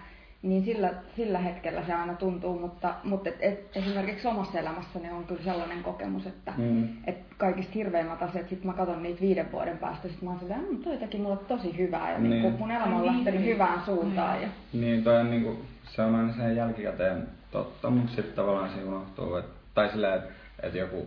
niin 0.43 0.65
sillä, 0.65 0.91
sillä 1.17 1.39
hetkellä 1.39 1.83
se 1.87 1.93
aina 1.95 2.15
tuntuu, 2.15 2.59
mutta, 2.59 2.95
mutta 3.05 3.29
et, 3.29 3.37
et, 3.41 3.71
esimerkiksi 3.77 4.29
omassa 4.29 4.59
elämässäni 4.59 5.11
on 5.11 5.25
kyllä 5.25 5.43
sellainen 5.45 5.83
kokemus, 5.83 6.27
että 6.27 6.53
Mm. 6.57 6.89
et 7.07 7.17
kaikista 7.37 7.73
hirveimmät 7.75 8.23
asiat, 8.23 8.49
sit 8.49 8.65
mä 8.65 8.73
katson 8.73 9.03
niitä 9.03 9.21
viiden 9.21 9.53
vuoden 9.53 9.79
päästä, 9.79 10.09
sit 10.09 10.23
mä 10.23 10.31
oon 10.31 10.39
silleen, 10.39 10.61
mmm, 10.71 10.79
toi 10.83 10.97
teki 10.97 11.19
mulle 11.19 11.37
tosi 11.37 11.79
hyvää 11.79 12.13
ja 12.13 12.19
Niin. 12.19 12.43
niin. 12.43 12.53
mun 12.59 12.71
elämä 12.71 12.97
on 12.97 13.01
Ai 13.01 13.07
lähtenyt 13.07 13.41
niin. 13.41 13.53
hyvään 13.55 13.83
suuntaan. 13.85 14.43
Ja, 14.43 14.49
Niin, 14.73 15.05
toi 15.05 15.21
on 15.21 15.31
niinku, 15.31 15.57
se 15.85 16.03
on 16.03 16.15
aina 16.15 16.33
sen 16.33 16.57
jälkikäteen 16.57 17.29
totta, 17.51 17.91
mutta 17.91 18.13
sitten 18.17 18.35
tavallaan 18.35 18.71
se 18.71 18.85
unohtuu, 18.85 19.37
et, 19.37 19.47
tai 19.75 19.89
sillä, 19.91 20.15
että 20.15 20.31
et 20.63 20.75
joku 20.75 21.07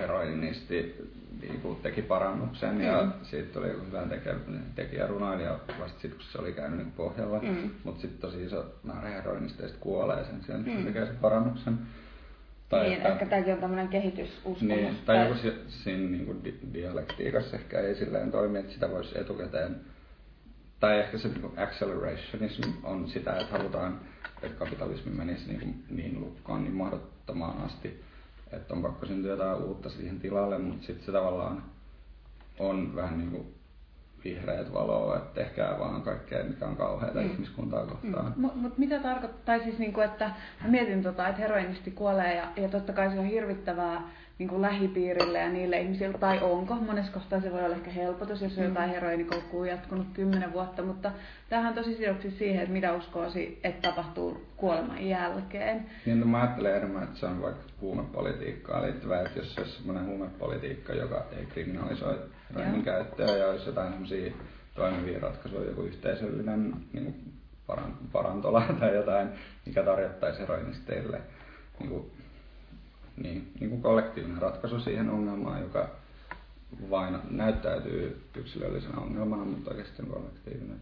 heroinisti 0.00 0.96
niinku 1.42 1.74
teki 1.82 2.02
parannuksen 2.02 2.80
ja 2.80 3.02
Mm. 3.02 3.12
siitä 3.22 3.52
tuli 3.52 3.68
joku 3.68 3.84
hyvän 3.86 4.08
tekijä, 4.08 4.34
tekijä 4.74 5.06
runoilija 5.06 5.58
vasta 5.80 6.00
sitten, 6.00 6.10
kun 6.20 6.28
se 6.32 6.38
oli 6.38 6.52
käynyt 6.52 6.78
niinku 6.78 6.92
pohjalla. 6.96 7.38
Mm. 7.42 7.70
Mutta 7.84 8.00
sitten 8.00 8.20
tosi 8.20 8.44
iso 8.44 8.64
määrä 8.82 9.08
heroinisteista 9.08 9.78
kuolee 9.80 10.24
sen 10.24 10.42
sijaan, 10.44 10.60
että 10.66 10.78
Mm. 10.78 10.84
tekee 10.86 11.06
sen 11.06 11.16
parannuksen. 11.16 11.78
niin, 12.82 13.02
ehkä 13.06 13.26
tämäkin 13.26 13.54
on 13.54 13.60
tämmöinen 13.60 13.88
kehitysuskomus. 13.88 14.62
Niin, 14.62 14.96
tai 15.06 15.28
joku 15.28 15.38
si- 15.40 15.60
siinä 15.68 16.10
niinku 16.10 16.34
di- 16.44 16.58
dialektiikassa 16.74 17.56
ehkä 17.56 17.80
ei 17.80 17.94
silleen 17.94 18.30
toimi, 18.30 18.58
että 18.58 18.72
sitä 18.72 18.90
voisi 18.90 19.18
etukäteen, 19.20 19.76
tai 20.80 20.98
ehkä 21.00 21.18
se 21.18 21.28
niinku 21.28 21.52
accelerationism 21.56 22.62
on 22.82 23.08
sitä, 23.08 23.32
että 23.36 23.58
halutaan, 23.58 24.00
että 24.42 24.58
kapitalismi 24.58 25.12
menisi 25.12 25.48
niinku 25.48 25.66
niin 25.90 26.20
lukkoon 26.20 26.62
niin 26.62 26.74
mahdottomaan 26.74 27.60
asti, 27.64 28.00
että 28.52 28.74
on 28.74 28.82
pakko 28.82 29.06
syntyä 29.06 29.30
jotain 29.30 29.62
uutta 29.62 29.90
siihen 29.90 30.20
tilalle, 30.20 30.58
mutta 30.58 30.86
sitten 30.86 31.06
se 31.06 31.12
tavallaan 31.12 31.62
on 32.58 32.96
vähän 32.96 33.18
niinku 33.18 33.46
vihreät 34.24 34.72
valoa, 34.72 35.16
että 35.16 35.34
tehkää 35.34 35.78
vaan 35.78 36.02
kaikkea, 36.02 36.44
mikä 36.44 36.66
on 36.66 36.76
kauheata 36.76 37.20
Mm. 37.20 37.26
ihmiskuntaa 37.30 37.86
kohtaan. 37.86 38.34
Mutta 38.36 38.58
mut 38.58 38.78
mitä 38.78 38.98
tarkoittaa, 38.98 39.40
tai 39.44 39.60
siis 39.64 39.78
niinku, 39.78 40.00
että 40.00 40.30
mä 40.62 40.68
mietin 40.68 41.02
tota, 41.02 41.28
että 41.28 41.42
heroinisti 41.42 41.90
kuolee 41.90 42.34
ja, 42.36 42.48
ja 42.56 42.68
totta 42.68 42.92
kai 42.92 43.10
se 43.10 43.18
on 43.18 43.24
hirvittävää 43.24 44.02
niinku 44.42 44.62
lähipiirille 44.62 45.38
ja 45.38 45.48
niille 45.48 45.80
ihmisille, 45.80 46.18
tai 46.18 46.38
onko, 46.42 46.74
monessa 46.74 47.12
kohtaa 47.12 47.40
se 47.40 47.52
voi 47.52 47.64
olla 47.64 47.76
ehkä 47.76 47.90
helpotus, 47.90 48.42
jos 48.42 48.58
on 48.58 48.64
Mm. 48.64 48.68
jotain 48.68 48.90
heroinikoukkuu 48.90 49.64
jatkunut 49.64 50.06
kymmenen 50.14 50.52
vuotta, 50.52 50.82
mutta 50.82 51.12
tämähän 51.48 51.68
on 51.68 51.74
tosi 51.74 51.96
sidoksissa 51.96 52.38
siihen, 52.38 52.60
että 52.62 52.72
mitä 52.72 52.92
uskoosi, 52.92 53.60
että 53.64 53.88
tapahtuu 53.88 54.46
kuoleman 54.56 55.06
jälkeen. 55.06 55.86
Niin, 56.06 56.20
no 56.20 56.26
mä 56.26 56.40
ajattelen 56.40 56.76
enemmän, 56.76 57.02
että 57.02 57.18
se 57.18 57.26
on 57.26 57.42
vaikka 57.42 57.62
huumepolitiikkaan 57.80 58.82
liittyvää, 58.82 59.22
että 59.22 59.38
jos 59.38 59.54
se 59.54 59.60
olisi 59.60 59.76
semmoinen 59.76 60.06
huumepolitiikka, 60.06 60.92
joka 60.92 61.24
ei 61.38 61.46
kriminalisoi 61.46 62.18
heroinin 62.50 62.74
Joo. 62.74 62.84
käyttöä 62.84 63.36
ja 63.36 63.46
olisi 63.48 63.66
jotain 63.66 63.90
semmoisia 63.92 64.32
toimivia 64.74 65.20
ratkaisuja, 65.20 65.68
joku 65.68 65.82
yhteisöllinen 65.82 66.74
niin 66.92 67.04
kuin 67.04 67.32
paran, 67.66 67.94
parantola 68.12 68.62
tai 68.80 68.94
jotain, 68.94 69.28
mikä 69.66 69.82
tarjottaisi 69.82 70.40
heroinisteille 70.40 71.20
niin 71.80 71.90
kuin, 71.90 72.10
niin, 73.16 73.52
niin 73.60 73.70
kuin 73.70 73.82
kollektiivinen 73.82 74.42
ratkaisu 74.42 74.80
siihen 74.80 75.10
ongelmaan, 75.10 75.62
joka 75.62 75.88
vain 76.90 77.18
näyttäytyy 77.30 78.22
yksilöllisenä 78.36 78.98
ongelmana, 78.98 79.44
mutta 79.44 79.70
oikeasti 79.70 80.02
on 80.02 80.08
kollektiivinen. 80.08 80.80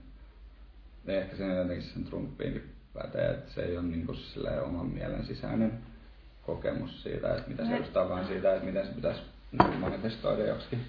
Ja 1.07 1.21
ehkä 1.21 1.37
sen 1.37 1.57
jotenkin 1.57 1.83
sen 1.87 2.05
Trumpiinkin 2.05 2.71
pätee, 2.95 3.31
että 3.31 3.53
se 3.53 3.63
ei 3.63 3.77
ole 3.77 3.87
niin 3.87 4.07
kuin 4.07 4.19
oman 4.65 4.87
mielen 4.87 5.27
sisäinen 5.27 5.73
kokemus 6.47 7.03
siitä, 7.03 7.35
että 7.35 7.51
mitä 7.51 7.65
se 7.65 7.77
edustaa, 7.77 8.09
vaan 8.09 8.27
siitä, 8.27 8.55
että 8.55 8.67
miten 8.67 8.87
se 8.87 8.93
pitäisi 8.93 9.21
niin 9.53 9.81
manifestoida 9.81 10.47
joksikin 10.47 10.81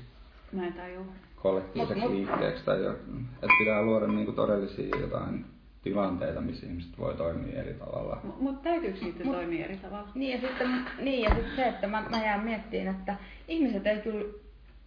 Mä 0.51 0.67
en 0.67 0.73
tajua. 0.73 1.05
kollektiiviseksi 1.35 2.09
liikkeeksi 2.09 2.65
tai 2.65 2.85
että 2.85 3.57
pitää 3.59 3.81
luoda 3.81 4.07
niin 4.07 4.25
kuin 4.25 4.35
todellisia 4.35 4.97
jotain 4.97 5.45
tilanteita, 5.83 6.41
missä 6.41 6.65
ihmiset 6.65 6.99
voi 6.99 7.13
toimia 7.13 7.61
eri 7.61 7.73
tavalla. 7.73 8.21
Mutta 8.39 8.69
täytyykö 8.69 8.99
niitä 9.01 9.23
Mut, 9.23 9.35
toimia 9.35 9.65
eri 9.65 9.77
tavalla? 9.77 10.09
Niin 10.15 10.41
ja 10.41 10.47
sitten, 10.47 10.85
niin, 11.01 11.21
ja 11.23 11.29
sitten 11.29 11.55
se, 11.55 11.67
että 11.67 11.87
mä, 11.87 12.05
mä 12.09 12.23
jään 12.23 12.43
miettimään, 12.43 12.95
että 12.95 13.15
ihmiset 13.47 13.87
ei 13.87 13.97
kyllä 13.97 14.33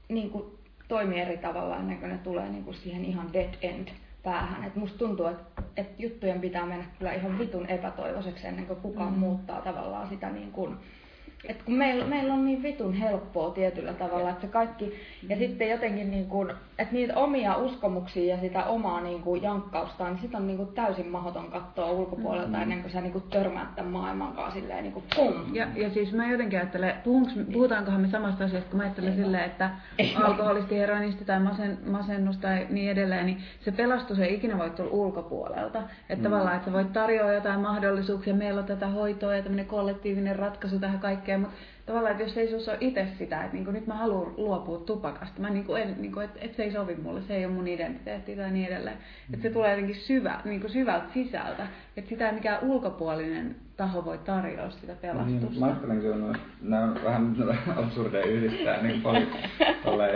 niin 0.09 0.31
kuin, 0.31 0.45
toimi 0.89 1.21
eri 1.21 1.37
tavalla 1.37 1.77
ennen 1.77 1.99
kuin 1.99 2.11
ne 2.11 2.19
tulee 2.19 2.49
niin 2.49 2.65
kuin 2.65 2.75
siihen 2.75 3.05
ihan 3.05 3.33
dead 3.33 3.55
end 3.63 3.89
päähän. 4.23 4.65
Et 4.65 4.77
musta 4.77 4.99
tuntuu, 4.99 5.27
että 5.27 5.63
et 5.77 6.01
juttujen 6.01 6.41
pitää 6.41 6.67
mennä 6.67 6.85
kyllä 6.99 7.13
ihan 7.13 7.39
vitun 7.39 7.67
epätoivoiseksi 7.67 8.47
ennen 8.47 8.67
kuin 8.67 8.81
kukaan 8.81 9.13
mm. 9.13 9.19
muuttaa 9.19 9.61
tavallaan 9.61 10.09
sitä 10.09 10.31
niin 10.31 10.53
kuin, 10.53 10.77
et 11.49 11.63
kun 11.63 11.75
meillä, 11.75 12.05
meillä 12.05 12.35
on 12.35 12.45
niin 12.45 12.63
vitun 12.63 12.95
helppoa 12.95 13.51
tietyllä 13.51 13.93
tavalla, 13.93 14.31
että 14.31 14.41
se 14.41 14.53
kaikki, 14.53 14.93
ja 15.29 15.37
sitten 15.37 15.71
jotenkin 15.71 16.11
niin 16.11 16.27
kuin, 16.27 16.51
että 16.79 16.95
niitä 16.95 17.17
omia 17.17 17.57
uskomuksia 17.57 18.35
ja 18.35 18.41
sitä 18.41 18.65
omaa 18.65 19.01
niin 19.01 19.23
kuin 19.23 19.43
jankkausta, 19.43 20.09
niin 20.09 20.19
sitä 20.23 20.37
on 20.39 20.47
niin 20.47 20.57
kuin 20.57 20.69
täysin 20.69 21.09
mahdoton 21.09 21.51
katsoa 21.51 21.91
ulkopuolelta 21.91 22.49
mm-hmm. 22.49 22.63
ennen 22.63 22.81
kuin 22.81 22.93
sä 22.93 23.01
niin 23.01 23.13
kuin 23.13 23.25
törmäät 23.31 23.75
tämän 23.75 23.93
maailman 23.93 24.33
kanssa 24.33 24.61
silleen 24.61 24.83
niin 24.83 24.93
kuin 24.93 25.05
pum. 25.17 25.55
Ja, 25.55 25.67
ja 25.77 25.91
siis 25.91 26.13
mä 26.13 26.31
jotenkin 26.31 26.59
ajattelen, 26.59 26.95
puhunks, 27.05 27.33
puhutaankohan 27.53 28.01
me 28.01 28.09
samasta 28.09 28.45
asiasta, 28.45 28.71
kun 28.71 28.77
mä 28.77 28.83
ajattelen 28.83 29.11
Ei 29.11 29.17
silleen, 29.17 29.45
että 29.45 29.71
Ei 29.99 30.17
alkoholisti, 30.17 30.79
heroinisti 30.79 31.25
tai 31.25 31.41
masen, 31.41 31.79
masennus 31.87 32.37
tai 32.37 32.67
niin 32.71 32.91
edelleen, 32.91 33.27
niin 33.27 33.39
se 33.61 33.73
pelastus 33.73 34.19
ei 34.19 34.35
ikinä 34.35 34.59
voi 34.59 34.71
tulla 34.71 34.91
ulkopuolelta. 34.91 35.83
Että 36.09 36.15
mm. 36.15 36.23
tavallaan, 36.23 36.57
että 36.57 36.67
sä 36.67 36.73
voit 36.73 36.93
tarjoa 36.93 37.33
jotain 37.33 37.61
mahdollisuuksia, 37.61 38.35
meillä 38.35 38.61
on 38.61 38.67
tätä 38.67 38.89
hoitoa 38.89 39.37
ja 39.37 39.43
tämmöinen 39.43 39.67
kollektiivinen 39.67 40.37
ratkaisu 40.37 40.79
tähän 40.79 41.01
kaikkeen, 41.01 41.34
mutta 41.39 41.57
tavallaan, 41.87 42.13
että 42.13 42.25
jos 42.25 42.37
ei 42.37 42.47
sinussa 42.47 42.73
ole 42.73 42.79
itse 42.81 43.07
sitä, 43.19 43.41
että 43.41 43.55
niin 43.55 43.65
kuin 43.65 43.75
nyt 43.75 43.87
mä 43.87 43.95
haluan 43.95 44.35
luopua 44.37 44.79
tupakasta, 44.79 45.41
mä 45.41 45.51
niin 45.51 45.65
kuin 45.65 45.83
en, 45.83 45.95
niin 45.99 46.13
kuin, 46.13 46.25
että, 46.25 46.39
että 46.43 46.57
se 46.57 46.63
ei 46.63 46.73
sovi 46.73 46.97
mulle, 46.97 47.23
se 47.23 47.37
ei 47.37 47.45
ole 47.45 47.55
mun 47.55 47.69
identiteetti 47.69 48.37
tai 48.37 48.51
niin 48.51 48.69
edelleen. 48.69 48.97
Mm. 48.97 49.35
Että 49.35 49.49
se 49.49 49.55
tulee 49.55 49.71
jotenkin 49.71 49.97
syvä, 49.97 50.41
niin 50.45 50.61
kuin 50.61 50.71
syvältä 50.71 51.07
sisältä, 51.15 51.67
että 51.97 52.09
sitä 52.09 52.29
ei 52.29 52.35
mikään 52.35 52.63
ulkopuolinen 52.63 53.57
taho 53.77 54.05
voi 54.05 54.19
tarjota 54.19 54.71
sitä 54.71 54.87
niin, 54.87 54.99
pelastusta. 55.01 55.51
Niin, 55.51 55.61
mä 55.61 55.67
ajattelen 55.67 56.01
kyllä, 56.01 56.39
nämä 56.63 56.83
on 56.83 57.05
vähän 57.05 57.35
absurdeja 57.85 58.27
yhdistää, 58.27 58.83
niin 58.83 59.03
paljon 59.03 59.29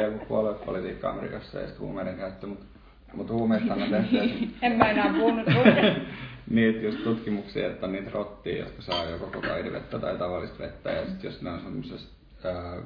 joku 0.12 0.24
puoluepolitiikka 0.26 1.10
Amerikassa 1.10 1.58
ja 1.58 1.66
sitten 1.66 1.86
huumeiden 1.86 2.16
käyttö, 2.16 2.46
mutta 2.46 2.77
mutta 3.14 3.32
huumeista 3.32 3.74
on 3.74 3.90
tehty... 3.90 4.48
en 4.62 4.72
mä 4.72 4.90
enää 4.90 5.12
puhunut 5.12 5.46
niitä 6.50 6.78
just 6.80 7.04
tutkimuksia, 7.04 7.66
että 7.66 7.86
on 7.86 7.92
niitä 7.92 8.10
rottia, 8.10 8.58
jotka 8.58 8.82
saa 8.82 9.04
joko 9.04 9.26
kokaidivettä 9.26 9.98
tai 9.98 10.18
tavallista 10.18 10.58
vettä, 10.58 10.90
ja 10.90 11.06
sitten 11.06 11.28
jos 11.28 11.42
ne 11.42 11.50
on 11.50 11.60
semmoisessa 11.60 12.08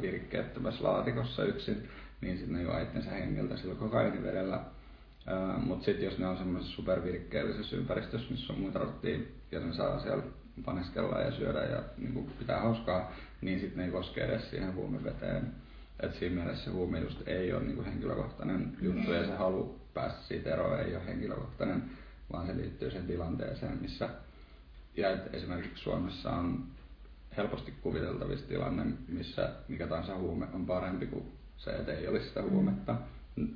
virikkeettömässä 0.01 0.85
laatikossa 0.85 1.45
yksin, 1.45 1.89
niin 2.21 2.39
sitten 2.39 2.57
ne 2.57 2.63
juo 2.63 2.79
itsensä 2.79 3.11
hengiltä 3.11 3.57
sillä 3.57 3.75
kokainivedellä. 3.75 4.61
Mutta 5.65 5.85
sitten 5.85 6.05
jos 6.05 6.19
ne 6.19 6.27
on 6.27 6.37
semmoisessa 6.37 6.77
supervirikkeellisessä 6.77 7.77
ympäristössä, 7.77 8.31
missä 8.31 8.53
on 8.53 8.61
muita 8.61 8.79
rottia, 8.79 9.19
ja 9.53 9.61
ne 9.61 9.75
saa 9.75 10.01
siellä 10.01 10.23
paneskella 10.65 11.21
ja 11.21 11.33
syödä 11.33 11.61
ja 11.65 11.83
niin 11.99 12.31
pitää 12.39 12.61
hauskaa, 12.61 13.13
niin 13.41 13.61
sitten 13.61 13.79
ne 13.79 13.85
ei 13.85 13.91
koske 13.91 14.25
edes 14.25 14.51
siihen 14.51 14.75
huumeveteen. 14.75 15.53
Et 16.01 16.15
siinä 16.15 16.35
mielessä 16.35 16.65
se 16.65 16.71
huume 16.71 17.01
just 17.01 17.29
ei 17.29 17.53
ole 17.53 17.63
niin 17.63 17.85
henkilökohtainen 17.85 18.77
juttu 18.81 19.13
ja 19.13 19.27
se 19.27 19.37
halu 19.37 19.82
päästä 19.95 20.23
siitä 20.23 20.53
eroon 20.53 20.81
ei 20.81 20.97
ole 20.97 21.07
henkilökohtainen 21.07 21.83
vaan 22.33 22.47
se 22.47 22.57
liittyy 22.57 22.91
sen 22.91 23.07
tilanteeseen, 23.07 23.79
missä 23.81 24.09
ja 24.97 25.11
että 25.11 25.37
esimerkiksi 25.37 25.83
Suomessa 25.83 26.31
on 26.31 26.65
helposti 27.37 27.75
kuviteltavissa 27.83 28.49
tilanne, 28.49 28.85
missä 29.09 29.51
mikä 29.69 29.87
tahansa 29.87 30.17
huume 30.17 30.47
on 30.53 30.67
parempi 30.67 31.07
kuin 31.07 31.33
se, 31.57 31.71
että 31.71 31.93
ei 31.93 32.09
olisi 32.09 32.29
sitä 32.29 32.43
huumetta. 32.43 32.97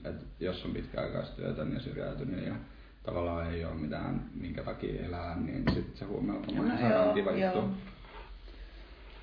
Et 0.05 0.27
jos 0.41 0.65
on 0.65 0.71
pitkäaikaistyötön 0.71 1.73
ja 1.73 1.81
syrjäytynyt 1.81 2.47
ja 2.47 2.55
tavallaan 3.03 3.53
ei 3.53 3.65
ole 3.65 3.75
mitään, 3.75 4.31
minkä 4.35 4.63
takia 4.63 5.07
elää, 5.07 5.37
niin 5.37 5.65
sitten 5.75 5.97
se 5.97 6.05
huume 6.05 6.33
on 6.33 6.69
no, 6.69 6.79
sairaan 6.79 7.15
kiva 7.15 7.31
juttu. 7.31 7.59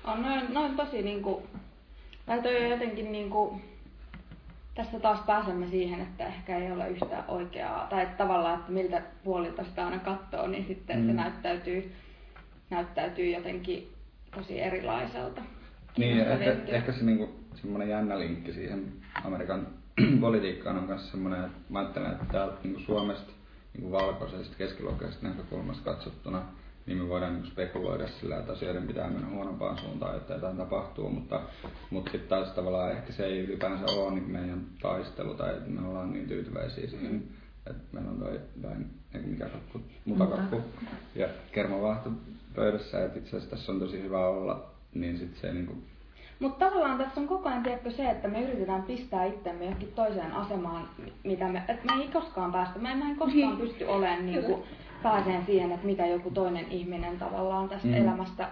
On 0.04 0.22
noin, 0.22 0.54
noin 0.54 0.76
tosi 0.76 1.02
niinku, 1.02 1.46
toi 2.42 2.64
on 2.64 2.70
jotenkin 2.70 3.12
niinku, 3.12 3.60
tässä 4.74 5.00
taas 5.00 5.20
pääsemme 5.26 5.66
siihen, 5.66 6.00
että 6.00 6.26
ehkä 6.26 6.58
ei 6.58 6.72
ole 6.72 6.88
yhtä 6.88 7.24
oikeaa, 7.28 7.86
tai 7.86 8.02
että 8.02 8.16
tavallaan, 8.16 8.58
että 8.58 8.72
miltä 8.72 9.02
puolilta 9.24 9.64
sitä 9.64 9.84
aina 9.84 9.98
katsoo, 9.98 10.46
niin 10.46 10.64
sitten 10.66 11.00
mm. 11.00 11.06
se 11.06 11.12
näyttäytyy, 11.12 11.92
näyttäytyy 12.70 13.30
jotenkin 13.30 13.92
tosi 14.34 14.60
erilaiselta. 14.60 15.42
Niin, 15.96 16.18
ehkä, 16.18 16.56
ehkä 16.66 16.92
se 16.92 17.04
niinku, 17.04 17.28
semmoinen 17.54 17.88
jännä 17.88 18.18
linkki 18.18 18.52
siihen 18.52 18.92
Amerikan 19.24 19.66
politiikkaan 20.20 20.78
on 20.78 20.84
myös 20.84 21.10
semmoinen, 21.10 21.44
että 21.44 21.58
mä 21.68 21.78
ajattelen, 21.78 22.12
että 22.12 22.24
täältä 22.32 22.56
niinku 22.62 22.80
Suomesta 22.80 23.32
niinku 23.74 23.92
valkoisesta 23.92 24.56
keskiluokkaisesta 24.58 25.28
näkökulmasta 25.28 25.84
katsottuna 25.84 26.42
niin 26.86 26.98
me 26.98 27.08
voidaan 27.08 27.34
niin 27.34 27.46
spekuloida 27.46 28.08
sillä, 28.08 28.38
että 28.38 28.52
asioiden 28.52 28.86
pitää 28.86 29.10
mennä 29.10 29.28
huonompaan 29.28 29.78
suuntaan, 29.78 30.16
että 30.16 30.34
jotain 30.34 30.56
tapahtuu, 30.56 31.10
mutta, 31.10 31.40
mutta 31.90 32.10
sitten 32.10 32.28
taas 32.28 32.54
tavallaan 32.54 32.92
ehkä 32.92 33.12
se 33.12 33.24
ei 33.26 33.38
ylipäänsä 33.38 33.96
ole 33.96 34.10
niin 34.10 34.30
meidän 34.30 34.66
taistelu 34.82 35.34
tai 35.34 35.50
että 35.50 35.70
me 35.70 35.88
ollaan 35.88 36.12
niin 36.12 36.28
tyytyväisiä 36.28 36.90
siihen, 36.90 37.22
että 37.66 37.82
meillä 37.92 38.10
on 38.10 38.18
toi, 38.18 38.40
toi 38.62 38.72
mikä 39.26 39.48
kakku, 39.48 39.80
mutakakku 40.04 40.62
ja 41.14 41.28
kermavahto 41.52 42.10
pöydässä, 42.54 43.04
että 43.04 43.18
itse 43.18 43.28
asiassa 43.36 43.56
tässä 43.56 43.72
on 43.72 43.80
tosi 43.80 44.02
hyvä 44.02 44.26
olla, 44.26 44.70
niin 44.94 45.18
sitten 45.18 45.40
se 45.40 45.52
niin 45.52 45.66
kuin 45.66 45.84
mutta 46.38 46.66
tavallaan 46.66 46.98
tässä 46.98 47.20
on 47.20 47.28
koko 47.28 47.48
ajan 47.48 47.62
tiedätkö, 47.62 47.90
se, 47.90 48.10
että 48.10 48.28
me 48.28 48.42
yritetään 48.42 48.82
pistää 48.82 49.24
itsemme 49.24 49.64
johonkin 49.64 49.92
toiseen 49.92 50.32
asemaan, 50.32 50.88
mitä 51.24 51.48
me, 51.48 51.62
että 51.68 51.94
me 51.94 52.02
ei 52.02 52.08
koskaan 52.08 52.52
päästä, 52.52 52.78
me 52.78 52.90
en 52.90 53.16
koskaan 53.16 53.32
niin. 53.32 53.56
pysty 53.56 53.84
olemaan 53.84 54.26
niin 54.26 54.44
kuin, 54.44 54.62
pääseen 55.04 55.46
siihen, 55.46 55.72
että 55.72 55.86
mitä 55.86 56.06
joku 56.06 56.30
toinen 56.30 56.66
ihminen 56.70 57.18
tavallaan 57.18 57.68
tästä 57.68 57.88
mm. 57.88 57.94
elämästä 57.94 58.48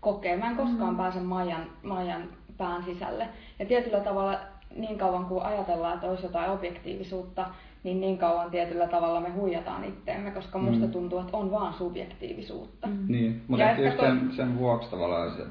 kokee. 0.00 0.36
Mä 0.36 0.50
en 0.50 0.56
koskaan 0.56 0.94
mm. 0.94 0.96
pääse 0.96 1.20
Maijan, 1.20 1.66
Maijan 1.82 2.22
pään 2.58 2.84
sisälle. 2.84 3.28
Ja 3.58 3.66
tietyllä 3.66 4.00
tavalla 4.00 4.38
niin 4.76 4.98
kauan 4.98 5.24
kuin 5.24 5.42
ajatellaan, 5.42 5.94
että 5.94 6.06
olisi 6.06 6.26
jotain 6.26 6.50
objektiivisuutta, 6.50 7.46
niin 7.84 8.00
niin 8.00 8.18
kauan 8.18 8.50
tietyllä 8.50 8.86
tavalla 8.86 9.20
me 9.20 9.30
huijataan 9.30 9.84
itteemme, 9.84 10.30
koska 10.30 10.58
mm. 10.58 10.64
musta 10.64 10.88
tuntuu, 10.88 11.18
että 11.18 11.36
on 11.36 11.50
vaan 11.50 11.74
subjektiivisuutta. 11.74 12.86
Mm. 12.86 13.04
Niin, 13.08 13.42
mutta 13.48 13.64
ja 13.64 13.80
just 13.80 14.00
sen, 14.00 14.32
sen 14.36 14.58
vuoksi 14.58 14.90
tavallaan 14.90 15.36
se 15.36 15.42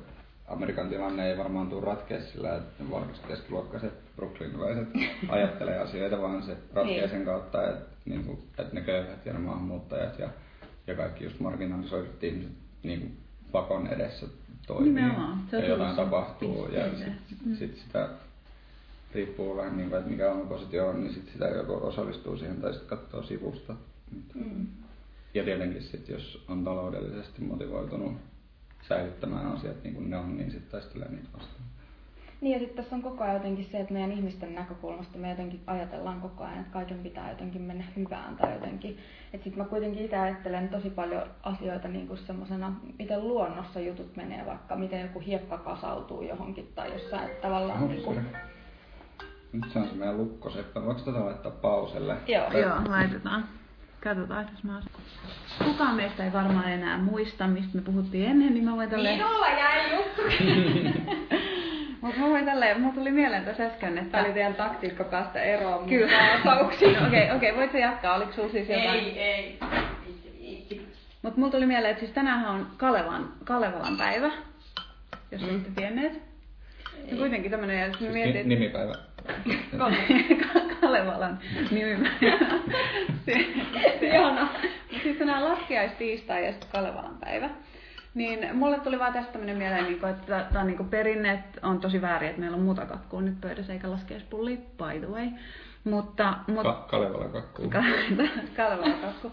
Amerikan 0.47 0.89
tilanne 0.89 1.29
ei 1.29 1.38
varmaan 1.38 1.69
tule 1.69 1.86
ratkea 1.86 2.21
sillä, 2.21 2.55
että 2.55 2.84
valkoiset 2.91 3.25
keskiluokkaiset 3.27 3.93
brooklynilaiset 4.15 4.88
ajattelee 5.29 5.79
asioita, 5.79 6.21
vaan 6.21 6.43
se 6.43 6.57
ratkeaa 6.73 6.86
niin. 6.86 7.10
sen 7.10 7.25
kautta, 7.25 7.69
että, 7.69 7.90
niin 8.05 8.23
kuin, 8.23 8.37
että 8.57 8.75
ne 8.75 8.81
köyhät 8.81 9.25
ja 9.25 9.33
ne 9.33 9.39
maahanmuuttajat 9.39 10.19
ja, 10.19 10.29
ja 10.87 10.95
kaikki 10.95 11.23
just 11.23 11.39
marginalisoidut 11.39 12.23
ihmiset 12.23 12.51
niin 12.83 12.99
kuin 12.99 13.17
pakon 13.51 13.87
edessä 13.87 14.27
toimii 14.67 15.03
Se 15.51 15.57
ja 15.57 15.67
jotain 15.67 15.95
tapahtuu 15.95 16.67
ja 16.67 16.89
sitten 16.89 17.17
mm. 17.45 17.55
sit 17.55 17.77
sitä 17.77 18.09
riippuu 19.13 19.57
vähän 19.57 19.77
niin 19.77 19.89
kuin, 19.89 19.99
että 19.99 20.11
mikä 20.11 20.31
on 20.31 20.47
positio 20.47 20.89
on, 20.89 21.03
niin 21.03 21.13
sit 21.13 21.29
sitä 21.33 21.45
joko 21.45 21.87
osallistuu 21.87 22.37
siihen 22.37 22.61
tai 22.61 22.73
sitten 22.73 22.97
katsoo 22.97 23.23
sivusta. 23.23 23.75
Mm. 24.35 24.67
Ja 25.33 25.43
tietenkin 25.43 25.83
sitten, 25.83 26.13
jos 26.13 26.45
on 26.47 26.63
taloudellisesti 26.63 27.41
motivoitunut 27.41 28.13
säilyttämään 28.87 29.47
asiat 29.47 29.83
niin 29.83 29.95
kuin 29.95 30.09
ne 30.09 30.17
on, 30.17 30.37
niin 30.37 30.51
sitten 30.51 30.71
taistelee 30.71 31.11
niitä 31.11 31.29
vastaan. 31.33 31.70
Niin 32.41 32.54
ja 32.54 32.60
sitten 32.60 32.84
tässä 32.84 32.95
on 32.95 33.01
koko 33.01 33.23
ajan 33.23 33.36
jotenkin 33.36 33.67
se, 33.71 33.80
että 33.80 33.93
meidän 33.93 34.12
ihmisten 34.12 34.56
näkökulmasta 34.56 35.17
me 35.17 35.30
jotenkin 35.30 35.62
ajatellaan 35.67 36.21
koko 36.21 36.43
ajan, 36.43 36.60
että 36.60 36.73
kaiken 36.73 36.99
pitää 36.99 37.30
jotenkin 37.30 37.62
mennä 37.62 37.84
hyvään 37.95 38.36
tai 38.36 38.54
jotenkin. 38.54 38.97
Että 39.34 39.43
sitten 39.43 39.63
mä 39.63 39.69
kuitenkin 39.69 40.06
itse 40.06 40.17
ajattelen 40.17 40.69
tosi 40.69 40.89
paljon 40.89 41.23
asioita 41.43 41.88
niin 41.88 42.08
kuin 42.08 42.19
semmoisena, 42.19 42.73
miten 42.99 43.27
luonnossa 43.27 43.80
jutut 43.80 44.15
menee, 44.15 44.45
vaikka 44.45 44.75
miten 44.75 45.01
joku 45.01 45.19
hiekka 45.19 45.58
kasautuu 45.58 46.21
johonkin 46.21 46.71
tai 46.75 46.93
jossain 46.93 47.23
että 47.23 47.41
tavallaan... 47.41 47.88
Niin 47.88 48.04
kuin... 48.04 48.25
Nyt 49.54 49.71
se 49.73 49.80
on 49.80 49.88
se 49.88 49.95
meidän 49.95 50.17
lukkoseppä. 50.17 50.86
Voiko 50.86 51.01
tätä 51.01 51.25
laittaa 51.25 51.51
pauselle? 51.51 52.15
Joo, 52.27 52.51
Joo 52.51 52.75
laitetaan. 52.89 53.45
Katsotaan, 54.04 54.47
jos 54.51 54.63
mä 54.63 54.82
Kukaan 55.63 55.95
meistä 55.95 56.25
ei 56.25 56.34
varmaan 56.34 56.71
enää 56.71 56.97
muista, 56.97 57.47
mistä 57.47 57.77
me 57.77 57.82
puhuttiin 57.82 58.30
ennen, 58.30 58.54
niin 58.54 58.63
mä 58.63 58.75
voin 58.75 58.89
tälleen... 58.89 59.17
Minulla 59.17 59.49
jäi 59.49 59.95
juttu! 59.95 60.21
Mutta 62.12 62.26
mä 62.26 62.30
voin 62.34 62.45
tälleen, 62.45 62.82
mulla 62.82 62.93
tuli 62.93 63.12
mieleen 63.12 63.45
tässä 63.45 63.65
äsken, 63.65 63.97
että... 63.97 64.12
Tämä 64.12 64.24
oli 64.24 64.34
teidän 64.34 64.56
taktiikka 64.56 65.04
päästä 65.04 65.41
eroon 65.41 65.89
Kyllä. 65.89 66.39
Okei, 66.62 66.89
okei, 66.89 67.24
okay, 67.24 67.38
okay, 67.38 67.56
voitko 67.56 67.78
jatkaa? 67.78 68.15
Oliko 68.15 68.32
sulla 68.32 68.50
siis 68.50 68.69
jotain? 68.69 69.00
Ei, 69.00 69.19
ei. 69.19 69.60
Mutta 71.21 71.39
mulla 71.39 71.52
tuli 71.52 71.65
mieleen, 71.65 71.91
että 71.91 72.00
siis 72.00 72.12
tänään 72.12 72.45
on 72.45 72.67
Kalevan, 72.78 73.34
Kalevalan 73.43 73.97
päivä, 73.97 74.32
jos 75.32 75.41
mm. 75.41 75.50
olette 75.50 75.69
tienneet. 75.76 76.21
Ja 77.08 77.17
kuitenkin 77.17 77.52
tämmönen, 77.52 77.88
jos 77.88 78.00
siis 78.00 78.13
mietit... 78.13 78.45
Nimipäivä. 78.45 78.95
Kalevalan 80.82 81.39
nimipäivä. 81.71 82.38
Ihana. 84.13 84.50
Sitten 84.91 85.17
tänään 85.17 85.43
laskiaistiistai 85.43 86.45
ja 86.45 86.52
sitten 86.52 86.69
Kalevalan 86.71 87.17
päivä. 87.19 87.50
Niin 88.13 88.56
mulle 88.56 88.80
tuli 88.80 89.00
vaan 89.00 89.13
tästä 89.13 89.32
tämmöinen 89.32 89.58
mieleen, 89.58 89.84
niin 89.84 90.06
että 90.06 90.45
tämä 90.52 90.62
on 90.62 90.67
niin 90.67 90.89
perinne, 90.89 91.32
että 91.32 91.67
on 91.67 91.80
tosi 91.80 92.02
väärin, 92.02 92.30
että 92.30 92.41
meillä 92.41 92.58
on 92.58 92.63
muutakakkua 92.63 93.21
nyt 93.21 93.41
pöydässä 93.41 93.74
eikä 93.74 93.91
laskeuspulli, 93.91 94.58
by 94.58 95.00
the 95.00 95.08
way. 95.08 95.28
Mutta, 95.84 96.34
mut, 96.47 96.63
Ka- 96.63 96.86
Kalevala 96.89 97.30
kakku. 97.30 97.62
Kalevala 98.58 98.93
kakku. 99.02 99.32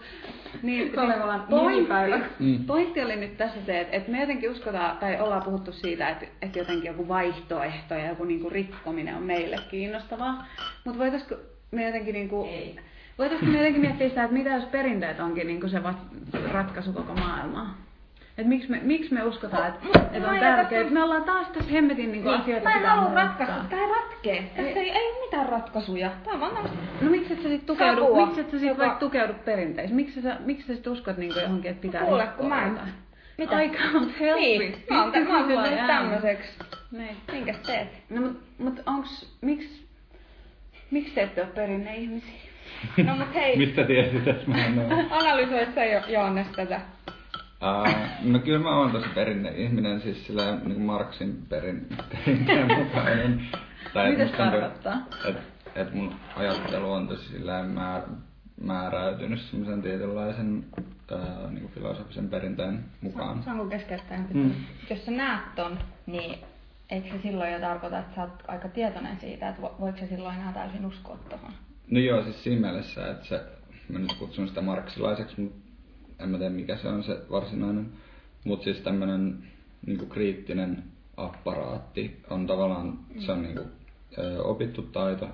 Niin, 0.63 0.91
Kalevalan 0.91 1.45
pointti, 1.49 1.73
nimipäivä. 1.73 2.19
Mm. 2.39 2.65
pointti 2.65 3.01
oli 3.01 3.15
nyt 3.15 3.37
tässä 3.37 3.59
se, 3.65 3.79
että, 3.79 3.97
että 3.97 4.11
me 4.11 4.21
jotenkin 4.21 4.51
uskotaan, 4.51 4.97
tai 4.97 5.19
ollaan 5.19 5.43
puhuttu 5.43 5.71
siitä, 5.71 6.09
että, 6.09 6.25
että 6.41 6.59
jotenkin 6.59 6.85
joku 6.85 7.07
vaihtoehto 7.07 7.93
ja 7.93 8.07
joku 8.09 8.23
niinku 8.23 8.49
rikkominen 8.49 9.15
on 9.15 9.23
meille 9.23 9.57
kiinnostavaa. 9.69 10.45
Mutta 10.85 10.99
voitaisiko 10.99 11.35
me 11.71 11.85
jotenkin 11.85 12.13
niinku, 12.13 12.45
Ei. 12.51 12.79
voitaisiko 13.17 13.51
me 13.51 13.57
jotenkin 13.57 13.81
miettiä 13.81 14.09
sitä, 14.09 14.23
että 14.23 14.37
mitä 14.37 14.49
jos 14.49 14.65
perinteet 14.65 15.19
onkin 15.19 15.47
niinku 15.47 15.67
se 15.69 15.81
ratkaisu 16.51 16.93
koko 16.93 17.13
maailmaan? 17.13 17.75
Et 18.39 18.45
miksi, 18.47 18.71
me, 18.71 18.79
miksi 18.83 19.13
me 19.13 19.23
uskotaan, 19.23 19.67
että, 19.67 19.99
että 19.99 20.19
mä 20.19 20.27
on 20.27 20.33
en 20.35 20.39
tärkeää, 20.39 20.81
että 20.81 20.93
me 20.93 21.03
ollaan 21.03 21.23
taas 21.23 21.47
tässä 21.47 21.71
hemmetin 21.71 22.11
niinku 22.11 22.29
asioita 22.29 22.69
Mä 22.69 22.75
en 22.75 22.85
halua 22.85 23.13
ratkaista. 23.13 23.63
Tää 23.69 23.79
ei 23.79 23.87
ratkee. 23.89 24.41
Tässä 24.55 24.79
ei, 24.79 24.89
ei 24.91 25.07
ole 25.11 25.25
mitään 25.25 25.49
ratkaisuja. 25.49 26.11
Tää 26.23 26.33
on 26.33 26.39
vaan 26.39 26.53
tämmöstä 26.53 26.77
No 27.01 27.09
miksi 27.11 27.33
et 27.33 27.41
sä 27.43 27.49
sit 27.49 27.65
tukeudu, 27.65 28.01
Savua, 28.01 28.25
miksi 28.25 28.41
et 28.41 28.51
sä 28.51 28.59
sit 28.59 28.67
joka- 28.67 28.79
vaikka 28.81 28.99
tukeudu 28.99 29.33
perinteisiin? 29.45 29.95
Miksi 29.95 30.21
sä, 30.21 30.37
miksi 30.45 30.67
sä 30.67 30.75
sit 30.75 30.87
uskot 30.87 31.17
niinku 31.17 31.39
johonkin, 31.39 31.71
että 31.71 31.81
pitää 31.81 32.03
Kuule, 32.05 32.21
rikkoa 32.21 32.37
kun 32.37 32.49
mä 32.49 32.65
en-? 32.65 32.79
Mitä? 33.37 33.61
I 33.61 33.67
can't 33.69 34.19
help 34.19 34.39
Niin, 34.39 34.61
it. 34.61 34.89
mä 34.89 35.03
oon, 35.03 35.11
mä 35.27 35.37
oon 35.39 35.87
tämmöiseksi. 35.87 36.49
Niin. 36.91 37.15
Minkäs 37.31 37.57
teet? 37.59 37.87
No 38.09 38.21
mut, 38.21 38.41
mut 38.57 38.79
onks, 38.85 39.37
miksi, 39.41 39.87
miksi 40.91 41.15
te 41.15 41.21
ette 41.21 41.41
ole 41.41 41.49
perinneihmisiä? 41.55 42.39
No 43.05 43.15
mut 43.15 43.33
hei, 43.35 43.57
Mistä 43.65 43.83
tiesit, 43.83 44.27
että 44.27 44.49
mä 44.51 44.65
en 44.65 44.79
oo? 44.79 44.85
analysoi 45.09 45.67
sä 45.75 45.85
jo, 45.85 46.01
Joonnes 46.07 46.47
tätä. 46.55 46.81
Uh, 47.63 47.93
no 48.31 48.39
kyllä 48.39 48.59
mä 48.59 48.77
oon 48.77 48.91
tosi 48.91 49.09
perinneihminen, 49.15 50.01
siis 50.01 50.27
sillä 50.27 50.55
niin 50.65 50.81
Marksin 50.81 51.45
perin, 51.49 51.87
perinteen 52.11 52.67
mukainen. 52.77 53.47
Tai 53.93 54.11
Mitä 54.11 54.27
se 54.27 54.37
tarkoittaa? 54.37 54.97
Että 55.25 55.41
et 55.75 55.93
mun 55.93 56.15
ajattelu 56.35 56.91
on 56.91 57.07
tosi 57.07 57.29
sillä 57.29 57.63
määr, 57.63 58.01
määräytynyt 58.63 59.41
semmoisen 59.41 59.81
tietynlaisen 59.81 60.63
uh, 61.11 61.51
niin 61.51 61.69
filosofisen 61.69 62.29
perinteen 62.29 62.83
mukaan. 63.01 63.43
Saanko 63.43 63.65
keskeyttää? 63.65 64.23
Mm. 64.33 64.51
Jos 64.89 65.05
sä 65.05 65.11
näet 65.11 65.55
ton, 65.55 65.79
niin 66.05 66.39
eikö 66.89 67.07
se 67.07 67.21
silloin 67.21 67.53
jo 67.53 67.59
tarkoita, 67.59 67.99
että 67.99 68.15
sä 68.15 68.21
oot 68.21 68.43
aika 68.47 68.67
tietoinen 68.67 69.19
siitä, 69.19 69.49
että 69.49 69.61
vo- 69.61 69.81
voiko 69.81 69.97
se 69.97 70.07
silloin 70.07 70.35
enää 70.35 70.53
täysin 70.53 70.85
uskoa 70.85 71.17
tuohon? 71.29 71.51
No 71.91 71.99
joo, 71.99 72.23
siis 72.23 72.43
siinä 72.43 72.61
mielessä, 72.61 73.11
että 73.11 73.25
se, 73.25 73.41
mä 73.89 73.99
nyt 73.99 74.13
kutsun 74.19 74.47
sitä 74.47 74.61
marksilaiseksi, 74.61 75.41
mutta 75.41 75.68
en 76.19 76.29
mä 76.29 76.37
tiedä 76.37 76.55
mikä 76.55 76.77
se 76.77 76.87
on 76.87 77.03
se 77.03 77.17
varsinainen. 77.31 77.91
Mutta 78.45 78.63
siis 78.63 78.77
tämmönen 78.77 79.43
niinku 79.85 80.05
kriittinen 80.05 80.83
apparaatti 81.17 82.21
on 82.29 82.47
tavallaan, 82.47 82.99
se 83.19 83.31
on 83.31 83.41
niinku, 83.43 83.63
ö, 84.17 84.43
opittu 84.43 84.81
taito, 84.81 85.29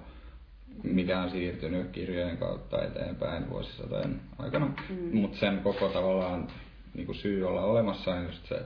mikä 0.83 1.21
on 1.21 1.31
siirtynyt 1.31 1.91
kirjojen 1.91 2.37
kautta 2.37 2.83
eteenpäin 2.83 3.49
vuosisatojen 3.49 4.21
aikana. 4.37 4.65
Mm. 4.65 5.17
Mutta 5.17 5.37
sen 5.37 5.59
koko 5.59 5.89
tavallaan 5.89 6.47
niinku 6.93 7.13
syy 7.13 7.43
olla 7.47 7.61
olemassa 7.61 8.11
on 8.11 8.25
just 8.25 8.45
se 8.47 8.61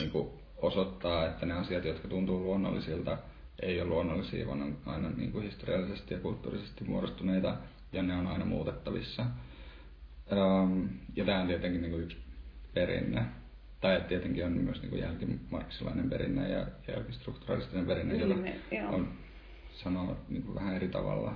niinku 0.00 0.38
osoittaa, 0.56 1.26
että 1.26 1.46
ne 1.46 1.54
asiat, 1.54 1.84
jotka 1.84 2.08
tuntuu 2.08 2.40
luonnollisilta, 2.40 3.18
ei 3.62 3.80
ole 3.80 3.90
luonnollisia, 3.90 4.46
vaan 4.46 4.62
on 4.62 4.76
aina 4.86 5.10
niinku 5.10 5.40
historiallisesti 5.40 6.14
ja 6.14 6.20
kulttuurisesti 6.20 6.84
muodostuneita 6.84 7.56
ja 7.92 8.02
ne 8.02 8.14
on 8.14 8.26
aina 8.26 8.44
muutettavissa. 8.44 9.26
Um, 10.32 10.88
ja 11.16 11.24
tämä 11.24 11.40
on 11.40 11.46
tietenkin 11.46 11.82
niinku 11.82 11.98
yksi 11.98 12.16
perinne. 12.74 13.24
Tai 13.80 13.96
että 13.96 14.08
tietenkin 14.08 14.44
on 14.46 14.52
myös 14.52 14.80
niinku 14.82 14.96
jälkimarksilainen 14.96 16.10
perinne 16.10 16.48
ja 16.48 16.66
jälkistrukturalistinen 16.88 17.86
perinne, 17.86 18.14
Niin, 18.14 18.30
joka 18.30 18.50
joo. 18.72 18.94
on 18.94 19.08
sanoo 19.72 20.16
niinku 20.28 20.54
vähän 20.54 20.76
eri 20.76 20.88
tavalla. 20.88 21.34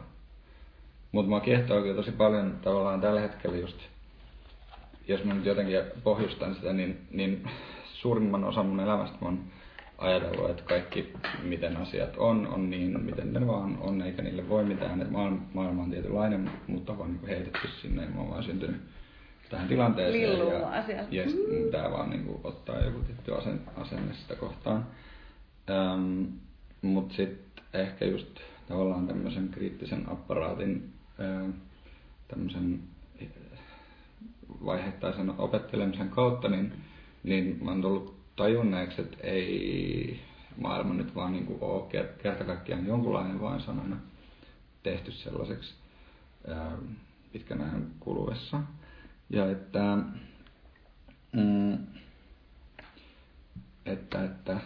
Mutta 1.13 1.29
mua 1.29 1.41
kiehtoo 1.41 1.83
kyllä 1.83 1.95
tosi 1.95 2.13
paljon 2.13 2.59
tavallaan 2.63 3.01
tällä 3.01 3.21
hetkellä 3.21 3.57
just, 3.57 3.77
jos 5.09 5.25
mä 5.25 5.35
nyt 5.35 5.45
jotenkin 5.45 5.77
pohjustan 6.05 6.55
sitä, 6.55 6.73
niin, 6.73 7.07
niin 7.11 7.49
suurimman 7.85 8.45
osan 8.45 8.67
mun 8.67 8.81
elämästä 8.81 9.17
mä 9.21 9.27
oon 9.27 9.45
ajatellut, 10.03 10.51
että 10.51 10.63
kaikki 10.63 11.13
miten 11.43 11.77
asiat 11.77 12.17
on, 12.17 12.47
on 12.47 12.71
niin, 12.71 13.05
miten 13.05 13.33
ne 13.33 13.47
vaan 13.47 13.79
on, 13.81 14.03
eikä 14.03 14.23
niille 14.23 14.49
voi 14.49 14.65
mitään. 14.65 15.01
Että 15.01 15.13
maailma, 15.13 15.43
maailma 15.55 15.83
on 15.83 15.91
tietynlainen, 15.91 16.51
mutta 16.67 16.93
on 16.93 17.13
niin 17.13 17.27
heitetty 17.27 17.69
sinne, 17.83 18.03
ja 18.03 18.11
mä 18.11 18.21
oon 18.21 18.31
vaan 18.31 18.45
syntynyt 18.45 18.81
tähän 19.51 19.69
tilanteeseen. 19.69 20.31
Lilluu 20.31 20.53
ja, 20.53 20.61
vaan 20.61 20.85
ja 21.11 21.25
mun 21.25 21.65
pitää 21.65 21.91
vaan 21.91 22.11
niin 22.11 22.25
kuin, 22.25 22.41
ottaa 22.45 22.85
joku 22.85 22.99
tietty 22.99 23.35
asen, 23.35 23.61
asenne 23.77 24.15
sitä 24.15 24.35
kohtaan. 24.35 24.87
Ähm, 25.71 26.25
mutta 26.83 27.15
sitten 27.15 27.65
ehkä 27.75 28.05
just 28.05 28.41
tavallaan 28.69 29.07
tämmöisen 29.07 29.49
kriittisen 29.49 30.13
apparaatin 30.13 30.93
ähm, 31.21 31.51
tämmöisen 32.29 32.81
eh, 33.21 33.29
vaiheittaisen 34.65 35.31
opettelemisen 35.39 36.09
kautta, 36.09 36.49
niin, 36.49 36.73
niin 37.23 37.59
mä 37.65 37.71
oon 37.71 37.83
tullut 37.83 38.22
tajunneeksi, 38.37 39.01
että 39.01 39.17
ei 39.23 40.21
maailma 40.61 40.95
nyt 40.95 41.15
vaan 41.15 41.33
niin 41.33 41.59
ole 41.61 41.83
ker- 41.83 42.23
kerta 42.23 42.45
kaikkiaan 42.45 42.87
jonkunlainen, 42.87 43.41
on 43.41 43.81
aina 43.81 43.97
tehty 44.83 45.13
sellaiseksi 45.13 45.75
ää, 46.49 46.73
pitkän 47.33 47.61
ajan 47.61 47.87
kuluessa. 48.01 48.61
Ja 49.31 49.51
että, 49.51 49.97
mm, 51.33 51.79
että, 53.87 54.25
että 54.25 54.61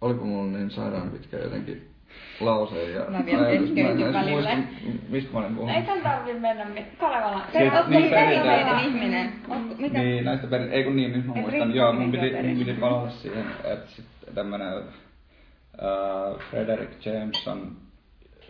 olipa 0.00 0.24
mulla 0.24 0.58
niin 0.58 0.70
sairaan 0.70 1.10
pitkä 1.10 1.38
jotenkin 1.38 1.97
lause 2.40 2.90
ja 2.90 3.04
Mä 3.10 3.26
vielä 3.26 3.46
ajatus. 3.46 3.68
Mä 3.70 3.80
en 3.80 3.84
keskeytin 3.86 4.02
edes 4.04 4.14
välillä. 4.14 4.56
muista, 4.56 5.08
mistä 5.08 5.32
mä 5.32 5.38
olin 5.38 5.54
puhunut. 5.54 5.76
Ei 5.76 5.82
tän 5.82 6.02
tarvi 6.02 6.32
mennä 6.32 6.66
Kalevala. 6.98 7.40
Siitä- 7.52 7.76
Ootko 7.76 7.90
niin, 7.90 8.00
niin, 8.02 8.10
perinteinen 8.10 8.78
ihminen? 8.84 9.32
Ootko, 9.48 9.74
mitä? 9.78 9.98
Niin, 9.98 10.24
näistä 10.24 10.46
perin... 10.46 10.72
Ei 10.72 10.84
kun 10.84 10.96
niin, 10.96 11.12
nyt 11.12 11.26
mä 11.26 11.32
Et 11.36 11.40
muistan. 11.40 11.74
Joo, 11.74 11.92
mun 11.92 12.12
piti, 12.12 12.30
mun 12.42 12.50
on 12.50 12.58
piti 12.58 12.72
palata 12.72 13.10
siihen, 13.10 13.46
että 13.64 13.90
sitten 13.90 14.34
tämmönen 14.34 14.78
uh, 14.78 16.40
Frederick 16.50 17.06
Jameson, 17.06 17.76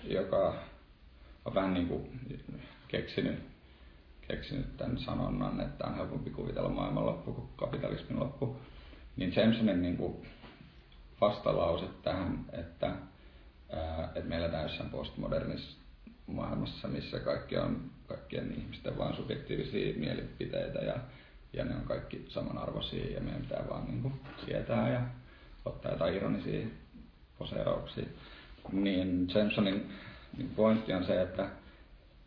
joka 0.05 0.55
on 1.45 1.55
vähän 1.55 1.75
niinku 1.75 2.09
keksinyt, 2.89 3.39
keksinyt 4.29 4.77
tämän 4.77 4.99
sanonnan, 4.99 5.61
että 5.61 5.87
on 5.87 5.97
helpompi 5.97 6.31
kuvitella 6.31 6.69
maailman 6.69 7.07
loppu 7.07 7.33
kuin 7.33 7.49
kapitalismin 7.57 8.21
loppu. 8.21 8.57
Niin 9.17 9.33
Jamesonin 9.37 9.83
niinku 9.83 10.23
vastalause 11.21 11.87
tähän, 12.03 12.39
että, 12.53 12.91
että 14.15 14.29
meillä 14.29 14.47
eletään 14.47 14.63
jossain 14.63 14.91
postmodernissa 14.91 15.79
maailmassa, 16.27 16.89
missä 16.89 17.21
kaikki 17.21 17.57
on 17.57 17.91
kaikkien 18.07 18.55
ihmisten 18.59 18.99
vaan 18.99 19.17
subjektiivisia 19.17 19.99
mielipiteitä 19.99 20.79
ja, 20.79 20.97
ja 21.53 21.65
ne 21.65 21.75
on 21.75 21.83
kaikki 21.83 22.25
samanarvoisia 22.29 23.15
ja 23.15 23.21
meidän 23.21 23.43
pitää 23.43 23.65
vaan 23.71 23.85
niin 23.85 24.03
kuin 24.03 24.15
sietää 24.47 24.93
ja 24.93 25.01
ottaa 25.65 25.93
jotain 25.93 26.15
ironisia 26.15 26.67
poseerauksia. 27.39 28.07
Niin 28.73 29.29
Jamesonin 29.35 29.91
niin 30.37 30.51
pointti 30.57 30.93
on 30.93 31.05
se, 31.05 31.23
että, 31.23 31.49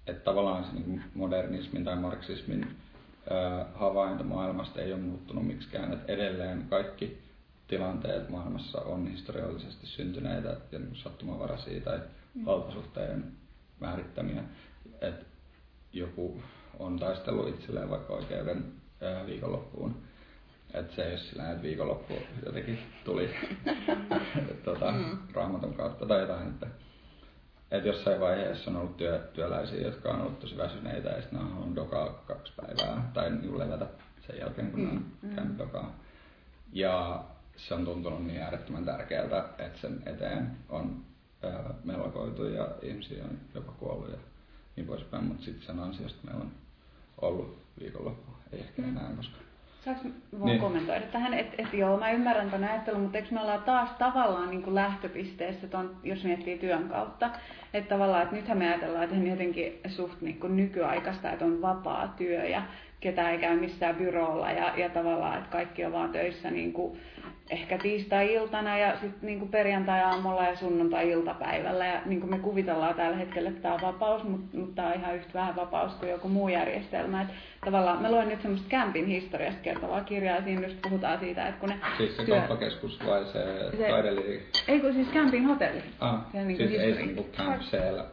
että 0.08 0.24
tavallaan 0.24 0.64
se 0.64 0.74
niin 0.74 1.04
modernismin 1.16 1.84
tai 1.84 1.96
marksismin 1.96 2.76
ää, 3.30 3.66
havainto 3.76 4.24
maailmasta 4.24 4.82
ei 4.82 4.94
ole 4.94 5.02
muuttunut 5.02 5.48
miksikään, 5.48 5.94
että 5.94 6.14
edelleen 6.14 6.66
kaikki 6.70 7.22
tilanteet 7.72 8.30
maailmassa 8.30 8.82
on 8.82 9.08
historiallisesti 9.08 9.88
syntyneitä 9.88 10.58
ja 10.72 10.80
niin 10.80 10.96
sattumanvaraisia 10.96 11.82
tai 11.82 12.00
valtasuhteiden 12.46 13.32
määrittämiä. 13.80 14.44
Että 15.02 15.26
joku 15.94 16.44
on 16.80 17.00
taistellut 17.00 17.50
itselleen 17.50 17.90
vaikka 17.90 18.14
oikeuden 18.14 18.66
ää, 19.02 19.26
viikonloppuun. 19.26 19.96
Että 20.74 20.96
se 20.96 21.04
ei 21.04 21.12
ole 21.12 21.18
sillä 21.20 21.52
että 21.52 21.64
viikonloppu 21.64 22.14
jotenkin 22.46 22.80
tuli 23.06 23.30
tota, 24.66 24.92
Mm. 24.92 25.18
raamatun 25.34 25.74
kautta 25.74 26.06
tai 26.06 26.22
jotain. 26.22 26.48
Että, 26.48 26.68
että 27.72 27.88
jossain 27.88 28.20
vaiheessa 28.20 28.72
on 28.72 28.78
ollut 28.78 28.98
työ, 28.98 29.20
työläisiä, 29.34 29.82
jotka 29.82 30.10
on 30.12 30.22
ollut 30.22 30.40
tosi 30.40 30.58
väsyneitä 30.58 31.10
ja 31.10 31.22
sitten 31.22 31.40
on 31.40 31.76
dokaa 31.76 32.24
kaksi 32.28 32.54
päivää 32.56 33.12
tai 33.14 33.30
niin 33.32 33.60
levätä 33.60 33.88
sen 34.28 34.38
jälkeen, 34.40 34.72
kun 34.72 34.80
on 34.90 34.94
Mm, 35.22 35.30
mm. 35.30 35.36
käynyt 35.36 35.58
dokaa. 35.58 35.96
Ja 36.74 37.24
se 37.58 37.74
on 37.74 37.86
tuntunut 37.86 38.26
niin 38.28 38.42
äärettömän 38.42 38.86
tärkeältä, 38.86 39.46
että 39.60 39.80
sen 39.80 40.04
eteen 40.06 40.52
on 40.70 41.02
ää, 41.44 41.74
melkoitu 41.84 42.46
ja 42.46 42.68
ihmisiä 42.82 43.24
on 43.24 43.38
jopa 43.56 43.72
kuollut 43.72 44.12
ja 44.12 44.18
niin 44.76 44.88
poispäin, 44.88 45.24
mutta 45.24 45.46
sitten 45.46 45.66
sen 45.66 45.80
ansiosta 45.80 46.20
meillä 46.28 46.42
on 46.42 46.52
ollut 47.22 47.58
viikonloppu, 47.80 48.32
ei 48.54 48.60
ehkä 48.60 48.82
enää, 48.82 49.10
koska 49.18 49.38
Saanko 49.86 50.04
vaan 50.34 50.46
Niin. 50.46 50.60
kommentoida 50.62 51.06
tähän, 51.06 51.34
että 51.34 51.56
et 51.58 51.74
joo, 51.74 51.98
mä 52.00 52.12
ymmärrän 52.12 52.52
tämän 52.52 52.70
ajattelun, 52.70 53.02
mutta 53.02 53.18
eikö 53.18 53.30
me 53.32 53.42
ollaan 53.42 53.64
taas 53.64 53.90
tavallaan 54.00 54.50
niin 54.50 54.64
kuin 54.64 54.76
lähtöpisteessä, 54.76 55.68
ton, 55.68 55.96
jos 56.04 56.24
miettii 56.24 56.58
työn 56.58 56.90
kautta, 56.90 57.30
että 57.74 57.90
tavallaan, 57.90 58.24
että 58.24 58.36
nythän 58.36 58.58
me 58.58 58.68
ajatellaan, 58.68 59.04
että 59.04 59.16
jotenkin 59.16 59.80
suht 59.88 60.22
niin 60.22 60.40
kuin 60.40 60.56
nykyaikaista, 60.58 61.32
että 61.32 61.46
on 61.46 61.62
vapaa 61.62 62.14
työ 62.18 62.46
ja 62.46 62.62
ketä 63.00 63.30
ei 63.30 63.38
käy 63.38 63.60
missään 63.60 63.96
byrolla 63.96 64.52
ja, 64.52 64.78
ja 64.78 64.90
tavallaan, 64.90 65.38
että 65.38 65.50
kaikki 65.52 65.86
on 65.86 65.92
vaan 65.92 66.12
töissä 66.12 66.52
niin 66.52 66.74
kuin 66.74 67.00
ehkä 67.52 67.78
tiistai-iltana 67.78 68.78
ja 68.78 68.92
sitten 68.92 69.20
niinku 69.22 69.46
perjantai-aamulla 69.46 70.44
ja 70.44 70.56
sunnuntai-iltapäivällä. 70.56 71.86
Ja 71.86 72.02
niinku 72.06 72.28
me 72.28 72.40
kuvitellaan 72.40 72.96
tällä 72.96 73.18
hetkellä, 73.18 73.50
että 73.50 73.62
tämä 73.62 73.74
on 73.74 73.82
vapaus, 73.82 74.24
mutta 74.24 74.58
mut 74.58 74.76
tämä 74.76 74.88
on 74.88 74.94
ihan 74.94 75.16
yhtä 75.16 75.34
vähän 75.34 75.56
vapaus 75.56 75.94
kuin 75.94 76.12
joku 76.12 76.30
muu 76.30 76.50
järjestelmä. 76.50 77.22
Et 77.22 77.28
tavallaan 77.66 78.02
mä 78.02 78.12
luen 78.12 78.30
nyt 78.30 78.42
semmoista 78.42 78.70
campin 78.70 79.06
historiasta 79.06 79.62
kertovaa 79.62 80.04
kirjaa 80.04 80.36
ja 80.36 80.44
siinä 80.44 80.68
just 80.68 80.82
puhutaan 80.82 81.20
siitä, 81.20 81.48
että 81.48 81.60
kun 81.60 81.70
ne... 81.70 81.76
Siis 81.98 82.18
se 82.18 82.26
työ... 82.26 82.36
kauppakeskus 82.36 83.00
vai 83.08 83.26
se, 83.26 83.44
se 83.78 83.90
taideli... 83.90 84.44
Ei 84.68 84.80
kun 84.80 84.94
siis 84.94 85.08
campin 85.08 85.46
hotelli. 85.46 85.84
Ah, 86.00 86.20
se 86.32 86.44
niinku 86.44 86.68
siis 86.68 86.82
ei 86.82 86.94
se 86.94 87.02
niinku 87.02 87.26
camp 87.38 87.62
siellä. 87.62 88.06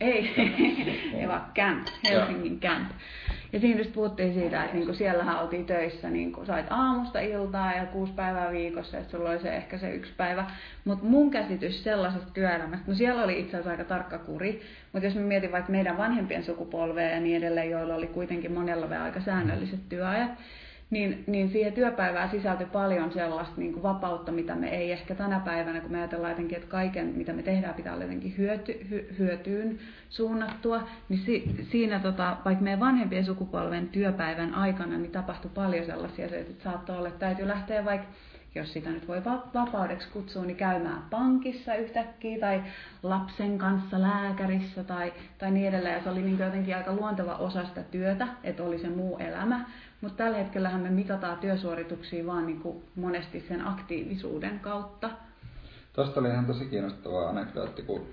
Ei, 0.00 0.34
ei 1.14 1.28
vaan 1.28 1.52
camp, 1.54 1.86
Helsingin 2.10 2.60
camp. 2.60 2.90
Ja 3.52 3.60
siinä 3.60 3.78
just 3.78 3.92
puhuttiin 3.92 4.34
siitä, 4.34 4.64
että 4.64 4.76
niinku 4.76 4.94
siellähän 4.94 5.42
oltiin 5.42 5.66
töissä, 5.66 6.10
niinku 6.10 6.44
sait 6.44 6.66
aamusta 6.70 7.20
iltaa 7.20 7.72
ja 7.72 7.86
kuusi 7.86 8.12
päivää 8.12 8.52
viikossa, 8.52 8.98
että 8.98 9.10
sulla 9.10 9.30
oli 9.30 9.38
se 9.38 9.56
ehkä 9.56 9.78
se 9.78 9.90
yksi 9.90 10.12
päivä. 10.16 10.44
Mutta 10.84 11.04
mun 11.04 11.30
käsitys 11.30 11.84
sellaisesta 11.84 12.30
työelämästä, 12.34 12.84
no 12.86 12.94
siellä 12.94 13.24
oli 13.24 13.40
itse 13.40 13.50
asiassa 13.50 13.70
aika 13.70 13.84
tarkka 13.84 14.18
kuri, 14.18 14.62
mutta 14.92 15.06
jos 15.06 15.14
mä 15.14 15.20
mietin 15.20 15.52
vaikka 15.52 15.72
meidän 15.72 15.98
vanhempien 15.98 16.44
sukupolvea 16.44 17.10
ja 17.10 17.20
niin 17.20 17.36
edelleen, 17.36 17.70
joilla 17.70 17.94
oli 17.94 18.06
kuitenkin 18.06 18.52
monella 18.52 18.90
vielä 18.90 19.04
aika 19.04 19.20
säännölliset 19.20 19.88
työajat, 19.88 20.30
niin, 20.90 21.24
niin 21.26 21.50
siihen 21.50 21.72
työpäivään 21.72 22.30
sisältyi 22.30 22.66
paljon 22.66 23.12
sellaista 23.12 23.54
niin 23.56 23.72
kuin 23.72 23.82
vapautta, 23.82 24.32
mitä 24.32 24.54
me 24.54 24.68
ei 24.68 24.92
ehkä 24.92 25.14
tänä 25.14 25.40
päivänä, 25.40 25.80
kun 25.80 25.92
me 25.92 25.98
ajatellaan 25.98 26.30
jotenkin, 26.30 26.56
että 26.56 26.70
kaiken, 26.70 27.06
mitä 27.06 27.32
me 27.32 27.42
tehdään, 27.42 27.74
pitää 27.74 27.92
olla 27.92 28.04
jotenkin 28.04 28.34
hyöty, 28.38 28.86
hy, 28.90 29.14
hyötyyn 29.18 29.78
suunnattua, 30.10 30.88
niin 31.08 31.18
si, 31.18 31.56
siinä, 31.70 31.98
tota, 31.98 32.36
vaikka 32.44 32.64
meidän 32.64 32.80
vanhempien 32.80 33.24
sukupolven 33.24 33.88
työpäivän 33.88 34.54
aikana, 34.54 34.98
niin 34.98 35.12
tapahtui 35.12 35.50
paljon 35.54 35.86
sellaisia 35.86 36.26
asioita, 36.26 36.50
että 36.50 36.64
saattoi 36.64 36.96
olla, 36.96 37.08
että 37.08 37.20
täytyy 37.20 37.48
lähteä 37.48 37.84
vaikka 37.84 38.08
jos 38.56 38.72
sitä 38.72 38.90
nyt 38.90 39.08
voi 39.08 39.24
vapaudeksi 39.54 40.08
kutsua, 40.08 40.44
niin 40.44 40.56
käymään 40.56 41.02
pankissa 41.10 41.74
yhtäkkiä 41.74 42.38
tai 42.40 42.62
lapsen 43.02 43.58
kanssa 43.58 44.02
lääkärissä 44.02 44.84
tai, 44.84 45.12
tai 45.38 45.50
niin 45.50 45.68
edelleen. 45.68 45.94
Ja 45.94 46.02
se 46.02 46.10
oli 46.10 46.22
niin 46.22 46.38
jotenkin 46.38 46.76
aika 46.76 46.92
luonteva 46.92 47.34
osa 47.34 47.64
sitä 47.64 47.82
työtä, 47.82 48.28
että 48.44 48.62
oli 48.62 48.78
se 48.78 48.88
muu 48.88 49.18
elämä. 49.18 49.64
Mutta 50.00 50.16
tällä 50.16 50.38
hetkellä 50.38 50.78
me 50.78 50.90
mitataan 50.90 51.38
työsuorituksia 51.38 52.26
vaan 52.26 52.46
niin 52.46 52.60
kuin 52.60 52.84
monesti 52.94 53.44
sen 53.48 53.66
aktiivisuuden 53.66 54.60
kautta. 54.60 55.10
Tuosta 55.92 56.20
oli 56.20 56.28
ihan 56.28 56.46
tosi 56.46 56.64
kiinnostava 56.64 57.28
anekdootti, 57.28 57.82
kun 57.82 58.06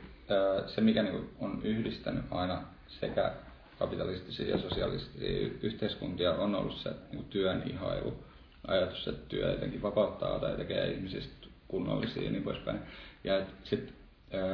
se 0.67 0.81
mikä 0.81 1.03
niin 1.03 1.29
on 1.39 1.61
yhdistänyt 1.63 2.25
aina 2.31 2.61
sekä 2.87 3.33
kapitalistisia 3.79 4.49
ja 4.49 4.57
sosialistisia 4.57 5.49
yhteiskuntia 5.61 6.31
on 6.33 6.55
ollut 6.55 6.77
se 6.77 6.93
niin 7.11 7.25
työn 7.25 7.63
ihailu. 7.65 8.23
Ajatus, 8.67 9.07
että 9.07 9.29
työ 9.29 9.51
jotenkin 9.51 9.81
vapauttaa 9.81 10.39
tai 10.39 10.57
tekee 10.57 10.91
ihmisistä 10.91 11.47
kunnollisia 11.67 12.23
ja 12.23 12.31
niin 12.31 12.43
poispäin. 12.43 12.79
Ja 13.23 13.41
sitten 13.63 13.93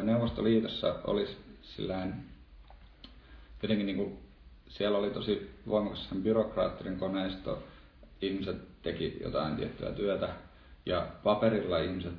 Neuvostoliitossa 0.04 0.96
olisi 1.04 1.38
sillään 1.62 2.24
jotenkin 3.64 3.86
niin 3.86 3.98
kuin 3.98 4.20
siellä 4.70 4.98
oli 4.98 5.10
tosi 5.10 5.50
voimakas 5.68 6.10
byrokraattinen 6.24 6.98
koneisto, 6.98 7.64
ihmiset 8.22 8.58
teki 8.82 9.18
jotain 9.22 9.56
tiettyä 9.56 9.92
työtä. 9.92 10.30
Ja 10.86 11.08
paperilla 11.24 11.80
ihmiset, 11.80 12.14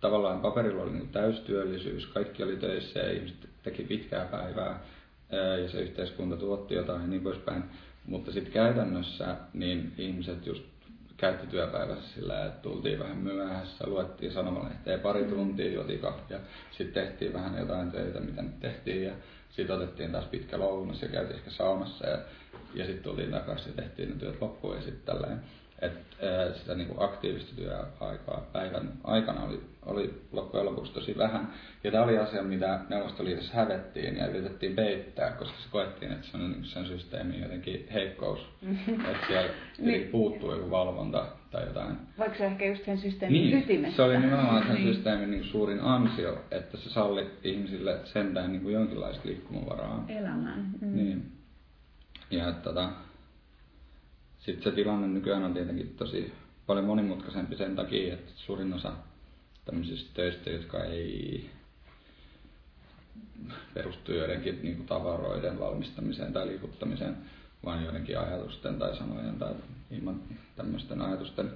tavallaan 0.00 0.40
paperilla 0.40 0.82
oli 0.82 0.92
niin 0.92 1.08
täystyöllisyys, 1.08 2.06
kaikki 2.06 2.42
oli 2.42 2.56
töissä 2.56 3.00
ja 3.00 3.12
ihmiset 3.12 3.48
teki 3.62 3.82
pitkää 3.82 4.24
päivää. 4.24 4.80
Ja 5.62 5.68
se 5.68 5.80
yhteiskunta 5.80 6.36
tuotti 6.36 6.74
jotain 6.74 7.02
ja 7.02 7.06
niin 7.08 7.22
poispäin. 7.22 7.62
Mutta 8.06 8.32
sitten 8.32 8.52
käytännössä 8.52 9.36
niin 9.54 9.92
ihmiset 9.98 10.46
just 10.46 10.62
käytti 11.16 11.46
työpäivässä 11.46 12.14
sillä, 12.14 12.44
että 12.44 12.62
tultiin 12.62 12.98
vähän 12.98 13.16
myöhässä, 13.16 13.84
luettiin 13.86 14.32
sanomalehteen 14.32 15.00
pari 15.00 15.24
tuntia, 15.24 15.72
juotiin 15.72 16.00
kahvia, 16.00 16.38
sitten 16.70 17.04
tehtiin 17.04 17.32
vähän 17.32 17.58
jotain 17.58 17.90
töitä, 17.90 18.20
mitä 18.20 18.42
nyt 18.42 18.60
tehtiin. 18.60 19.04
Ja 19.04 19.12
sitten 19.52 19.76
otettiin 19.76 20.12
taas 20.12 20.24
pitkä 20.24 20.58
lounas 20.58 21.02
ja 21.02 21.08
käytiin 21.08 21.36
ehkä 21.36 21.50
saunassa 21.50 22.06
ja, 22.06 22.18
ja 22.74 22.84
sitten 22.84 23.02
tultiin 23.02 23.30
takaisin 23.30 23.72
ja 23.76 23.82
tehtiin 23.82 24.08
ne 24.08 24.16
työt 24.16 24.40
loppuun 24.40 24.76
ja 24.76 24.82
sitten 24.82 25.02
tällainen. 25.04 25.40
Et, 25.80 25.92
sitä 26.56 26.74
niin 26.74 26.88
kuin 26.88 27.02
aktiivista 27.02 27.56
työaikaa 27.56 28.46
päivän 28.52 28.92
aikana 29.04 29.44
oli, 29.44 29.60
oli 29.86 30.22
loppujen 30.32 30.66
lopuksi 30.66 30.92
tosi 30.92 31.18
vähän. 31.18 31.52
Ja 31.84 31.90
tämä 31.90 32.04
oli 32.04 32.18
asia, 32.18 32.42
mitä 32.42 32.80
Neuvostoliitossa 32.88 33.54
hävettiin 33.54 34.16
ja 34.16 34.26
yritettiin 34.26 34.74
peittää, 34.74 35.30
koska 35.30 35.56
se 35.58 35.68
koettiin, 35.70 36.12
että 36.12 36.26
se 36.26 36.36
on 36.36 36.50
niin 36.50 36.64
sen 36.64 36.86
systeemin 36.86 37.40
jotenkin 37.40 37.86
heikkous. 37.92 38.40
että 38.88 39.26
siellä 39.26 39.50
niin. 39.78 40.08
puuttuu 40.08 40.52
joku 40.52 40.70
valvonta 40.70 41.26
tai 41.50 41.66
jotain. 41.66 41.96
Vaikka 42.18 42.38
se 42.38 42.46
ehkä 42.46 42.66
just 42.66 42.84
sen 42.84 42.98
systeemin 42.98 43.42
niin, 43.42 43.58
ytimessä. 43.58 43.96
se 43.96 44.02
oli 44.02 44.18
nimenomaan 44.18 44.66
sen 44.66 44.74
niin. 44.74 44.94
systeemin 44.94 45.30
niin 45.30 45.44
suurin 45.44 45.80
ansio, 45.80 46.44
että 46.50 46.76
se 46.76 46.90
salli 46.90 47.30
ihmisille 47.44 47.98
sentään 48.04 48.52
niin 48.52 48.62
kuin 48.62 48.74
jonkinlaista 48.74 49.28
liikkumavaraa. 49.28 50.04
Elämään. 50.08 50.70
Mm. 50.80 50.96
Niin. 50.96 51.32
Ja 52.30 52.52
tota, 52.52 52.90
sitten 54.38 54.62
se 54.62 54.76
tilanne 54.76 55.06
nykyään 55.06 55.44
on 55.44 55.54
tietenkin 55.54 55.94
tosi 55.96 56.32
paljon 56.66 56.84
monimutkaisempi 56.84 57.56
sen 57.56 57.76
takia, 57.76 58.14
että 58.14 58.32
suurin 58.36 58.72
osa 58.72 58.92
tämmöisistä 59.64 60.10
töistä, 60.14 60.50
jotka 60.50 60.84
ei 60.84 61.50
perustu 63.74 64.12
joidenkin 64.12 64.60
niin 64.62 64.76
kuin 64.76 64.86
tavaroiden 64.86 65.58
valmistamiseen 65.58 66.32
tai 66.32 66.46
liikuttamiseen, 66.46 67.16
vaan 67.64 67.84
joidenkin 67.84 68.18
ajatusten 68.18 68.78
tai 68.78 68.96
sanojen 68.96 69.38
tai 69.38 69.54
ilman 69.90 70.22
tämmöisten 70.56 71.02
ajatusten 71.02 71.50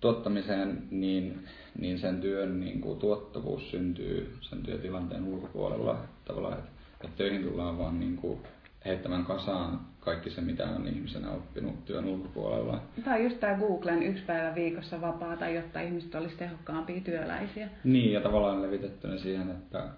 tuottamiseen, 0.00 0.82
niin, 0.90 1.48
niin 1.78 1.98
sen 1.98 2.20
työn 2.20 2.60
niin 2.60 2.80
kuin 2.80 2.98
tuottavuus 2.98 3.70
syntyy 3.70 4.36
sen 4.40 4.62
työtilanteen 4.62 5.24
ulkopuolella. 5.24 5.98
Tavallaan, 6.24 6.58
että, 6.58 6.70
että 7.00 7.16
töihin 7.16 7.42
tullaan 7.42 7.78
vaan 7.78 8.00
niin 8.00 8.16
kuin 8.16 8.40
heittämään 8.84 9.24
kasaan 9.24 9.80
kaikki 10.04 10.30
se, 10.30 10.40
mitä 10.40 10.68
on 10.68 10.86
ihmisenä 10.86 11.30
oppinut 11.30 11.84
työn 11.84 12.04
ulkopuolella. 12.04 12.82
Tämä 13.04 13.16
on 13.16 13.24
just 13.24 13.40
tämä 13.40 13.58
Googlen 13.58 14.02
yksi 14.02 14.24
päivä 14.24 14.54
viikossa 14.54 15.00
vapaata, 15.00 15.48
jotta 15.48 15.80
ihmiset 15.80 16.14
olisi 16.14 16.36
tehokkaampia 16.36 17.00
työläisiä. 17.00 17.68
Niin, 17.84 18.12
ja 18.12 18.20
tavallaan 18.20 18.62
levitettynä 18.62 19.18
siihen, 19.18 19.50
että, 19.50 19.88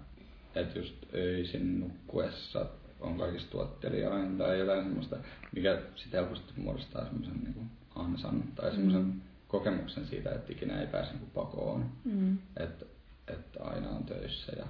että 0.55 0.79
just 0.79 0.95
öisin 1.13 1.79
nukkuessa 1.79 2.65
on 2.99 3.17
kaikista 3.17 3.51
tuottelijain 3.51 4.37
tai 4.37 4.59
jotain 4.59 4.83
semmoista, 4.83 5.17
mikä 5.55 5.81
sitten 5.95 6.19
helposti 6.19 6.53
muodostaa 6.57 7.05
semmoisen 7.05 7.43
niin 7.43 7.69
ansan 7.95 8.43
tai 8.55 8.71
semmoisen 8.71 9.01
mm. 9.01 9.21
kokemuksen 9.47 10.07
siitä, 10.07 10.31
että 10.31 10.53
ikinä 10.53 10.81
ei 10.81 10.87
pääse 10.87 11.13
niin 11.13 11.31
pakoon. 11.33 11.85
Mm. 12.03 12.37
Että, 12.57 12.85
että 13.27 13.63
aina 13.63 13.89
on 13.89 14.03
töissä 14.03 14.51
ja 14.57 14.65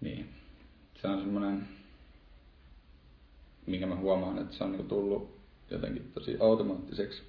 niin. 0.00 0.28
Se 1.02 1.08
on 1.08 1.20
semmoinen 1.20 1.68
minkä 3.68 3.86
mä 3.86 3.96
huomaan, 3.96 4.38
että 4.38 4.54
se 4.54 4.64
on 4.64 4.72
niin 4.72 4.88
tullut 4.88 5.38
jotenkin 5.70 6.10
tosi 6.14 6.36
automaattiseksi 6.40 7.22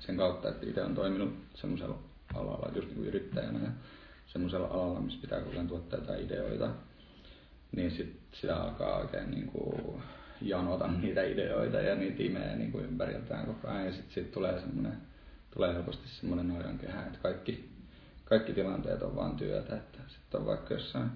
sen 0.00 0.16
kautta, 0.16 0.48
että 0.48 0.66
itse 0.66 0.82
on 0.82 0.94
toiminut 0.94 1.34
semmoisella 1.54 1.98
alalla, 2.34 2.72
just 2.74 2.88
niin 2.88 3.06
yrittäjänä 3.06 3.58
ja 3.58 3.70
semmoisella 4.26 4.66
alalla, 4.66 5.00
missä 5.00 5.20
pitää 5.20 5.40
koko 5.40 5.52
ajan 5.52 5.68
tuottaa 5.68 5.98
jotain 5.98 6.24
ideoita, 6.24 6.70
niin 7.76 7.90
sit 7.90 8.20
sitä 8.32 8.56
alkaa 8.56 8.98
oikein 8.98 9.30
niin 9.30 9.48
kuin 9.48 10.02
janota 10.40 10.86
niitä 10.86 11.22
ideoita 11.22 11.80
ja 11.80 11.94
niitä 11.94 12.22
imee 12.22 12.56
niin 12.56 12.72
kuin 12.72 12.84
ympäriltään 12.84 13.46
koko 13.46 13.68
ajan. 13.68 13.86
Ja 13.86 13.92
sitten 13.92 14.14
sit 14.14 14.32
tulee, 14.32 14.60
semmoinen, 14.60 14.96
tulee 15.54 15.74
helposti 15.74 16.08
semmoinen 16.08 16.48
noidan 16.48 16.78
kehä, 16.78 17.06
että 17.06 17.18
kaikki, 17.22 17.68
kaikki 18.24 18.52
tilanteet 18.52 19.02
on 19.02 19.16
vain 19.16 19.36
työtä. 19.36 19.76
Että 19.76 19.98
sitten 20.08 20.40
on 20.40 20.46
vaikka 20.46 20.74
jossain 20.74 21.10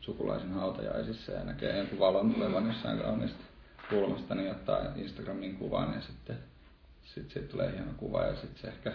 sukulaisen 0.00 0.50
hautajaisissa 0.50 1.32
ja 1.32 1.44
näkee 1.44 1.78
jonkun 1.78 1.98
valon 1.98 2.34
tulevan 2.34 2.66
jossain 2.66 2.98
kauniista 2.98 3.51
kulmasta, 3.92 4.34
niin 4.34 4.50
ottaa 4.50 4.78
Instagramin 4.96 5.56
kuvan 5.56 5.94
ja 5.94 6.00
sitten 6.00 6.36
sit, 7.02 7.30
sit 7.30 7.48
tulee 7.48 7.72
hieno 7.72 7.92
kuva 7.96 8.22
ja 8.22 8.34
sitten 8.34 8.62
se 8.62 8.68
ehkä 8.68 8.92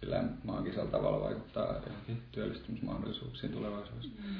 sillä 0.00 0.22
maagisella 0.44 0.90
tavalla 0.90 1.24
vaikuttaa 1.24 1.74
johonkin 1.86 2.22
työllistymismahdollisuuksiin 2.32 3.52
tulevaisuudessa. 3.52 4.10
Mm. 4.18 4.34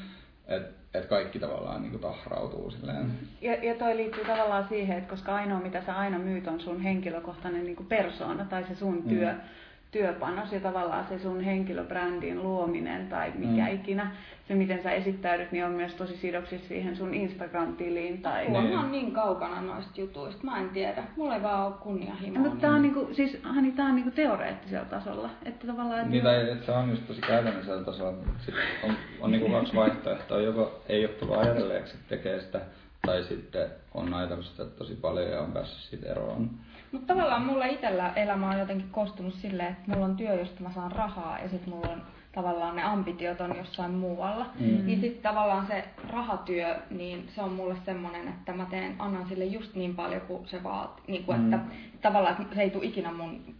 Et, 0.48 0.62
et 0.94 1.06
kaikki 1.06 1.38
tavallaan 1.38 1.82
niin 1.82 1.98
tahrautuu 1.98 2.70
silleen. 2.70 3.06
Mm. 3.06 3.12
Ja, 3.40 3.64
ja 3.64 3.74
toi 3.74 3.96
liittyy 3.96 4.24
tavallaan 4.24 4.68
siihen, 4.68 4.98
että 4.98 5.10
koska 5.10 5.34
ainoa 5.34 5.60
mitä 5.60 5.82
sä 5.86 5.96
aina 5.96 6.18
myyt 6.18 6.46
on 6.46 6.60
sun 6.60 6.80
henkilökohtainen 6.80 7.64
niin 7.64 7.86
persoona 7.88 8.44
tai 8.44 8.64
se 8.68 8.74
sun 8.74 9.02
työ, 9.02 9.32
mm 9.32 9.40
työpanos 9.90 10.52
ja 10.52 10.60
tavallaan 10.60 11.06
se 11.08 11.18
sun 11.18 11.40
henkilöbrändin 11.40 12.42
luominen 12.42 13.08
tai 13.08 13.32
mikä 13.34 13.62
mm. 13.62 13.74
ikinä, 13.74 14.10
se 14.48 14.54
miten 14.54 14.82
sä 14.82 14.90
esittäydyt, 14.90 15.52
niin 15.52 15.64
on 15.64 15.72
myös 15.72 15.94
tosi 15.94 16.16
sidoksissa 16.16 16.68
siihen 16.68 16.96
sun 16.96 17.14
Instagram-tiliin. 17.14 18.22
Tai... 18.22 18.48
Niin. 18.48 18.78
on 18.78 18.92
niin 18.92 19.12
kaukana 19.12 19.60
noista 19.60 20.00
jutuista, 20.00 20.44
mä 20.44 20.58
en 20.58 20.68
tiedä. 20.68 21.04
Mulla 21.16 21.34
ei 21.34 21.42
vaan 21.42 21.66
ole 21.66 21.74
kunnianhimoa. 21.80 22.42
Mutta 22.42 22.60
tää 22.60 22.70
on 22.70 22.82
niinku, 22.82 23.08
siis 23.12 23.38
Hani, 23.42 23.72
tää 23.72 23.86
on 23.86 23.94
niinku 23.94 24.10
teoreettisella 24.10 24.84
tasolla. 24.84 25.30
Että 25.44 25.66
tavallaan, 25.66 26.00
että... 26.00 26.10
Niin, 26.10 26.24
tai 26.24 26.50
että 26.50 26.66
se 26.66 26.72
on 26.72 26.90
just 26.90 27.06
tosi 27.06 27.20
käytännöllisellä 27.20 27.84
tasolla. 27.84 28.18
Sitten 28.38 28.64
on, 28.82 28.94
on 29.20 29.30
niinku 29.30 29.50
kaksi 29.50 29.76
vaihtoehtoa. 29.76 30.40
Joko 30.40 30.82
ei 30.88 31.04
ole 31.04 31.14
tullut 31.14 31.36
ajatelleeksi, 31.36 31.94
että 31.94 32.16
tekee 32.16 32.40
sitä 32.40 32.60
tai 33.06 33.24
sitten 33.24 33.70
on 33.94 34.14
ajatellut 34.14 34.46
sitä 34.46 34.64
tosi 34.64 34.94
paljon 34.94 35.30
ja 35.30 35.40
on 35.40 35.52
päässyt 35.52 35.90
siitä 35.90 36.10
eroon. 36.10 36.50
Mutta 36.92 37.14
tavallaan 37.14 37.46
mulla 37.46 37.66
itsellä 37.66 38.12
elämä 38.16 38.50
on 38.50 38.58
jotenkin 38.58 38.90
koostunut 38.90 39.34
silleen, 39.34 39.72
että 39.72 39.90
mulla 39.90 40.04
on 40.04 40.16
työ, 40.16 40.34
josta 40.34 40.62
mä 40.62 40.72
saan 40.72 40.92
rahaa 40.92 41.38
ja 41.38 41.48
sitten 41.48 41.70
mulla 41.70 41.88
on 41.88 42.02
tavallaan 42.32 42.76
ne 42.76 42.82
ambitiot 42.82 43.40
on 43.40 43.56
jossain 43.56 43.90
muualla. 43.90 44.46
Mm. 44.60 44.86
Niin 44.86 45.00
sitten 45.00 45.22
tavallaan 45.22 45.66
se 45.66 45.84
rahatyö, 46.10 46.76
niin 46.90 47.28
se 47.34 47.42
on 47.42 47.52
mulle 47.52 47.76
semmoinen, 47.84 48.28
että 48.28 48.52
mä 48.52 48.66
teen, 48.70 48.94
annan 48.98 49.28
sille 49.28 49.44
just 49.44 49.74
niin 49.74 49.94
paljon 49.94 50.20
kuin 50.20 50.48
se 50.48 50.62
vaatii. 50.62 51.04
Niin 51.06 51.24
kuin, 51.24 51.40
mm. 51.40 51.52
että 51.52 51.66
tavallaan 52.02 52.42
että 52.42 52.54
se 52.54 52.62
ei 52.62 52.70
tule 52.70 52.84
ikinä 52.84 53.12
mun 53.12 53.54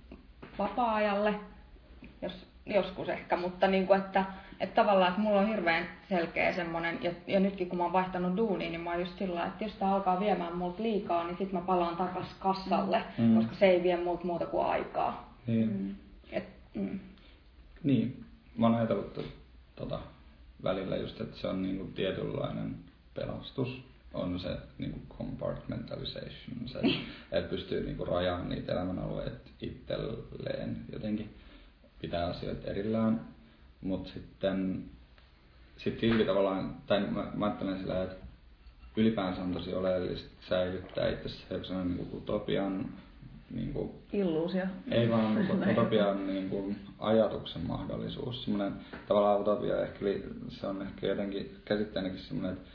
vapaa-ajalle, 0.58 1.34
jos, 2.22 2.46
joskus 2.66 3.08
ehkä, 3.08 3.36
mutta 3.36 3.66
niin 3.66 3.86
kuin, 3.86 4.00
että, 4.00 4.24
että 4.60 4.82
tavallaan, 4.82 5.08
että 5.08 5.20
mulla 5.20 5.40
on 5.40 5.48
hirveän 5.48 5.88
selkeä 6.08 6.52
semmoinen, 6.52 6.98
ja, 7.02 7.12
ja 7.26 7.40
nytkin 7.40 7.68
kun 7.68 7.78
mä 7.78 7.84
oon 7.84 7.92
vaihtanut 7.92 8.36
duuniin, 8.36 8.72
niin 8.72 8.80
mä 8.80 8.90
oon 8.90 9.00
just 9.00 9.18
sillä 9.18 9.46
että 9.46 9.64
jos 9.64 9.72
tää 9.72 9.94
alkaa 9.94 10.20
viemään 10.20 10.56
multa 10.56 10.82
liikaa, 10.82 11.24
niin 11.24 11.38
sit 11.38 11.52
mä 11.52 11.60
palaan 11.60 11.96
takas 11.96 12.26
kassalle, 12.38 13.02
mm. 13.18 13.36
koska 13.36 13.54
se 13.54 13.66
ei 13.66 13.82
vie 13.82 13.96
multa 13.96 14.24
muuta 14.24 14.46
kuin 14.46 14.66
aikaa. 14.66 15.38
Niin. 15.46 15.72
Mm. 15.72 15.94
Et, 16.32 16.48
mm. 16.74 16.98
Niin, 17.82 18.24
mä 18.56 18.66
oon 18.66 18.76
ajatellut 18.76 19.20
tota, 19.76 20.00
välillä 20.62 20.96
just, 20.96 21.20
että 21.20 21.36
se 21.36 21.48
on 21.48 21.62
niinku 21.62 21.84
tietynlainen 21.84 22.76
pelastus 23.14 23.88
on 24.14 24.40
se 24.40 24.56
niinku 24.78 25.00
compartmentalization, 25.18 26.68
se, 26.68 26.78
että 27.36 27.50
pystyy 27.50 27.84
niinku 27.84 28.04
rajaamaan 28.04 28.48
niitä 28.48 28.72
elämänalueita 28.72 29.50
itselleen 29.60 30.76
jotenkin 30.92 31.34
pitää 32.00 32.26
asioita 32.26 32.70
erillään, 32.70 33.20
mutta 33.80 34.10
sitten 34.10 34.84
sit 35.76 36.00
silti 36.00 36.24
tavallaan, 36.24 36.76
tai 36.86 37.00
mä, 37.00 37.30
mä 37.34 37.46
ajattelen 37.46 37.78
sillä, 37.78 38.02
että 38.02 38.16
ylipäänsä 38.96 39.42
on 39.42 39.54
tosi 39.54 39.74
oleellista 39.74 40.28
säilyttää 40.48 41.08
itse 41.08 41.28
se 41.28 41.74
niin 41.84 42.08
utopian 42.14 42.88
niin 43.50 43.72
kuin, 43.72 43.90
Illuusio. 44.12 44.64
Ei 44.90 45.10
vaan 45.10 45.34
niin 45.34 45.70
utopian 45.70 46.26
niin 46.26 46.50
kuin, 46.50 46.76
ajatuksen 46.98 47.66
mahdollisuus. 47.66 48.44
Semmoinen 48.44 48.72
tavallaan 49.08 49.40
utopia 49.40 49.82
ehkä, 49.82 49.98
se 50.48 50.66
on 50.66 50.82
ehkä 50.82 51.06
jotenkin 51.06 51.56
käsitteenäkin 51.64 52.20
semmoinen, 52.20 52.52
että, 52.52 52.68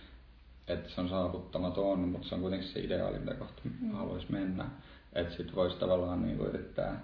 että 0.68 0.90
se 0.90 1.02
on 1.02 1.10
saavuttamaton, 1.10 2.00
mutta 2.00 2.28
se 2.28 2.36
on 2.36 2.42
kuitenkin 2.42 2.70
se 2.70 2.80
ideaali, 2.80 3.20
mitä 3.20 3.34
kohti 3.34 3.62
mm. 3.64 3.92
haluaisi 3.92 4.32
mennä. 4.32 4.66
Että 5.14 5.36
sitten 5.36 5.56
voisi 5.56 5.78
tavallaan 5.78 6.22
niin 6.22 6.38
kuin, 6.38 6.50
yrittää 6.50 7.02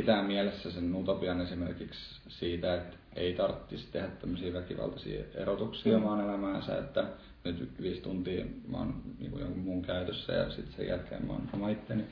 pitää 0.00 0.22
mielessä 0.22 0.70
sen 0.70 0.94
utopian 0.94 1.40
esimerkiksi 1.40 2.20
siitä, 2.28 2.74
että 2.74 2.96
ei 3.16 3.34
tarvitsisi 3.34 3.88
tehdä 3.92 4.08
tämmöisiä 4.08 4.52
väkivaltaisia 4.52 5.24
erotuksia 5.34 5.98
mm. 5.98 6.04
maan 6.04 6.20
elämäänsä, 6.20 6.78
että 6.78 7.04
nyt 7.44 7.72
viisi 7.82 8.00
tuntia 8.00 8.44
mä 8.68 8.76
oon 8.76 9.02
niin 9.18 9.30
kuin 9.30 9.40
jonkun 9.40 9.62
muun 9.62 9.82
käytössä 9.82 10.32
ja 10.32 10.50
sitten 10.50 10.74
sen 10.76 10.86
jälkeen 10.86 11.26
mä 11.26 11.32
oon 11.32 11.48
oma 11.52 11.68
itteni. 11.68 12.04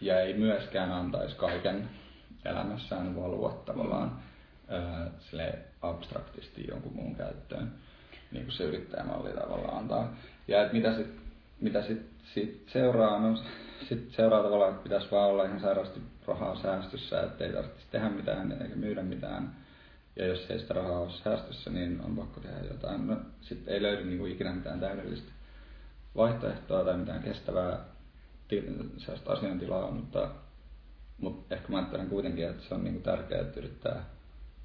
Ja 0.00 0.20
ei 0.20 0.34
myöskään 0.34 0.92
antaisi 0.92 1.36
kaiken 1.36 1.88
elämässään 2.44 3.16
valua 3.16 3.62
tavallaan 3.66 4.18
sille 5.18 5.58
abstraktisti 5.82 6.66
jonkun 6.68 6.96
muun 6.96 7.14
käyttöön, 7.14 7.72
niin 8.32 8.44
kuin 8.44 8.54
se 8.54 8.64
yrittäjämalli 8.64 9.30
tavallaan 9.30 9.78
antaa. 9.78 10.16
Ja 10.48 10.62
että 10.62 10.74
mitä 10.74 10.94
sitten 10.96 11.20
mitä 11.60 11.82
sit, 11.82 12.02
sit 12.34 12.62
seuraa, 12.72 13.18
no 13.18 13.38
sit 13.88 14.10
seuraa 14.10 14.42
tavallaan, 14.42 14.70
että 14.70 14.82
pitäisi 14.82 15.10
vaan 15.10 15.30
olla 15.30 15.44
ihan 15.44 15.60
sairaasti 15.60 16.00
rahaa 16.26 16.62
säästössä, 16.62 17.22
että 17.22 17.44
ei 17.44 17.52
tarvitsisi 17.52 17.90
tehdä 17.90 18.08
mitään 18.08 18.62
eikä 18.62 18.76
myydä 18.76 19.02
mitään 19.02 19.56
ja 20.16 20.26
jos 20.26 20.50
ei 20.50 20.58
sitä 20.58 20.74
rahaa 20.74 21.00
ole 21.00 21.10
säästössä, 21.10 21.70
niin 21.70 22.00
on 22.00 22.16
pakko 22.16 22.40
tehdä 22.40 22.58
jotain. 22.70 23.06
No, 23.06 23.16
sitten 23.40 23.74
ei 23.74 23.82
löydy 23.82 24.04
niin 24.04 24.18
kuin 24.18 24.32
ikinä 24.32 24.52
mitään 24.52 24.80
täydellistä 24.80 25.32
vaihtoehtoa 26.16 26.84
tai 26.84 26.96
mitään 26.96 27.22
kestävää 27.22 27.84
sellaista 28.96 29.32
asiantilaa, 29.32 29.90
mutta, 29.90 30.30
mutta 31.18 31.54
ehkä 31.54 31.68
mä 31.68 31.76
ajattelen 31.76 32.08
kuitenkin, 32.08 32.48
että 32.48 32.62
se 32.68 32.74
on 32.74 32.84
niin 32.84 32.94
kuin 32.94 33.02
tärkeää, 33.02 33.40
että 33.40 33.60
yrittää 33.60 34.04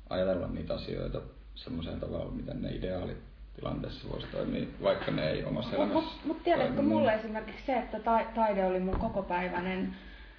ajatella 0.09 0.47
niitä 0.47 0.73
asioita 0.73 1.21
semmoiseen 1.55 1.99
tavalla, 1.99 2.31
miten 2.31 2.61
ne 2.61 2.75
ideaalit 2.75 3.32
tilanteessa 3.55 4.09
voisi 4.09 4.27
toimia, 4.31 4.67
vaikka 4.83 5.11
ne 5.11 5.29
ei 5.29 5.45
omassa 5.45 5.75
elämässä 5.75 5.93
Mutta 5.93 6.11
mut, 6.11 6.25
mut 6.25 6.43
tiedätkö, 6.43 6.73
niin. 6.73 6.85
mulle 6.85 7.13
esimerkiksi 7.13 7.65
se, 7.65 7.77
että 7.77 7.99
taide 8.35 8.65
oli 8.65 8.79
mun 8.79 8.99
kokopäiväinen 8.99 9.95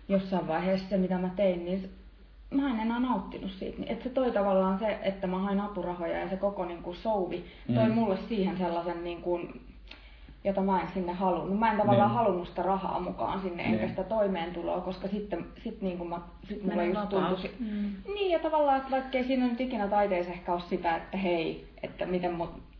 jossain 0.09 0.49
vaiheessa 0.49 0.89
se, 0.89 0.97
mitä 0.97 1.19
mä 1.19 1.31
tein, 1.37 1.65
niin 1.65 1.91
mä 2.51 2.71
en 2.71 2.81
enää 2.81 3.01
nauttinut 3.01 3.51
siitä. 3.51 3.83
Että 3.87 4.05
se 4.05 4.11
toi 4.11 4.31
tavallaan 4.31 4.79
se, 4.79 4.99
että 5.03 5.27
mä 5.27 5.39
hain 5.39 5.61
apurahoja 5.61 6.19
ja 6.19 6.29
se 6.29 6.37
koko 6.37 6.65
niin 6.65 6.83
kuin 6.83 6.97
souvi 6.97 7.45
toi 7.75 7.89
mm. 7.89 7.95
mulle 7.95 8.19
siihen 8.29 8.59
sellaisen 8.59 9.05
niin 9.05 9.23
kuin, 9.23 9.61
jota 10.45 10.61
mä 10.61 10.81
en 10.81 10.89
sinne 10.95 11.12
halunnut. 11.12 11.59
Mä 11.59 11.71
en 11.71 11.79
tavallaan 11.79 12.09
niin. 12.09 12.17
halunnut 12.17 12.49
sitä 12.49 12.62
rahaa 12.62 13.01
mukaan 13.01 13.43
sinne, 13.43 13.62
niin. 13.62 13.75
enkä 13.75 13.89
sitä 13.89 14.05
toimeentuloa, 14.05 14.81
koska 14.81 15.09
sitten 15.09 15.47
sit 15.65 15.83
niin 15.83 15.99
kuin 15.99 16.11
mä, 16.11 16.21
sit 16.49 16.62
mulle 16.65 16.87
just 16.87 17.09
tuntui... 17.09 17.51
Mm. 17.59 17.93
Niin, 18.15 18.31
ja 18.31 18.39
tavallaan, 18.39 18.77
että 18.77 18.91
vaikkei 18.91 19.25
siinä 19.25 19.47
nyt 19.47 19.61
ikinä 19.61 19.89
taiteessa 19.89 20.33
ehkä 20.33 20.53
ole 20.53 20.61
sitä, 20.61 20.97
että 20.97 21.17
hei, 21.17 21.69
että 21.83 22.07
miten 22.07 22.33
mut... 22.33 22.74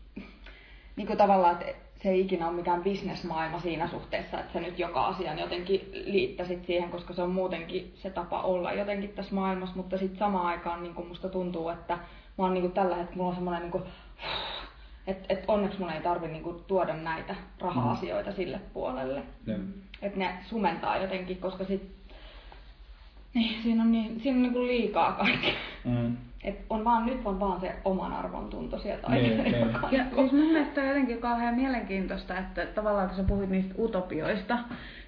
Niin 0.95 1.07
kuin 1.07 1.17
tavallaan, 1.17 1.53
että 1.61 1.85
se 2.03 2.09
ei 2.09 2.21
ikinä 2.21 2.47
ole 2.47 2.55
mikään 2.55 2.83
bisnesmaailma 2.83 3.59
siinä 3.59 3.87
suhteessa, 3.87 4.39
että 4.39 4.53
sä 4.53 4.59
nyt 4.59 4.79
joka 4.79 5.05
asian 5.05 5.39
jotenkin 5.39 5.89
liittäisit 5.93 6.65
siihen, 6.65 6.89
koska 6.89 7.13
se 7.13 7.21
on 7.21 7.31
muutenkin 7.31 7.93
se 7.95 8.09
tapa 8.09 8.41
olla 8.41 8.73
jotenkin 8.73 9.09
tässä 9.09 9.35
maailmassa, 9.35 9.75
mutta 9.75 9.97
sitten 9.97 10.19
samaan 10.19 10.45
aikaan 10.45 10.83
niin 10.83 10.95
kuin 10.95 11.07
musta 11.07 11.29
tuntuu, 11.29 11.69
että 11.69 11.93
mä 12.37 12.43
oon 12.43 12.53
niin 12.53 12.61
kuin 12.61 12.73
tällä 12.73 12.95
hetkellä, 12.95 13.17
mulla 13.17 13.29
on 13.29 13.35
semmoinen 13.35 13.61
niin 13.61 13.71
kuin, 13.71 13.83
että 15.07 15.25
et 15.29 15.43
onneksi 15.47 15.79
mun 15.79 15.89
ei 15.89 16.01
tarvi 16.01 16.27
niinku 16.27 16.53
tuoda 16.53 16.93
näitä 16.93 17.35
raha-asioita 17.59 18.29
mm. 18.29 18.35
sille 18.35 18.59
puolelle. 18.73 19.23
Mm. 19.45 19.73
Että 20.01 20.19
ne 20.19 20.37
sumentaa 20.45 20.97
jotenkin, 20.97 21.37
koska 21.37 21.65
sit, 21.65 21.91
niin, 23.33 23.63
siinä 23.63 23.81
on, 23.81 23.91
niin, 23.91 24.19
siinä 24.19 24.35
on 24.37 24.43
niinku 24.43 24.65
liikaa 24.67 25.11
kaikkea. 25.11 25.53
Mm. 25.83 26.17
Et 26.45 26.65
on 26.69 26.85
vaan, 26.85 27.05
nyt 27.05 27.19
on 27.25 27.39
vaan 27.39 27.61
se 27.61 27.75
oman 27.85 28.13
arvon 28.13 28.49
tunto 28.49 28.79
sieltä 28.79 29.09
niin, 29.09 29.43
niin. 29.43 29.55
Ja 29.91 30.05
siis 30.15 30.31
mun 30.31 30.51
mielestä 30.51 30.81
on 30.81 30.87
jotenkin 30.87 31.17
kauhean 31.17 31.55
mielenkiintoista, 31.55 32.37
että 32.37 32.65
tavallaan 32.65 33.07
kun 33.07 33.17
sä 33.17 33.23
puhuit 33.23 33.49
niistä 33.49 33.73
utopioista, 33.79 34.57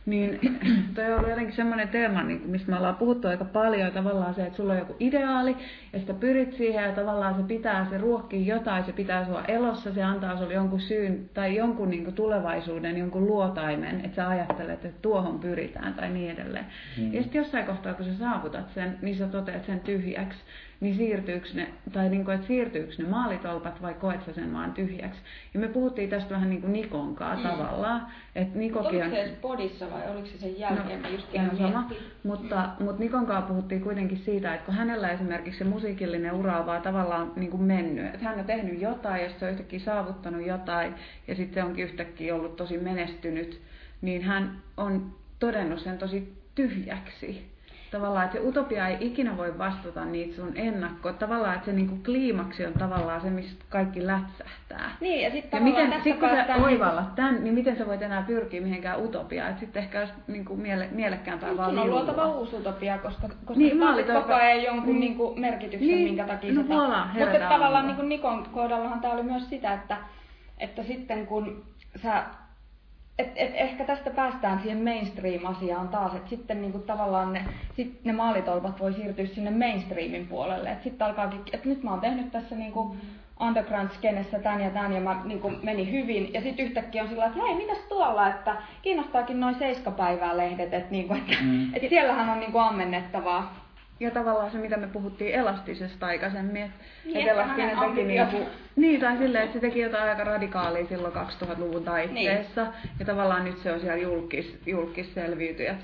niin 0.08 0.40
toi 0.96 1.06
on 1.06 1.14
ollut 1.14 1.30
jotenkin 1.30 1.56
semmoinen 1.56 1.90
teema, 1.90 2.24
niin 2.24 2.42
mistä 2.46 2.72
me 2.72 2.78
ollaan 2.78 2.96
puhuttu 2.96 3.28
aika 3.28 3.46
paljon, 3.46 3.92
tavallaan 3.92 4.34
se, 4.34 4.46
että 4.46 4.58
sulla 4.58 4.74
on 4.74 4.80
joku 4.80 4.96
ideaali, 5.00 5.56
ja 5.94 6.00
sitä 6.00 6.14
pyrit 6.14 6.54
siihen, 6.54 6.84
ja 6.84 6.92
tavallaan 6.92 7.36
se 7.36 7.44
pitää, 7.44 7.88
se 7.90 7.98
ruokkii 7.98 8.48
jotain, 8.48 8.84
se 8.84 8.92
pitää 8.92 9.26
sua 9.26 9.44
elossa, 9.48 9.94
se 9.94 10.04
antaa 10.04 10.38
sulle 10.38 10.54
jonkun 10.54 10.80
syyn, 10.80 11.30
tai 11.34 11.56
jonkun 11.56 11.90
niin 11.90 12.14
tulevaisuuden, 12.14 12.98
jonkun 12.98 13.28
luotaimen, 13.28 14.02
että 14.06 14.16
sä 14.16 14.30
ajattelet, 14.30 14.86
että 14.86 15.02
tuohon 15.02 15.40
pyritään, 15.40 15.94
tai 15.94 16.10
niin 16.10 16.32
edelleen. 16.32 16.66
Mm. 16.98 17.14
Ja 17.14 17.22
sitten 17.22 17.40
jossain 17.40 17.66
kohtaa, 17.66 17.94
kun 17.94 18.06
sä 18.06 18.14
saavutat 18.14 18.70
sen, 18.70 18.98
niin 19.02 19.16
sä 19.16 19.28
toteat 19.28 19.66
sen 19.66 19.80
tyhjäksi 19.80 20.40
niin 20.80 20.96
siirtyykö 20.96 21.48
ne, 21.54 21.68
tai 21.94 22.10
niin 22.10 22.26
kuin, 22.26 22.36
että 22.36 22.48
siirtyykö 22.48 22.94
ne 22.98 23.10
maalitolpat 23.10 23.82
vai 23.82 23.94
koet 23.94 24.26
sä 24.26 24.34
sen 24.34 24.54
vaan 24.54 24.74
tyhjäksi. 24.74 25.20
Ja 25.54 25.60
me 25.60 25.68
puhuttiin 25.68 26.10
tästä 26.10 26.30
vähän 26.30 26.50
niin 26.50 26.62
kuin 26.62 26.74
Nikon 26.74 27.16
kanssa 27.16 27.48
mm. 27.48 27.58
tavallaan. 27.58 28.08
Että 28.36 28.60
Nikokin 28.60 29.02
oliko 29.02 29.16
se 29.16 29.38
podissa 29.42 29.92
vai 29.92 30.12
oliko 30.12 30.28
se 30.28 30.38
sen 30.38 30.60
jälkeen? 30.60 31.02
No, 31.02 31.10
just 31.10 31.34
ihan 31.34 31.58
sama. 31.58 31.92
Mutta, 32.24 32.70
mutta 32.80 33.04
Nikon 33.04 33.26
kanssa 33.26 33.48
puhuttiin 33.48 33.82
kuitenkin 33.82 34.18
siitä, 34.18 34.54
että 34.54 34.66
kun 34.66 34.76
hänellä 34.76 35.10
esimerkiksi 35.10 35.58
se 35.58 35.64
musiikillinen 35.64 36.34
ura 36.34 36.60
on 36.60 36.66
vaan 36.66 36.82
tavallaan 36.82 37.32
niin 37.36 37.52
kuin 37.52 37.64
mennyt. 37.64 38.06
Että 38.06 38.26
hän 38.26 38.40
on 38.40 38.46
tehnyt 38.46 38.82
jotain 38.82 39.24
ja 39.24 39.30
se 39.40 39.46
on 39.46 39.52
yhtäkkiä 39.52 39.80
saavuttanut 39.80 40.46
jotain 40.46 40.96
ja 41.28 41.36
sitten 41.36 41.64
se 41.64 41.68
onkin 41.68 41.86
yhtäkkiä 41.86 42.36
ollut 42.36 42.56
tosi 42.56 42.78
menestynyt. 42.78 43.62
Niin 44.02 44.22
hän 44.22 44.62
on 44.78 45.16
todennut 45.40 45.80
sen 45.80 45.98
tosi 45.98 46.34
tyhjäksi 46.56 47.57
tavallaan, 47.92 48.26
että 48.26 48.38
se 48.38 48.44
utopia 48.44 48.88
ei 48.88 48.98
ikinä 49.00 49.38
voi 49.38 49.58
vastata 49.58 50.06
niitä 50.06 50.36
sun 50.36 50.52
ennakkoa. 50.56 51.14
Tavallaan, 51.14 51.56
että 51.56 51.66
se 51.66 51.72
niinku 51.72 51.96
kliimaksi 52.06 52.66
on 52.66 52.74
tavallaan 52.74 53.22
se, 53.22 53.30
mistä 53.30 53.66
kaikki 53.70 54.08
lätsähtää. 54.08 54.92
Niin, 55.00 55.24
ja 55.24 55.32
sitten 55.32 55.58
ja 55.58 55.64
miten, 55.64 56.02
sit 56.04 56.20
kun 56.20 56.30
sä 56.30 56.56
oivallat 56.56 56.96
niinku... 56.96 57.16
tämän, 57.16 57.44
niin 57.44 57.54
miten 57.54 57.78
sä 57.78 57.88
voit 57.88 58.02
enää 58.02 58.22
pyrkiä 58.22 58.62
mihinkään 58.62 59.04
utopiaan. 59.04 59.50
Että 59.50 59.60
sitten 59.60 59.84
ehkä 59.84 60.00
olisi 60.00 60.14
niinku 60.28 60.56
miele, 60.56 60.88
mielekkäämpää 60.92 61.50
niin, 61.50 61.58
vaan 61.58 61.80
on 61.80 61.90
luotava 61.90 62.28
uusi 62.28 62.56
utopia, 62.56 62.98
koska, 62.98 63.28
koska 63.46 63.54
niin, 63.54 64.08
sä 64.08 64.14
koko 64.14 64.34
ajan 64.34 64.64
jonkun 64.64 64.94
mm. 64.94 65.00
niinku 65.00 65.36
merkityksen, 65.36 65.88
niin, 65.88 66.04
minkä 66.04 66.26
takia 66.26 66.54
no, 66.54 66.62
sitä... 66.62 66.76
Mutta 67.20 67.50
tavallaan 67.50 67.88
niinku 67.88 68.02
Nikon 68.02 68.50
kohdallahan 68.52 69.02
tämä 69.02 69.14
oli 69.14 69.24
myös 69.24 69.50
sitä, 69.50 69.74
että, 69.74 69.98
että 70.58 70.84
sitten 70.84 71.28
kun 71.28 71.66
sä 72.04 72.24
et, 73.18 73.32
et 73.36 73.52
ehkä 73.54 73.84
tästä 73.84 74.10
päästään 74.10 74.60
siihen 74.60 74.84
mainstream-asiaan 74.84 75.88
taas, 75.88 76.16
että 76.16 76.30
sitten 76.30 76.62
niinku 76.62 76.80
tavallaan 76.80 77.34
ne, 77.34 77.46
sit 77.76 78.06
ne 78.06 78.14
maalitolpat 78.14 78.80
voi 78.80 78.94
siirtyä 78.94 79.26
sinne 79.26 79.52
mainstreamin 79.52 80.28
puolelle. 80.28 80.72
Että 80.72 80.84
sitten 80.84 81.08
alkaakin, 81.08 81.42
että 81.54 81.70
nyt 81.70 81.84
mä 81.84 81.92
oon 81.92 82.02
tehnyt 82.02 82.32
tässä 82.32 82.56
niinku 82.56 82.96
underground-skenessä 83.40 84.40
tän 84.40 84.62
ja 84.62 84.70
tän 84.70 84.94
ja 84.94 85.02
mä 85.02 85.22
niinku 85.24 85.52
meni 85.64 85.92
hyvin. 85.92 86.34
Ja 86.34 86.42
sitten 86.42 86.66
yhtäkkiä 86.66 87.04
on 87.04 87.10
sillä 87.10 87.26
että 87.26 87.40
hei, 87.40 87.56
mitäs 87.56 87.78
tuolla, 87.90 88.28
että 88.28 88.56
kiinnostaakin 88.82 89.40
noin 89.40 89.56
seiskapäivää 89.56 90.38
lehdet, 90.38 90.74
että 90.74 90.92
niinku, 90.92 91.14
että, 91.14 91.34
mm. 91.42 91.74
et 91.74 91.90
siellähän 91.90 92.30
on 92.30 92.40
niinku 92.40 92.58
ammennettavaa. 92.58 93.67
Ja 94.00 94.12
tavallaan 94.12 94.52
se, 94.52 94.58
mitä 94.58 94.78
me 94.78 94.88
puhuttiin 94.88 95.36
elastisesta 95.36 96.06
aikaisemmin, 96.06 96.64
että 96.64 96.80
Niin, 97.06 97.18
et 97.18 97.28
elastinen 97.28 97.80
teki 97.80 98.04
niinku, 98.04 98.38
niin, 98.76 99.02
tai 99.02 99.18
silleen, 99.18 99.44
että 99.44 99.54
se 99.54 99.60
teki 99.60 99.80
jotain 99.80 100.10
aika 100.10 100.24
radikaalia 100.24 100.86
silloin 100.86 101.14
2000-luvun 101.14 101.84
taitteessa. 101.84 102.64
Niin. 102.64 102.74
Ja 103.00 103.06
tavallaan 103.06 103.46
nyt 103.46 103.58
se 103.58 103.72
on 103.72 103.80
siellä 103.80 103.98
julkis, 103.98 104.62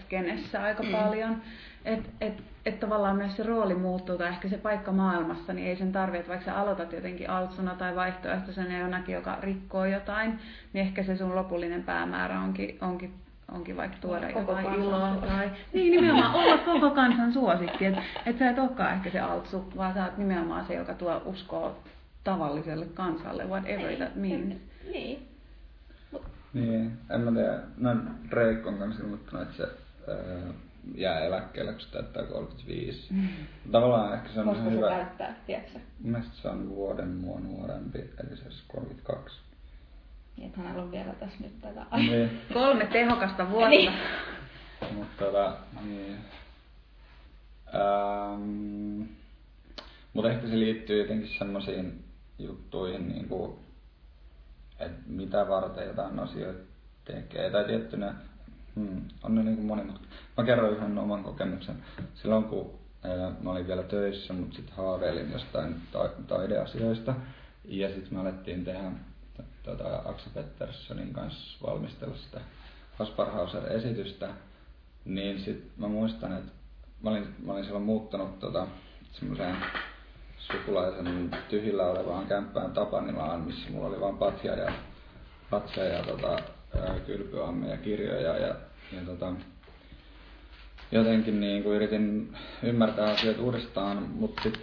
skenessä 0.01 0.63
aika 0.63 0.83
mm. 0.83 0.91
paljon. 0.91 1.41
Että 1.85 2.09
et, 2.21 2.43
et 2.65 2.79
tavallaan 2.79 3.15
myös 3.15 3.35
se 3.37 3.43
rooli 3.43 3.75
muuttuu 3.75 4.17
tai 4.17 4.29
ehkä 4.29 4.47
se 4.47 4.57
paikka 4.57 4.91
maailmassa, 4.91 5.53
niin 5.53 5.67
ei 5.67 5.75
sen 5.75 5.91
tarvitse, 5.91 6.19
että 6.19 6.29
vaikka 6.29 6.45
sä 6.45 6.57
aloitat 6.57 6.93
jotenkin 6.93 7.29
altsona 7.29 7.75
tai 7.75 7.95
vaihtoehtoisena 7.95 8.77
jonakin, 8.77 9.15
joka 9.15 9.37
rikkoo 9.41 9.85
jotain, 9.85 10.39
niin 10.73 10.85
ehkä 10.85 11.03
se 11.03 11.17
sun 11.17 11.35
lopullinen 11.35 11.83
päämäärä 11.83 12.39
onkin, 12.39 12.77
onkin 12.81 13.13
onkin 13.51 13.77
vaikka 13.77 13.97
tuoda 14.01 14.33
Koko 14.33 14.51
jotain 14.51 14.81
iloa 14.81 15.15
tai 15.27 15.51
niin 15.73 15.91
nimenomaan 15.91 16.35
olla 16.35 16.57
koko 16.57 16.91
kansan 16.91 17.33
suosikki. 17.33 17.85
Että 17.85 18.01
et 18.25 18.39
sä 18.39 18.49
et 18.49 18.59
olekaan 18.59 18.93
ehkä 18.93 19.09
se 19.09 19.19
altsu, 19.19 19.73
vaan 19.77 19.93
sä 19.93 20.03
oot 20.05 20.17
nimenomaan 20.17 20.65
se, 20.65 20.73
joka 20.73 20.93
tuo 20.93 21.21
uskoa 21.25 21.75
tavalliselle 22.23 22.85
kansalle, 22.85 23.45
whatever 23.45 23.95
that 23.95 24.15
means. 24.15 24.55
Niin. 24.93 25.27
Niin, 26.53 26.97
en 27.09 27.21
mä 27.21 27.31
tiedä. 27.31 27.59
No 27.77 27.95
Drake 28.29 28.61
on 28.65 28.77
kanssa 28.77 29.03
ilmoittanut, 29.03 29.47
että 29.47 29.57
se 29.57 29.63
ää, 30.11 30.53
jää 30.95 31.19
eläkkeelle, 31.19 31.71
kun 31.71 31.81
se 31.81 31.91
täyttää 31.91 32.23
35. 32.23 33.13
Mm. 33.13 33.27
Tavallaan 33.71 34.13
ehkä 34.13 34.29
se 34.29 34.39
on 34.39 34.45
Koska 34.45 34.61
ihan 34.61 34.71
se 34.73 34.77
hyvä. 34.77 34.89
täyttää, 34.89 35.35
tiedätkö? 35.47 35.79
Mun 35.99 36.11
mielestä 36.11 36.35
se 36.41 36.47
on 36.47 36.69
vuoden 36.69 37.07
mua 37.07 37.39
nuorempi, 37.39 37.99
eli 37.99 38.37
se 38.37 38.43
olisi 38.45 38.63
32. 38.67 39.39
Niin, 40.37 40.47
että 40.47 40.61
hänellä 40.61 40.83
on 40.83 40.91
vielä 40.91 41.13
tässä 41.13 41.37
nyt 41.39 41.61
tätä. 41.61 41.85
niin. 41.97 42.41
Kolme 42.53 42.85
tehokasta 42.85 43.49
vuotta. 43.49 43.69
Niin. 43.69 43.93
Mutta 44.93 45.25
tota, 45.25 45.53
niin. 45.85 46.17
Ähm, 47.75 49.01
mutta 50.13 50.31
ehkä 50.31 50.47
se 50.47 50.59
liittyy 50.59 51.01
jotenkin 51.01 51.37
semmoisiin 51.37 52.03
juttuihin, 52.39 53.09
niin 53.09 53.27
kuin, 53.27 53.53
että 54.79 55.01
mitä 55.07 55.47
varten 55.47 55.87
jotain 55.87 56.19
asioita 56.19 56.63
tekee. 57.05 57.49
Tai 57.49 57.65
tiettynä, 57.65 58.13
hmm, 58.75 59.01
on 59.23 59.35
ne 59.35 59.43
niin 59.43 59.55
kuin 59.55 59.67
monimutkaisia. 59.67 60.17
Mä 60.37 60.43
kerron 60.43 60.73
yhden 60.73 60.97
oman 60.97 61.23
kokemuksen. 61.23 61.75
Silloin 62.15 62.43
kun 62.43 62.79
ää, 63.03 63.31
mä 63.41 63.51
olin 63.51 63.67
vielä 63.67 63.83
töissä, 63.83 64.33
mutta 64.33 64.55
sitten 64.55 64.75
haaveilin 64.75 65.31
jostain 65.31 65.75
ta- 65.91 66.09
taideasioista. 66.27 67.15
Ja 67.65 67.87
sitten 67.87 68.13
me 68.13 68.19
alettiin 68.19 68.65
tehdä 68.65 68.91
tota, 69.63 70.01
Aksa 70.05 70.29
Petterssonin 70.33 71.13
kanssa 71.13 71.67
valmistella 71.67 72.15
sitä 72.15 72.41
Kaspar 72.97 73.29
Hauser-esitystä. 73.31 74.29
Niin 75.05 75.39
sit 75.39 75.71
mä 75.77 75.87
muistan, 75.87 76.37
että 76.37 76.51
mä 77.03 77.09
olin, 77.09 77.35
mä 77.45 77.53
olin 77.53 77.63
silloin 77.63 77.85
muuttanut 77.85 78.39
tota, 78.39 78.67
semmoiseen 79.11 79.55
sukulaisen 80.37 81.31
tyhjillä 81.49 81.83
olevaan 81.83 82.27
kämppään 82.27 82.71
Tapanilaan, 82.71 83.41
missä 83.41 83.69
mulla 83.71 83.87
oli 83.87 83.99
vain 83.99 84.17
patja 84.17 84.55
ja, 84.55 84.73
patja 85.49 85.83
ja 85.83 86.03
tota, 86.03 86.39
kylpyamme 87.05 87.69
ja 87.69 87.77
kirjoja. 87.77 88.37
Ja, 88.37 88.55
ja 88.91 89.01
tota, 89.05 89.33
jotenkin 90.91 91.39
niin 91.39 91.63
kuin 91.63 91.75
yritin 91.75 92.35
ymmärtää 92.63 93.11
asioita 93.11 93.41
uudestaan, 93.41 94.03
mutta 94.03 94.43
sitten 94.43 94.61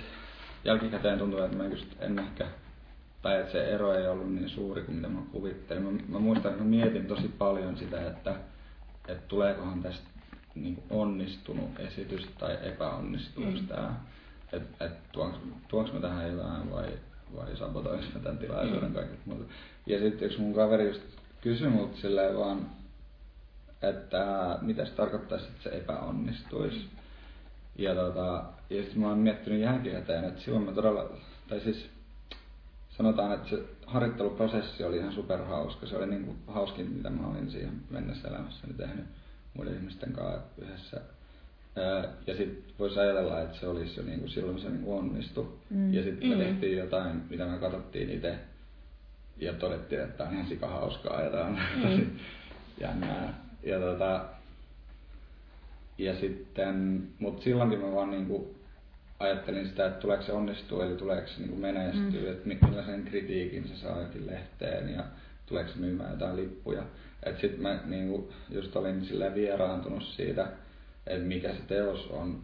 jälkikäteen 0.64 1.18
tuntui, 1.18 1.44
että 1.44 1.56
mä 1.56 1.64
en 2.00 2.18
ehkä, 2.18 2.46
tai 3.22 3.40
että 3.40 3.52
se 3.52 3.70
ero 3.70 3.94
ei 3.94 4.08
ollut 4.08 4.34
niin 4.34 4.48
suuri 4.48 4.82
kuin 4.82 4.96
mitä 4.96 5.08
mä 5.08 5.20
kuvittelin. 5.32 5.82
Mä, 5.82 5.90
mä 6.08 6.18
muistan, 6.18 6.50
että 6.50 6.64
mä 6.64 6.70
mietin 6.70 7.06
tosi 7.06 7.28
paljon 7.28 7.76
sitä, 7.76 8.06
että, 8.06 8.34
että 9.08 9.28
tuleekohan 9.28 9.82
tästä 9.82 10.10
niin 10.54 10.74
kuin 10.74 11.00
onnistunut 11.00 11.80
esitys 11.80 12.28
tai 12.38 12.58
epäonnistuuko 12.62 13.50
mm. 13.50 13.66
tämä. 13.66 13.94
Että 14.52 14.84
et, 14.84 15.12
tuonko, 15.12 15.38
tuonko 15.68 15.92
mä 15.92 16.00
tähän 16.00 16.32
jotain 16.32 16.72
vai, 16.72 16.88
vai 17.36 17.56
sabotoinko 17.56 18.04
mä 18.14 18.20
tämän 18.20 18.38
tilaisuuden 18.38 18.88
mm. 18.88 18.94
kaiket 18.94 19.26
muuta. 19.26 19.44
Ja 19.86 19.98
sitten 19.98 20.26
yksi 20.26 20.40
mun 20.40 20.54
kaveri 20.54 20.86
just 20.86 21.02
kysyi 21.40 21.68
mut 21.68 21.96
silleen 21.96 22.36
vaan, 22.36 22.66
että 23.82 24.58
mitä 24.60 24.84
se 24.84 24.92
tarkoittaisi, 24.92 25.46
että 25.46 25.70
se 25.70 25.76
epäonnistuisi. 25.76 26.86
Ja, 27.78 27.94
tota, 27.94 28.44
ja 28.70 28.82
sitten 28.82 29.00
mä 29.00 29.08
oon 29.08 29.18
miettinyt 29.18 29.60
jälkikäteen, 29.60 30.24
että 30.24 30.40
silloin 30.40 30.64
mä 30.64 30.72
todella, 30.72 31.10
tai 31.48 31.60
siis 31.60 31.90
sanotaan, 33.02 33.32
että 33.32 33.48
se 33.48 33.62
harjoitteluprosessi 33.86 34.84
oli 34.84 34.96
ihan 34.96 35.12
superhauska. 35.12 35.86
Se 35.86 35.96
oli 35.96 36.06
niin 36.06 36.24
kuin 36.24 36.36
hauskin, 36.46 36.90
mitä 36.92 37.10
mä 37.10 37.26
olin 37.26 37.50
siihen 37.50 37.72
mennessä 37.90 38.28
elämässäni 38.28 38.74
tehnyt 38.74 39.04
muiden 39.54 39.74
ihmisten 39.74 40.12
kanssa 40.12 40.40
yhdessä. 40.58 41.00
Ja 42.26 42.36
sitten 42.36 42.74
voisi 42.78 43.00
ajatella, 43.00 43.40
että 43.40 43.58
se 43.58 43.66
olisi 43.66 44.00
jo 44.00 44.06
niin 44.06 44.18
kuin 44.18 44.30
silloin 44.30 44.60
se 44.60 44.68
niin 44.70 44.82
kuin 44.82 44.98
onnistui. 44.98 45.48
Mm. 45.70 45.94
Ja 45.94 46.02
sitten 46.02 46.28
me 46.28 46.34
Mm. 46.34 46.40
tehtiin 46.40 46.78
jotain, 46.78 47.22
mitä 47.30 47.46
me 47.46 47.58
katsottiin 47.58 48.10
itse 48.10 48.34
ja 49.36 49.52
todettiin, 49.52 50.00
että 50.00 50.16
tämä 50.16 50.28
on 50.28 50.34
ihan 50.34 50.48
sika 50.48 50.68
hauskaa 50.68 51.22
ja 51.22 51.30
tämä 51.30 51.44
on 51.44 51.58
tosi 51.82 52.08
jännää. 52.80 53.44
Ja, 53.62 53.80
tota, 53.80 54.24
ja 55.98 56.16
sitten, 56.20 57.02
mutta 57.18 57.42
silloinkin 57.42 57.80
mä 57.80 57.92
vaan 57.92 58.10
niinku 58.10 58.54
ajattelin 59.20 59.68
sitä, 59.68 59.86
että 59.86 60.00
tuleeko 60.00 60.22
se 60.22 60.32
onnistua, 60.32 60.84
eli 60.84 60.96
tuleeko 60.96 61.28
se 61.28 61.40
niinku 61.40 61.56
menestyä, 61.56 62.20
mm. 62.20 62.30
että 62.30 62.48
mi- 62.48 62.58
millaisen 62.62 63.04
kritiikin 63.04 63.68
se 63.68 63.76
saa 63.76 64.00
jokin 64.00 64.26
lehteen 64.26 64.88
ja 64.88 65.04
tuleeko 65.46 65.70
se 65.70 65.78
myymään 65.78 66.10
jotain 66.10 66.36
lippuja. 66.36 66.82
Et 67.22 67.40
sit 67.40 67.58
mä 67.58 67.80
niinku 67.84 68.32
just 68.50 68.76
olin 68.76 69.04
silleen 69.04 69.34
vieraantunut 69.34 70.02
siitä, 70.02 70.46
että 71.06 71.26
mikä 71.26 71.48
se 71.48 71.60
teos 71.68 72.06
on 72.10 72.42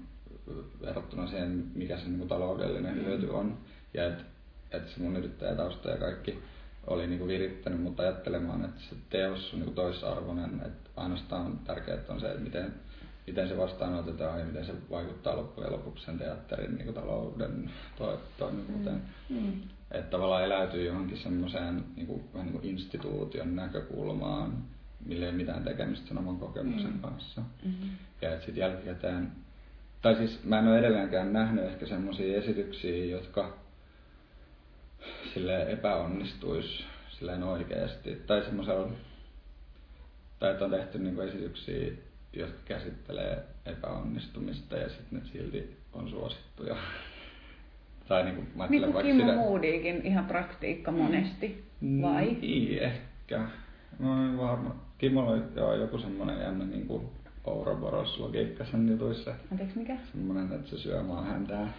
verrattuna 0.83 1.27
siihen, 1.27 1.65
mikä 1.75 1.99
se 1.99 2.05
niinku 2.05 2.27
taloudellinen 2.27 3.05
hyöty 3.05 3.29
on. 3.29 3.59
Ja 3.95 4.07
että 4.07 4.25
et 4.71 4.89
se 4.89 5.01
mun 5.01 5.17
yrittäjätausta 5.17 5.91
ja 5.91 5.97
kaikki 5.97 6.39
oli 6.87 7.07
niinku 7.07 7.27
virittänyt 7.27 7.81
mut 7.81 8.01
ajattelemaan, 8.01 8.65
että 8.65 8.81
se 8.81 8.97
teos 9.11 9.53
on 9.53 9.59
niinku 9.59 9.75
toisarvoinen, 9.75 10.63
että 10.67 10.91
ainoastaan 10.97 11.59
tärkeää 11.59 11.99
on 12.09 12.21
se, 12.21 12.27
että 12.27 12.41
miten, 12.41 12.75
miten 13.27 13.49
se 13.49 13.57
vastaanotetaan 13.57 14.41
ja 14.41 14.47
miten 14.47 14.67
se 14.67 14.73
vaikuttaa 14.91 15.37
loppujen 15.37 15.73
lopuksi 15.73 16.05
sen 16.05 16.19
teatterin 16.19 16.75
niinku 16.77 16.93
talouden 16.93 17.71
to, 17.99 18.21
toimivuuteen. 18.39 19.03
Mm. 19.29 19.53
Että 19.91 20.11
tavallaan 20.11 20.45
eläytyy 20.45 20.85
johonkin 20.87 21.19
semmoiseen 21.19 21.85
niinku, 21.97 22.25
vähän 22.35 22.47
niin 22.47 22.61
kuin 22.61 22.71
instituution 22.71 23.57
näkökulmaan, 23.57 24.53
millä 25.05 25.25
ei 25.25 25.31
ole 25.31 25.37
mitään 25.37 25.65
tekemistä 25.65 26.09
sen 26.09 26.19
oman 26.19 26.37
kokemuksen 26.37 26.93
Mm. 26.93 27.01
kanssa. 27.01 27.43
Mm. 27.65 27.73
Ja 28.23 28.33
että 28.33 28.47
sitten 28.47 28.63
jälkikäteen, 28.63 29.33
tai 30.03 30.17
siis 30.17 30.45
mä 30.45 30.59
en 30.59 30.69
ole 30.69 30.79
edelleenkään 30.79 31.33
nähnyt 31.33 31.65
ehkä 31.65 31.87
semmoisia 31.87 32.39
esityksiä, 32.39 33.05
jotka 33.05 33.57
sille 35.35 35.63
epäonnistuisi 35.73 36.85
silleen 37.19 37.43
oikeasti. 37.43 38.23
Tai 38.27 38.45
semmoisella, 38.45 38.91
tai 40.39 40.51
että 40.53 40.65
on 40.65 40.71
tehty 40.71 40.99
niinku 40.99 41.21
esityksiä, 41.21 41.93
jotka 42.39 42.59
käsittelee 42.65 43.45
epäonnistumista 43.67 44.77
ja 44.77 44.89
sitten 44.89 45.19
ne 45.19 45.25
silti 45.33 45.77
on 45.93 46.11
suosittuja. 46.11 46.77
tai 48.09 48.25
niinku, 48.25 48.43
mä 48.55 48.67
Niin 48.67 48.93
kuin 48.93 49.05
Kimmo 49.07 49.23
sitä... 49.25 49.37
Moodiikin 49.37 50.07
ihan 50.07 50.25
praktiikka 50.25 50.93
monesti, 50.93 51.65
vai? 52.03 52.25
Niin, 52.41 52.79
ehkä. 52.79 53.39
Mä 53.99 54.25
en 54.27 54.39
varma. 54.39 54.77
Kimmolla 54.99 55.31
oli 55.31 55.43
joo, 55.57 55.75
joku 55.75 55.99
semmonen 55.99 56.41
jännä 56.41 56.65
niinku 56.65 57.13
Ouroboros 57.45 58.19
logiikka 58.19 58.65
sen 58.65 58.89
jutuissa. 58.89 59.35
Anteeksi, 59.53 59.79
mikä? 59.79 59.97
Semmonen, 60.13 60.53
että 60.53 60.71
se 60.71 60.79
syö 60.79 61.03
maan 61.03 61.27
häntää. 61.27 61.73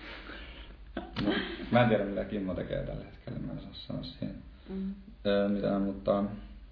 No, 1.26 1.34
mä 1.72 1.84
en 1.84 1.90
tiedä 1.90 2.06
mitä 2.06 2.26
Kimmo 2.26 2.54
tekee 2.54 2.84
tällä 2.84 3.04
hetkellä, 3.06 3.40
mä 3.40 3.52
en 3.54 3.60
saa 3.60 3.74
sanoa 3.74 4.04
siihen 4.04 4.36
Mm. 4.70 4.94
öö, 5.26 5.50
mitään, 5.50 5.82
mutta, 5.82 6.24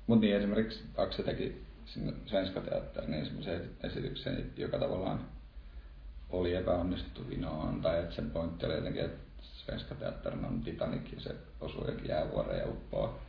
mutta 0.08 0.26
niin 0.26 0.36
esimerkiksi 0.36 0.84
Akse 0.98 1.24
teki 1.24 1.65
sinne 1.86 2.14
Svenska 2.26 2.62
Teatteriin 2.62 3.12
niin 3.12 3.26
semmoisen 3.26 3.70
esityksen, 3.84 4.52
joka 4.58 4.80
tavallaan 4.80 5.20
oli 6.30 6.56
epäonnistuvinoon, 6.56 7.82
tai 7.82 8.00
että 8.00 8.16
sen 8.16 8.32
pointti 8.32 8.66
oli 8.66 8.74
jotenkin, 8.76 9.06
että 9.06 9.26
Svenska 9.42 9.96
Teatterin 9.96 10.46
on 10.46 10.62
Titanic 10.62 11.12
ja 11.14 11.22
se 11.22 11.36
osuu 11.62 11.88
jokin 11.88 12.08
jäävuoreen 12.08 12.60
ja 12.60 12.68
uppoaa. 12.68 13.20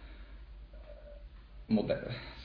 Mutta 1.69 1.95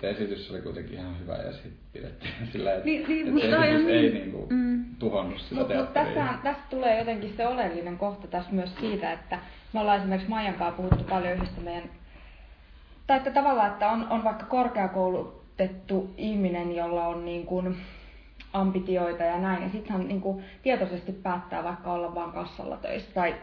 se 0.02 0.10
esitys 0.10 0.52
oli 0.52 0.62
kuitenkin 0.62 0.94
ihan 0.94 1.20
hyvä 1.20 1.36
ja 1.38 1.52
sitten 1.54 1.74
pidettiin 1.94 2.34
sillä, 2.52 2.72
että, 2.74 2.86
Niin, 2.86 3.08
niin, 3.08 3.28
että 3.28 3.32
mutta 3.32 3.62
se 3.62 3.70
esitys 3.70 3.88
ei 3.92 4.02
niin- 4.02 4.14
niinku 4.14 4.48
mm. 4.50 4.86
tuhonnut 5.00 5.40
sitä 5.42 5.56
Mutta 5.56 5.76
mut 5.76 5.94
teatteria. 5.94 6.24
tässä, 6.28 6.44
tässä 6.44 6.64
tulee 6.70 7.00
jotenkin 7.00 7.34
se 7.38 7.48
oleellinen 7.48 7.98
kohta 7.98 8.28
tässä 8.28 8.52
myös 8.52 8.70
siitä, 8.80 9.14
että 9.14 9.40
me 9.74 9.80
ollaan 9.80 9.98
esimerkiksi 10.00 10.30
Maijan 10.30 10.54
kanssa 10.54 10.78
puhuttu 10.78 11.04
paljon 11.04 11.34
yhdessä 11.34 11.62
meidän, 11.62 11.90
tai 13.08 13.18
että 13.18 13.32
tavallaan, 13.32 13.72
että 13.72 13.90
on, 13.90 14.08
on 14.10 14.24
vaikka 14.24 14.46
korkeakoulutettu 15.58 16.14
ihminen, 16.18 16.76
jolla 16.76 17.08
on 17.08 17.26
niin 17.26 17.46
kuin 17.46 17.78
ambitioita 18.54 19.24
ja 19.24 19.40
näin, 19.40 19.64
ja 19.64 19.70
sitten 19.70 19.92
hän 19.92 20.08
niin 20.08 20.22
kuin 20.22 20.44
tietoisesti 20.64 21.12
päättää 21.12 21.64
vaikka 21.64 21.94
olla 21.94 22.16
vaan 22.16 22.32
kassalla 22.32 22.78
töissä 22.78 23.14
tai, 23.14 23.36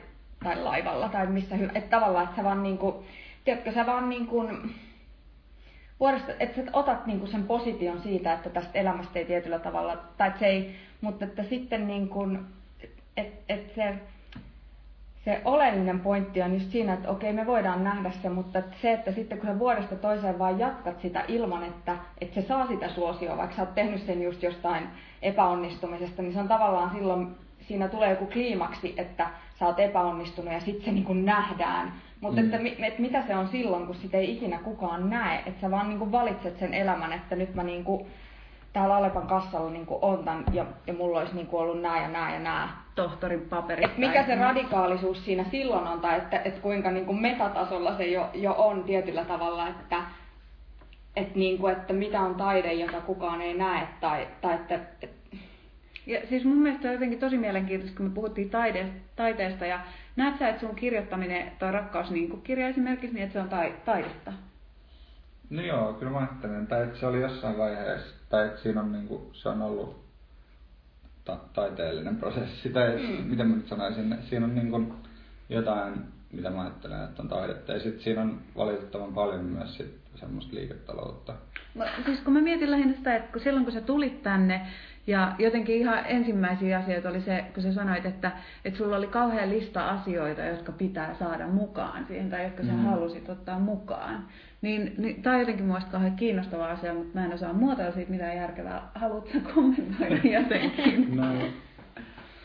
tai 0.45 0.63
laivalla 0.63 1.09
tai 1.09 1.27
missä 1.27 1.57
hyvä, 1.57 1.73
että 1.75 1.91
tavallaan, 1.91 2.25
että 2.25 2.37
sä 2.37 2.45
vaan 2.45 2.63
niin 2.63 2.79
kuin, 2.79 2.95
tiedätkö, 3.45 3.73
sä 3.73 3.87
vaan 3.87 4.09
niin 4.09 4.27
kuin, 4.27 4.75
vuodesta, 6.01 6.33
että 6.41 6.57
sä 6.57 6.71
otat 6.73 7.07
niinku 7.07 7.27
sen 7.27 7.45
position 7.45 8.01
siitä, 8.01 8.33
että 8.33 8.51
tästä 8.51 8.79
elämästä 8.79 9.19
ei 9.19 9.25
tietyllä 9.25 9.59
tavalla, 9.59 9.97
tai 10.17 10.29
että 10.29 10.41
se 10.41 10.47
ei, 10.47 10.77
mutta 11.01 11.25
että 11.25 11.43
sitten 11.43 11.87
niin 11.87 12.09
kuin, 12.09 12.41
et, 13.17 13.33
et 13.49 13.75
se, 13.75 13.95
se 15.29 15.41
oleellinen 15.45 16.01
pointti 16.01 16.43
on 16.43 16.55
just 16.55 16.70
siinä, 16.70 16.95
että 16.95 17.11
okei 17.11 17.33
me 17.33 17.47
voidaan 17.47 17.85
nähdä 17.85 18.11
se, 18.11 18.29
mutta 18.29 18.62
se, 18.83 18.93
että 18.93 19.12
sitten 19.12 19.39
kun 19.39 19.47
sä 19.49 19.59
vuodesta 19.59 19.97
toiseen 19.97 20.39
vaan 20.39 20.59
jatkat 20.59 21.01
sitä 21.01 21.24
ilman, 21.29 21.64
että, 21.64 21.97
että 22.20 22.35
se 22.41 22.47
saa 22.49 22.66
sitä 22.66 22.89
suosioa, 22.89 23.37
vaikka 23.37 23.57
sä 23.57 23.62
oot 23.62 23.74
tehnyt 23.74 24.07
sen 24.07 24.22
just 24.22 24.43
jostain 24.43 24.89
epäonnistumisesta, 25.22 26.22
niin 26.22 26.33
se 26.33 26.41
on 26.41 26.49
tavallaan 26.49 26.91
silloin, 26.91 27.37
siinä 27.61 27.89
tulee 27.89 28.11
joku 28.11 28.26
kliimaksi, 28.26 28.95
että 28.97 29.31
sä 29.59 29.66
oot 29.66 29.81
epäonnistunut 29.81 30.53
ja 30.53 30.61
sitten 30.61 30.85
se 30.85 30.93
niin 30.93 31.05
kuin 31.05 31.24
nähdään. 31.24 31.93
Mutta 32.20 32.41
mm. 32.41 32.47
että, 32.47 32.87
että 32.87 33.03
mitä 33.03 33.22
se 33.26 33.37
on 33.37 33.49
silloin, 33.49 33.87
kun 33.87 33.95
sitä 33.95 34.16
ei 34.16 34.37
ikinä 34.37 34.59
kukaan 34.59 35.11
näe, 35.11 35.43
että 35.47 35.61
sä 35.61 35.70
vaan 35.70 35.89
niin 35.89 35.99
kuin 35.99 36.12
valitset 36.12 36.59
sen 36.59 36.74
elämän, 36.74 37.12
että 37.12 37.37
nyt 37.37 37.55
mä 37.55 37.62
niin 37.62 37.85
kuin, 37.85 38.07
täällä 38.72 38.97
Alepan 38.97 39.26
kassalla 39.26 39.70
niin 39.70 39.87
kuin 39.87 39.99
on 40.03 40.24
tämän, 40.24 40.45
ja, 40.53 40.66
ja 40.87 40.93
mulla 40.93 41.18
olisi 41.18 41.35
niin 41.35 41.47
kuin 41.47 41.61
ollut 41.61 41.83
nää 41.83 42.03
ja 42.03 42.09
nää 42.09 42.35
ja 42.35 42.41
nää. 42.41 42.88
Tohtorin 42.99 43.40
paperit. 43.40 43.84
Et 43.84 43.99
mikä 43.99 44.26
se 44.26 44.34
radikaalisuus 44.34 45.24
siinä 45.24 45.44
silloin 45.51 45.86
on, 45.86 46.01
tai 46.01 46.18
että, 46.18 46.40
että 46.44 46.61
kuinka 46.61 46.90
niin 46.90 47.07
kuin 47.07 47.20
metatasolla 47.20 47.96
se 47.96 48.07
jo, 48.07 48.30
jo 48.34 48.55
on 48.59 48.84
tietyllä 48.84 49.24
tavalla, 49.24 49.68
että, 49.68 50.03
että, 51.16 51.38
niin 51.38 51.59
kuin, 51.59 51.72
että 51.72 51.92
mitä 51.92 52.20
on 52.20 52.34
taide, 52.34 52.72
jota 52.72 53.01
kukaan 53.01 53.40
ei 53.40 53.55
näe, 53.55 53.88
tai, 54.01 54.28
tai 54.40 54.55
että, 54.55 54.74
että 55.03 55.16
ja 56.07 56.20
siis 56.28 56.44
mun 56.44 56.59
mielestä 56.59 56.88
on 56.88 56.94
jotenkin 56.94 57.18
tosi 57.18 57.38
mielenkiintoista, 57.38 57.96
kun 57.96 58.07
me 58.07 58.14
puhuttiin 58.14 58.51
taide, 58.51 58.86
taiteesta 59.16 59.66
ja 59.66 59.80
näet 60.16 60.38
sä, 60.38 60.49
että 60.49 60.61
sun 60.61 60.74
kirjoittaminen 60.74 61.53
tai 61.59 61.72
rakkaus 61.72 62.11
niin 62.11 62.42
kirja 62.42 62.68
esimerkiksi, 62.68 63.14
niin 63.14 63.24
että 63.24 63.32
se 63.32 63.40
on 63.40 63.49
tai, 63.49 63.74
taidetta? 63.84 64.32
No 65.51 65.62
joo, 65.62 65.92
kyllä 65.92 66.12
mä 66.12 66.18
ajattelen, 66.18 66.66
tai 66.66 66.82
että 66.82 66.99
se 66.99 67.07
oli 67.07 67.20
jossain 67.20 67.59
vaiheessa, 67.59 68.14
tai 68.28 68.46
että 68.46 68.61
siinä 68.61 68.80
on, 68.80 68.92
niin 68.92 69.09
kuin, 69.09 69.22
se 69.32 69.49
on 69.49 69.62
ollut 69.62 70.08
ta- 71.29 71.49
taiteellinen 71.55 72.16
prosessi, 72.16 72.68
tai 72.68 72.97
mm. 72.97 73.24
miten 73.24 73.47
mä 73.47 73.57
nyt 73.57 73.68
sanoisin, 73.68 74.18
siinä 74.29 74.47
on 74.47 74.55
niin 74.55 74.70
kuin 74.70 74.93
jotain, 75.49 75.95
mitä 76.33 76.51
mä 76.51 76.61
ajattelen, 76.61 77.05
että 77.05 77.22
on 77.22 77.29
taidetta, 77.29 77.72
ja 77.72 77.81
sitten 77.81 78.03
siinä 78.03 78.22
on 78.22 78.41
valitettavan 78.57 79.14
paljon 79.14 79.45
myös 79.45 79.76
sit 79.76 79.99
semmoista 80.14 80.55
liiketaloutta. 80.55 81.35
No, 81.74 81.85
siis 82.05 82.20
kun 82.20 82.33
mä 82.33 82.41
mietin 82.41 82.70
lähinnä 82.70 82.95
sitä, 82.97 83.16
että 83.16 83.33
kun 83.33 83.43
silloin 83.43 83.64
kun 83.64 83.74
sä 83.74 83.81
tulit 83.81 84.22
tänne, 84.22 84.66
ja 85.09 85.35
jotenkin 85.39 85.77
ihan 85.77 86.07
ensimmäisiä 86.07 86.79
asioita 86.79 87.09
oli 87.09 87.21
se, 87.21 87.45
kun 87.55 87.63
sä 87.63 87.73
sanoit, 87.73 88.07
että, 88.07 88.33
että 88.65 88.79
sulla 88.79 88.97
oli 88.97 89.07
kauhean 89.07 89.51
lista 89.51 89.89
asioita, 89.89 90.45
jotka 90.45 90.73
pitää 90.73 91.15
saada 91.15 91.47
mukaan 91.47 92.07
siihen, 92.07 92.31
tai 92.31 92.45
jotka 92.45 92.63
sä 92.63 92.73
mm. 92.73 92.79
halusit 92.79 93.29
ottaa 93.29 93.59
mukaan. 93.59 94.27
Niin, 94.63 94.95
niin 94.99 95.23
tämä 95.23 95.35
on 95.35 95.41
jotenkin 95.41 95.65
mielestäni 95.65 95.93
kauhean 95.93 96.17
kiinnostava 96.17 96.71
asia, 96.71 96.95
mutta 96.95 97.19
mä 97.19 97.25
en 97.25 97.35
osaa 97.35 97.53
muotoilla 97.53 97.93
siitä 97.93 98.11
mitään 98.11 98.37
järkevää. 98.37 98.91
Haluatko 98.95 99.39
kommentoida 99.55 100.21
jotenkin? 100.41 101.17
No, 101.17 101.25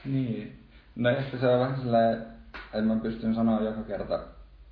niin. 0.05 0.59
No 0.95 1.09
ehkä 1.09 1.37
se 1.37 1.47
on 1.47 1.59
vähän 1.59 1.81
sellainen, 1.81 2.21
että 2.53 2.81
mä 2.81 2.95
pystyn 2.95 3.35
sanoa 3.35 3.61
joka 3.61 3.83
kerta 3.83 4.19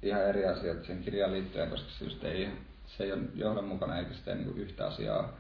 ihan 0.02 0.26
eri 0.26 0.46
asioita 0.46 0.86
sen 0.86 1.04
kirjaan 1.04 1.32
liittyen, 1.32 1.70
koska 1.70 1.90
se 1.92 2.06
just 2.06 2.24
ei, 2.24 2.50
se 2.88 3.04
ei 3.04 3.12
ole 3.12 3.22
johdonmukainen 3.36 3.98
eikä 3.98 4.12
tee 4.26 4.36
niin 4.36 4.58
yhtä 4.58 4.88
asiaa. 4.88 5.34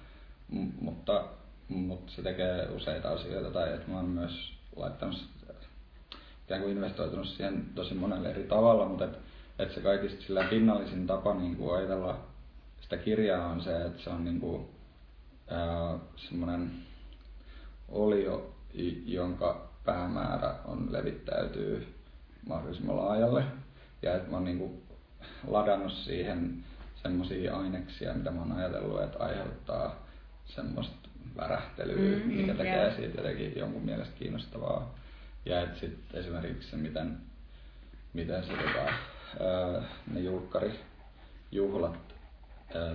M- 0.51 0.69
mutta 0.81 1.23
mutta 1.71 2.11
se 2.11 2.21
tekee 2.21 2.69
useita 2.69 3.09
asioita, 3.09 3.51
tai 3.51 3.73
että 3.73 3.91
mä 3.91 3.97
oon 3.97 4.09
myös 4.09 4.53
laittanut, 4.75 5.25
ikään 6.45 6.61
kuin 6.61 6.73
investoitunut 6.73 7.27
siihen 7.27 7.65
tosi 7.75 7.93
monelle 7.93 8.29
eri 8.29 8.43
tavalla, 8.43 8.85
mutta 8.85 9.05
että 9.05 9.17
et 9.59 9.73
se 9.73 9.81
kaikista 9.81 10.21
sillä 10.21 10.43
pinnallisin 10.43 11.07
tapa 11.07 11.33
niin 11.33 11.55
kuin 11.55 11.77
ajatella 11.77 12.19
sitä 12.81 12.97
kirjaa 12.97 13.47
on 13.47 13.61
se, 13.61 13.81
että 13.85 14.03
se 14.03 14.09
on 14.09 14.23
niin 14.23 14.39
kuin, 14.39 14.65
ää, 15.49 15.99
semmoinen 16.15 16.71
olio, 17.89 18.53
jonka 19.05 19.69
päämäärä 19.85 20.55
on 20.65 20.87
levittäytyy 20.93 21.95
mahdollisimman 22.47 22.97
laajalle. 22.97 23.43
Ja 24.01 24.15
että 24.15 24.29
mä 24.29 24.35
oon 24.35 24.45
niin 24.45 24.59
kuin 24.59 24.83
ladannut 25.47 25.91
siihen 25.91 26.63
semmoisia 27.03 27.57
aineksia, 27.57 28.13
mitä 28.13 28.31
mä 28.31 28.39
oon 28.39 28.51
ajatellut, 28.51 29.01
että 29.01 29.23
aiheuttaa 29.23 29.95
semmoista 30.45 31.00
värähtelyä, 31.37 32.17
mm, 32.19 32.31
mikä 32.31 32.53
tekee 32.53 32.83
yeah. 32.83 32.95
siitä 32.95 33.17
jotenkin 33.17 33.53
jonkun 33.55 33.85
mielestä 33.85 34.13
kiinnostavaa. 34.19 34.95
Ja 35.45 35.61
että 35.61 35.79
sitten 35.79 36.19
esimerkiksi 36.19 36.69
se, 36.69 36.77
miten, 36.77 37.17
miten 38.13 38.43
se, 38.43 38.53
tota, 38.53 38.93
ne 40.13 40.19
julkkarijuhlat 40.19 42.11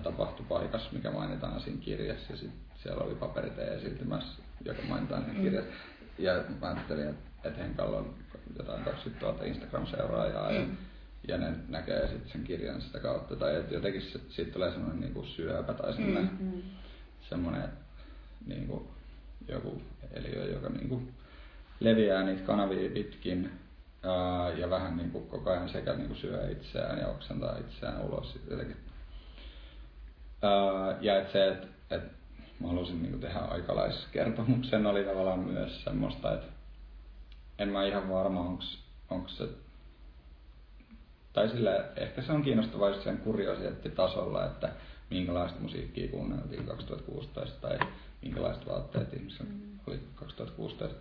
tapahtui 0.03 0.47
paikassa, 0.49 0.93
mikä 0.93 1.11
mainitaan 1.11 1.61
siinä 1.61 1.81
kirjassa. 1.81 2.33
Ja 2.33 2.37
sitten 2.37 2.61
siellä 2.83 3.05
oli 3.05 3.15
paperit 3.15 3.59
esiintymässä, 3.59 4.43
joka 4.65 4.83
mainitaan 4.89 5.25
siinä 5.25 5.39
mm. 5.39 5.45
kirjassa. 5.45 5.71
Ja 6.19 6.45
mä 6.61 6.67
ajattelin, 6.67 7.09
että 7.09 7.49
et 7.49 7.59
Henkalla 7.59 7.97
on 7.97 8.15
jotain 8.59 8.85
20 8.85 9.27
000 9.27 9.45
Instagram-seuraajaa. 9.45 10.51
Mm. 10.51 10.57
Ja, 10.57 10.67
ja 11.29 11.39
ne 11.39 11.57
näkee 11.69 12.09
sitten 12.09 12.33
sen 12.33 12.45
kirjan 12.45 12.83
sitä 12.83 12.99
kautta. 12.99 13.37
Tai 13.37 13.57
että 13.57 13.75
jotenkin 13.75 14.03
siitä 14.29 14.53
tulee 14.53 14.71
semmoinen 14.71 15.01
niinku 15.01 15.23
syöpä 15.23 15.73
tai 15.73 15.93
semmoinen, 15.93 16.31
mm, 16.41 16.47
mm. 16.47 16.63
semmoinen 17.29 17.69
niin 18.47 18.67
kuin 18.67 18.89
joku 19.49 19.83
eliö, 20.13 20.45
joka 20.45 20.69
niin 20.69 20.89
kuin 20.89 21.15
leviää 21.81 22.23
niitä 22.23 22.43
kanavia 22.43 22.91
pitkin 22.91 23.51
ää, 24.03 24.51
ja 24.51 24.71
vähän 24.71 24.97
niin 24.97 25.11
kuin 25.11 25.27
koko 25.27 25.51
ajan 25.51 25.69
sekä 25.69 25.95
niin 25.95 26.07
kuin 26.07 26.19
syö 26.19 26.51
itseään 26.51 26.99
ja 26.99 27.09
oksentaa 27.09 27.59
itseään 27.59 28.05
ulos 28.05 28.39
jotenkin. 28.51 28.77
Ää, 30.43 30.99
ja 31.01 31.19
että 31.19 31.33
se, 31.33 31.49
että 31.49 31.67
et 31.91 32.03
mä 32.61 32.69
halusin 32.69 33.03
niin 33.03 33.11
kuin 33.11 33.21
tehdä 33.21 33.39
aikalaiskertomuksen, 33.39 34.87
oli 34.87 35.05
tavallaan 35.05 35.41
myös 35.41 35.85
semmoista, 35.85 36.35
että 36.35 36.47
en 37.59 37.69
mä 37.69 37.85
ihan 37.85 38.09
varma, 38.09 38.59
onko 39.11 39.29
se 39.29 39.49
tai 41.37 41.49
sillä 41.49 41.85
ehkä 41.97 42.23
se 42.23 42.33
on 42.33 42.43
kiinnostavaa 42.43 42.89
just 42.89 43.03
sen 43.03 43.19
kuriositeettitasolla, 43.19 44.47
että 44.47 44.73
minkälaista 45.11 45.61
musiikkia 45.61 46.09
kuunneltiin 46.09 46.67
2016 46.67 47.69
tai 47.69 47.79
minkälaiset 48.27 48.69
vaatteet 48.69 49.15
ihmisillä 49.15 49.51
mm. 49.51 49.79
oli 49.87 50.01
2016. 50.15 50.95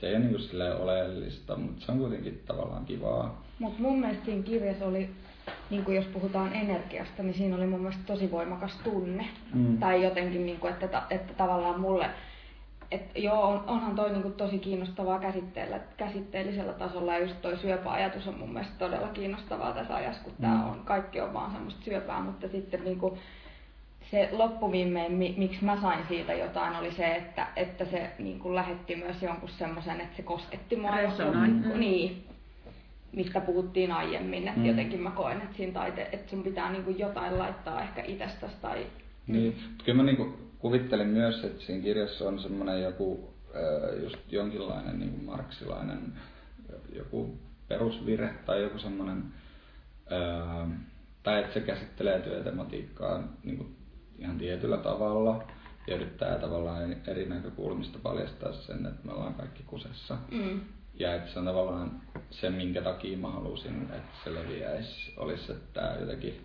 Se 0.00 0.08
ei 0.08 0.16
ole 0.16 0.24
niin 0.24 0.72
oleellista, 0.80 1.56
mutta 1.56 1.86
se 1.86 1.92
on 1.92 1.98
kuitenkin 1.98 2.42
tavallaan 2.46 2.84
kivaa. 2.84 3.42
Mutta 3.58 3.82
mun 3.82 4.00
mielestä 4.00 4.24
siinä 4.24 4.42
kirjassa 4.42 4.84
oli, 4.84 5.10
niin 5.70 5.84
kuin 5.84 5.96
jos 5.96 6.06
puhutaan 6.06 6.52
energiasta, 6.52 7.22
niin 7.22 7.34
siinä 7.34 7.56
oli 7.56 7.66
mun 7.66 7.80
mielestä 7.80 8.02
tosi 8.06 8.30
voimakas 8.30 8.76
tunne. 8.84 9.28
Mm. 9.54 9.78
Tai 9.78 10.04
jotenkin, 10.04 10.46
niin 10.46 10.58
kuin, 10.58 10.72
että, 10.72 11.02
että 11.10 11.34
tavallaan 11.34 11.80
mulle, 11.80 12.10
että 12.90 13.18
joo, 13.18 13.42
on, 13.42 13.64
onhan 13.66 13.96
toi 13.96 14.10
niin 14.10 14.22
kuin 14.22 14.34
tosi 14.34 14.58
kiinnostavaa 14.58 15.18
käsitteellä, 15.18 15.80
käsitteellisellä 15.96 16.72
tasolla 16.72 17.12
ja 17.12 17.20
just 17.20 17.42
toi 17.42 17.56
syöpäajatus 17.56 18.26
on 18.26 18.38
mun 18.38 18.52
mielestä 18.52 18.78
todella 18.78 19.08
kiinnostavaa 19.08 19.72
tässä 19.72 19.94
ajassa, 19.94 20.24
kun 20.24 20.32
mm. 20.32 20.42
tämä 20.42 20.66
on, 20.66 20.80
kaikki 20.84 21.20
on 21.20 21.34
vaan 21.34 21.52
semmoista 21.52 21.84
syöpää, 21.84 22.20
mutta 22.20 22.48
sitten 22.48 22.84
niin 22.84 22.98
kuin, 22.98 23.18
se 24.10 24.28
loppuviimein, 24.32 25.12
miksi 25.12 25.64
mä 25.64 25.80
sain 25.80 26.04
siitä 26.08 26.34
jotain, 26.34 26.76
oli 26.76 26.92
se, 26.92 27.14
että, 27.14 27.46
että 27.56 27.84
se 27.84 28.10
niin 28.18 28.38
kuin 28.38 28.54
lähetti 28.54 28.96
myös 28.96 29.22
jonkun 29.22 29.48
semmoisen, 29.48 30.00
että 30.00 30.16
se 30.16 30.22
kosketti 30.22 30.76
mua. 30.76 30.96
Resonoi. 30.96 31.48
Niin, 31.48 31.66
mm. 31.66 31.80
niin, 31.80 32.24
mistä 33.12 33.40
puhuttiin 33.40 33.92
aiemmin. 33.92 34.48
Että 34.48 34.60
mm. 34.60 34.66
jotenkin 34.66 35.00
mä 35.00 35.10
koen, 35.10 35.36
että, 35.36 35.56
siinä 35.56 35.72
taite, 35.72 36.08
että 36.12 36.30
sun 36.30 36.42
pitää 36.42 36.72
niin 36.72 36.84
kuin 36.84 36.98
jotain 36.98 37.38
laittaa 37.38 37.82
ehkä 37.82 38.02
itsestäsi. 38.02 38.54
Tai... 38.62 38.86
Niin, 39.26 39.56
kyllä 39.84 39.96
mä 39.96 40.02
niin 40.02 40.16
kuin 40.16 40.34
kuvittelin 40.58 41.08
myös, 41.08 41.44
että 41.44 41.62
siinä 41.62 41.82
kirjassa 41.82 42.28
on 42.28 42.38
semmoinen 42.38 42.82
joku 42.82 43.34
just 44.02 44.32
jonkinlainen 44.32 44.98
niin 44.98 45.10
kuin 45.10 45.24
marksilainen 45.24 46.12
joku 46.92 47.38
perusvire 47.68 48.34
tai 48.46 48.62
joku 48.62 48.78
semmoinen, 48.78 49.24
tai 51.22 51.40
että 51.40 51.54
se 51.54 51.60
käsittelee 51.60 52.20
työtematiikkaa 52.20 53.22
niin 53.44 53.56
kuin 53.56 53.76
ihan 54.18 54.38
tietyllä 54.38 54.76
tavalla 54.76 55.44
ja 55.86 55.96
yrittää 55.96 56.38
tavallaan 56.38 56.96
eri 57.06 57.28
näkökulmista 57.28 57.98
paljastaa 58.02 58.52
sen, 58.52 58.86
että 58.86 59.06
me 59.06 59.12
ollaan 59.12 59.34
kaikki 59.34 59.62
kusessa. 59.62 60.18
Mm. 60.30 60.60
Ja 60.94 61.14
että 61.14 61.32
se 61.32 61.38
on 61.38 61.44
tavallaan 61.44 62.00
se, 62.30 62.50
minkä 62.50 62.82
takia 62.82 63.18
mä 63.18 63.30
halusin, 63.30 63.82
että 63.82 64.16
se 64.24 64.34
leviäisi, 64.34 65.12
olisi, 65.16 65.52
että 65.52 65.80
tämä 65.80 65.96
jotenkin, 66.00 66.44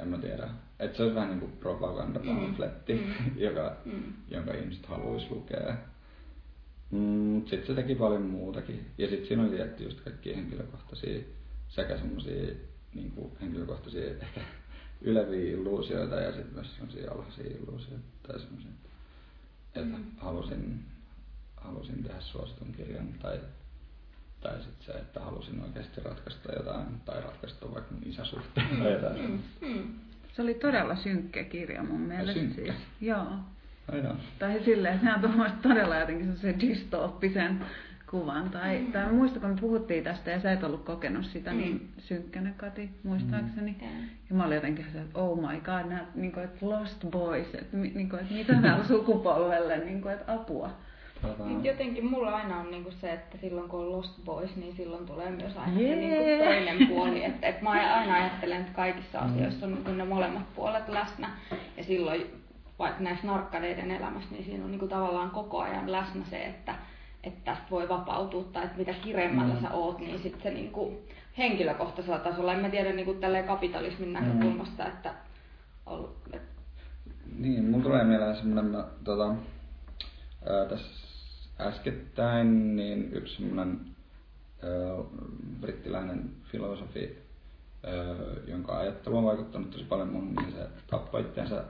en 0.00 0.08
mä 0.08 0.18
tiedä, 0.18 0.48
että 0.78 0.96
se 0.96 1.02
olisi 1.02 1.14
vähän 1.14 1.30
niin 1.30 1.40
kuin 1.40 1.52
propagandapamfletti, 1.52 2.94
mm. 2.94 3.38
joka, 3.46 3.76
mm. 3.84 4.12
jonka 4.28 4.54
ihmiset 4.54 4.86
haluaisi 4.86 5.26
lukea. 5.30 5.74
Mm, 6.90 7.40
sitten 7.40 7.66
se 7.66 7.74
teki 7.74 7.94
paljon 7.94 8.22
muutakin. 8.22 8.86
Ja 8.98 9.08
sitten 9.08 9.28
siinä 9.28 9.42
oli 9.42 9.56
tietty 9.56 9.84
just 9.84 10.00
kaikki 10.00 10.36
henkilökohtaisia, 10.36 11.20
sekä 11.68 11.96
semmoisia 11.96 12.54
niin 12.94 13.12
henkilökohtaisia 13.40 14.10
ehkä 14.10 14.40
yleviä 15.00 15.52
illuusioita 15.52 16.14
ja 16.14 16.32
sitten 16.32 16.54
myös 16.54 16.76
sellaisia 16.76 17.12
alhaisia 17.12 17.56
illuusioita 17.60 18.04
tai 18.26 18.40
semmoisia. 18.40 18.70
Että 19.74 19.96
mm. 19.96 20.04
halusin, 20.18 20.84
halusin 21.56 22.02
tehdä 22.02 22.20
suositun 22.20 22.72
kirjan 22.72 23.08
tai, 23.22 23.40
tai 24.40 24.60
sitten 24.62 24.86
se, 24.86 24.92
että 24.92 25.20
halusin 25.20 25.62
oikeasti 25.62 26.00
ratkaista 26.00 26.52
jotain 26.52 27.00
tai 27.04 27.22
ratkaista 27.22 27.74
vaikka 27.74 27.94
mun 27.94 28.02
isäsuhteen 28.06 28.66
mm. 28.70 28.82
tai 28.82 28.92
jotain. 28.92 29.30
Mm. 29.30 29.68
Mm. 29.68 29.94
Se 30.32 30.42
oli 30.42 30.54
todella 30.54 30.96
synkkä 30.96 31.44
kirja 31.44 31.82
mun 31.82 32.00
mielestä. 32.00 32.40
Synkkä? 32.40 32.62
Siis. 32.62 32.74
Joo. 33.00 33.26
Aina. 33.92 34.16
Tai 34.38 34.64
silleen, 34.64 35.00
se 35.00 35.26
on 35.26 35.52
todella 35.62 35.96
jotenkin 35.96 36.36
se 36.36 36.54
dystooppisen 36.60 37.64
kuvan. 38.10 38.50
Tai, 38.50 38.78
mm. 38.78 38.92
tai 38.92 39.12
muista, 39.12 39.40
kun 39.40 39.50
me 39.50 39.56
puhuttiin 39.60 40.04
tästä 40.04 40.30
ja 40.30 40.40
sä 40.40 40.52
et 40.52 40.64
ollut 40.64 40.84
kokenut 40.84 41.24
sitä, 41.24 41.50
mm. 41.50 41.56
niin 41.56 41.88
synkkänä 41.98 42.52
Kati, 42.56 42.90
muistaakseni. 43.02 43.76
Mm. 43.80 44.08
Ja 44.30 44.36
mä 44.36 44.44
olin 44.44 44.54
jotenkin 44.54 44.86
se, 44.92 45.00
että 45.00 45.18
oh 45.18 45.38
my 45.38 45.60
god, 45.60 45.88
nämä 45.88 46.06
niin 46.14 46.32
kuin, 46.32 46.44
että 46.44 46.66
lost 46.66 47.04
boys, 47.10 47.54
että, 47.54 47.76
niin 47.76 48.08
kuin, 48.08 48.22
että 48.22 48.34
mitä 48.34 48.54
täällä 48.62 48.84
sukupolvelle, 48.94 49.78
niin 49.78 50.02
kuin, 50.02 50.14
että 50.14 50.32
apua. 50.32 50.70
Tota... 51.22 51.44
Jotenkin 51.62 52.06
mulla 52.06 52.36
aina 52.36 52.60
on 52.60 52.70
niinku 52.70 52.90
se, 52.90 53.12
että 53.12 53.38
silloin 53.38 53.68
kun 53.68 53.80
on 53.80 53.92
Lost 53.92 54.24
Boys, 54.24 54.56
niin 54.56 54.76
silloin 54.76 55.06
tulee 55.06 55.30
myös 55.30 55.56
aina 55.56 55.80
yeah. 55.80 55.94
se 55.94 56.00
niinku 56.00 56.44
toinen 56.44 56.88
puoli. 56.88 57.24
Että 57.24 57.46
et 57.46 57.62
mä 57.62 57.70
aina 57.70 58.14
ajattelen, 58.14 58.60
että 58.60 58.72
kaikissa 58.72 59.20
mm. 59.20 59.26
asioissa 59.26 59.66
on 59.66 59.72
niinku 59.74 59.90
ne 59.90 60.04
molemmat 60.04 60.54
puolet 60.54 60.88
läsnä. 60.88 61.30
Ja 61.76 61.84
silloin 61.84 62.26
vaikka 62.78 63.02
näissä 63.02 63.26
narkkadeiden 63.26 63.90
elämässä, 63.90 64.30
niin 64.30 64.44
siinä 64.44 64.64
on 64.64 64.70
niinku 64.70 64.88
tavallaan 64.88 65.30
koko 65.30 65.60
ajan 65.60 65.92
läsnä 65.92 66.24
se, 66.30 66.44
että, 66.44 66.74
että 67.24 67.40
tästä 67.44 67.70
voi 67.70 67.88
vapautua 67.88 68.44
tai 68.44 68.64
että 68.64 68.78
mitä 68.78 68.92
kireemmällä 68.92 69.54
mm. 69.54 69.60
sä 69.60 69.70
oot, 69.70 69.98
niin 69.98 70.22
sitten 70.22 70.42
se 70.42 70.50
niinku 70.50 71.02
henkilökohtaisella 71.38 72.18
tasolla, 72.18 72.52
en 72.52 72.60
mä 72.60 72.68
tiedä 72.68 72.92
niinku 72.92 73.16
kapitalismin 73.46 74.08
mm. 74.08 74.12
näkökulmasta, 74.12 74.82
mm. 74.82 74.88
että 74.88 75.14
ollut, 75.86 76.16
et... 76.32 76.42
Niin, 77.38 77.64
mulla 77.64 77.82
tulee 77.82 78.04
mieleen 78.04 78.36
semmoinen, 78.36 78.84
tota, 79.04 79.34
ää, 80.46 80.66
tässä 80.68 81.00
äskettäin 81.60 82.76
niin 82.76 83.12
yksi 83.12 83.36
semmoinen 83.36 83.80
brittiläinen 85.60 86.30
filosofi, 86.44 87.18
ö, 87.84 88.16
jonka 88.46 88.78
ajattelu 88.78 89.16
on 89.16 89.24
vaikuttanut 89.24 89.70
tosi 89.70 89.84
paljon 89.84 90.08
mun, 90.08 90.34
niin 90.34 90.52
se 90.52 90.68
tappoi 90.86 91.20
itsensä. 91.20 91.64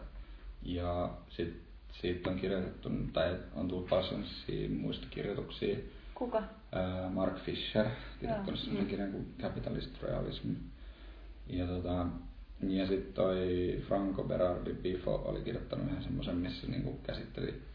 Ja 0.63 1.11
sit, 1.29 1.63
siitä 1.93 2.31
on 2.31 2.37
kirjoitettu, 2.37 2.91
tai 3.13 3.37
on 3.55 3.69
tullut 3.69 3.89
paljon 3.89 4.25
muista 4.81 5.07
kirjoituksia. 5.11 5.77
Kuka? 6.15 6.43
Mark 7.11 7.39
Fisher, 7.39 7.87
kirjoittanut 8.21 8.61
semmoisen 8.61 8.85
mm. 8.85 8.91
kirjan 8.91 9.13
kuin 9.13 9.35
Capitalist 9.43 10.03
Realism. 10.03 10.49
Ja, 11.47 11.67
tota, 11.67 12.07
ja 12.69 12.87
sitten 12.87 13.13
toi 13.13 13.83
Franco 13.89 14.23
Berardi 14.23 14.73
Bifo 14.73 15.15
oli 15.15 15.41
kirjoittanut 15.41 15.89
ihan 15.91 16.03
semmoisen, 16.03 16.37
missä 16.37 16.67
niinku 16.67 17.01
käsitteli 17.03 17.71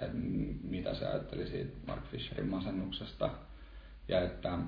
että 0.00 0.16
mitä 0.62 0.94
se 0.94 1.06
ajatteli 1.06 1.46
siitä 1.46 1.72
Mark 1.86 2.04
Fisherin 2.10 2.48
masennuksesta. 2.48 3.30
Ja 4.08 4.20
että 4.20 4.58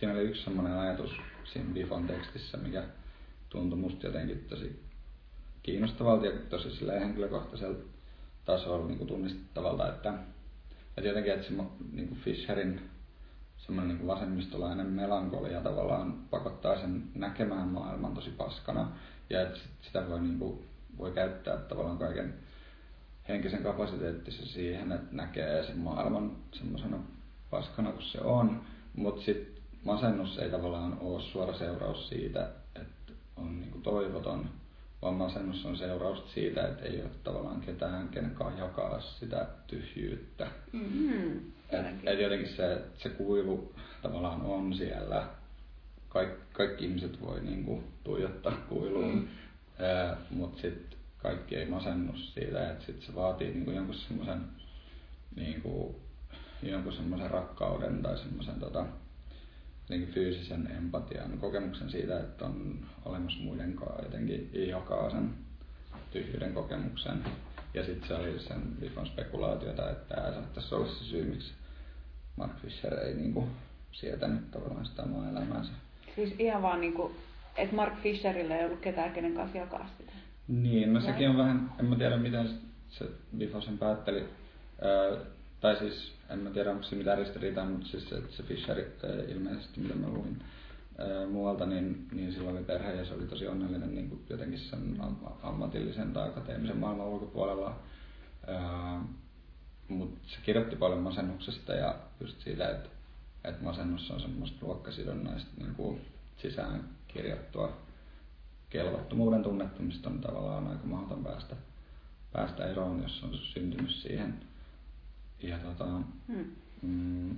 siinä 0.00 0.14
oli 0.14 0.22
yksi 0.22 0.44
semmoinen 0.44 0.78
ajatus 0.78 1.10
siinä 1.44 1.74
Bifon 1.74 2.06
tekstissä, 2.06 2.58
mikä 2.58 2.84
tuntui 3.48 3.78
musta 3.78 4.06
jotenkin 4.06 4.44
tosi 4.48 4.82
kiinnostavalta 5.62 6.26
ja 6.26 6.32
tosi 6.48 6.70
sillä 6.70 6.92
tasolla 8.46 8.86
niin 8.86 8.98
kuin 8.98 9.08
tunnistettavalta, 9.08 9.88
että, 9.88 10.14
että 10.96 11.08
jotenkin 11.08 11.32
että 11.32 11.46
se 11.46 11.54
niin 11.92 12.08
kuin 12.08 12.20
Fisherin 12.20 12.80
semmoinen 13.56 13.88
niin 13.88 13.98
kuin 13.98 14.14
vasemmistolainen 14.14 14.86
melankolia 14.86 15.60
tavallaan 15.60 16.12
pakottaa 16.30 16.80
sen 16.80 17.02
näkemään 17.14 17.68
maailman 17.68 18.14
tosi 18.14 18.30
paskana. 18.30 18.92
Ja 19.30 19.42
että 19.42 19.58
sitä 19.82 20.08
voi, 20.08 20.20
niin 20.20 20.38
kuin, 20.38 20.64
voi 20.98 21.12
käyttää 21.12 21.56
tavallaan 21.56 21.98
kaiken 21.98 22.34
henkisen 23.28 23.62
kapasiteettissa 23.62 24.46
siihen, 24.46 24.92
että 24.92 25.16
näkee 25.16 25.62
sen 25.62 25.78
maailman 25.78 26.36
semmoisena 26.52 26.98
paskana 27.50 27.92
kuin 27.92 28.04
se 28.04 28.20
on, 28.20 28.60
mutta 28.94 29.22
sitten 29.22 29.62
masennus 29.84 30.38
ei 30.38 30.50
tavallaan 30.50 30.98
ole 31.00 31.22
suora 31.22 31.58
seuraus 31.58 32.08
siitä, 32.08 32.50
että 32.74 33.12
on 33.36 33.60
niinku 33.60 33.78
toivoton, 33.78 34.50
vaan 35.06 35.18
masennus 35.18 35.66
on 35.66 35.76
seuraus 35.76 36.34
siitä, 36.34 36.68
että 36.68 36.84
ei 36.84 37.02
ole 37.02 37.10
tavallaan 37.24 37.60
ketään, 37.60 38.08
kenenkaan 38.08 38.58
jakaa 38.58 39.00
sitä 39.00 39.46
tyhjyyttä. 39.66 40.46
Mm-hmm. 40.72 41.38
Et, 41.70 41.86
et 42.04 42.20
jotenkin 42.20 42.48
se, 42.48 42.80
se 42.98 43.08
kuilu 43.08 43.74
tavallaan 44.02 44.40
on 44.40 44.74
siellä. 44.74 45.26
Kaik, 46.08 46.52
kaikki 46.52 46.84
ihmiset 46.84 47.20
voi 47.20 47.40
niinku 47.40 47.84
tuijottaa 48.04 48.52
kuiluun, 48.68 49.14
mm. 49.14 49.28
mutta 50.30 50.62
sitten 50.62 50.98
kaikki 51.18 51.56
ei 51.56 51.66
masennu 51.66 52.16
siitä, 52.16 52.70
että 52.70 52.86
sit 52.86 53.02
se 53.02 53.14
vaatii 53.14 53.50
niin 53.50 53.64
kuin 53.64 53.76
jonkun 53.76 53.94
semmoisen 53.94 54.40
niin 55.36 55.62
jonkun 56.62 56.92
semmoisen 56.92 57.30
rakkauden 57.30 58.02
tai 58.02 58.18
semmoisen 58.18 58.60
tota, 58.60 58.86
fyysisen 59.88 60.70
empatian 60.76 61.38
kokemuksen 61.38 61.90
siitä, 61.90 62.20
että 62.20 62.44
on 62.44 62.86
olemassa 63.04 63.40
muiden 63.40 63.72
kanssa 63.72 64.02
jotenkin 64.02 64.50
jakaa 64.68 65.10
sen 65.10 65.30
tyhjyyden 66.10 66.54
kokemuksen. 66.54 67.24
Ja 67.74 67.84
sitten 67.84 68.08
se 68.08 68.14
oli 68.14 68.38
sen 68.38 68.62
Bifon 68.80 69.06
spekulaatiota, 69.06 69.90
että 69.90 70.14
tämä 70.14 70.32
saattaisi 70.32 70.74
olla 70.74 70.88
se 70.88 71.04
syy, 71.04 71.24
miksi 71.24 71.52
Mark 72.36 72.52
Fisher 72.62 72.94
ei 72.94 73.14
niinku 73.14 73.48
sietänyt 73.92 74.50
tavallaan 74.50 74.86
sitä 74.86 75.02
omaa 75.02 75.30
elämäänsä. 75.30 75.72
Siis 76.14 76.34
ihan 76.38 76.62
vaan 76.62 76.80
niinku, 76.80 77.16
että 77.56 77.76
Mark 77.76 77.94
Fisherillä 78.02 78.56
ei 78.56 78.64
ollut 78.64 78.80
ketään, 78.80 79.12
kenen 79.12 79.34
kanssa 79.34 79.58
jakaa 79.58 79.90
sitä. 79.98 80.12
Niin, 80.48 80.92
no 80.92 81.00
sekin 81.00 81.30
on 81.30 81.36
vähän, 81.36 81.72
en 81.80 81.84
mä 81.84 81.96
tiedä 81.96 82.16
miten 82.16 82.48
se 82.88 83.04
Bifo 83.36 83.60
sen 83.60 83.78
päätteli. 83.78 84.24
Öö, 84.84 85.24
tai 85.60 85.76
siis, 85.76 86.15
en 86.30 86.38
mä 86.38 86.50
tiedä 86.50 86.70
onko 86.70 86.82
se 86.82 86.96
mitään 86.96 87.18
ristiriitaa, 87.18 87.64
mutta 87.64 87.86
siis 87.86 88.08
se, 88.08 88.22
se 88.30 88.42
Fischer 88.42 88.78
ilmeisesti, 89.28 89.80
mitä 89.80 89.94
mä 89.94 90.08
luin 90.08 90.44
öö, 91.00 91.26
muualta, 91.26 91.66
niin, 91.66 92.08
niin 92.12 92.32
sillä 92.32 92.50
oli 92.50 92.64
perhe 92.64 92.94
ja 92.94 93.04
se 93.04 93.14
oli 93.14 93.26
tosi 93.26 93.46
onnellinen 93.46 93.94
niin 93.94 94.08
kuin 94.08 94.24
jotenkin 94.30 94.58
sen 94.58 94.96
ammatillisen 95.42 96.12
tai 96.12 96.28
akateemisen 96.28 96.76
maailman 96.76 97.06
ulkopuolella. 97.06 97.78
Öö, 98.48 98.56
mutta 99.88 100.20
se 100.26 100.36
kirjoitti 100.42 100.76
paljon 100.76 101.00
masennuksesta 101.00 101.72
ja 101.72 101.96
just 102.20 102.40
siitä, 102.40 102.70
että, 102.70 102.88
että 103.44 103.64
masennus 103.64 104.10
on 104.10 104.20
semmoista 104.20 104.66
luokkasidonnaista 104.66 105.50
niin 105.58 105.74
kuin 105.74 106.00
sisään 106.36 106.88
kirjattua 107.08 107.76
kelvottomuuden 108.70 109.42
tunnettamista 109.42 110.10
on 110.10 110.20
tavallaan 110.20 110.66
aika 110.66 110.86
mahdoton 110.86 111.24
päästä, 111.24 111.56
päästä 112.32 112.66
eroon, 112.66 113.02
jos 113.02 113.24
on 113.24 113.34
syntynyt 113.34 113.90
siihen. 113.90 114.40
Ja 115.42 115.58
tota, 115.58 115.84
hmm. 116.28 116.44
mm, 116.82 117.36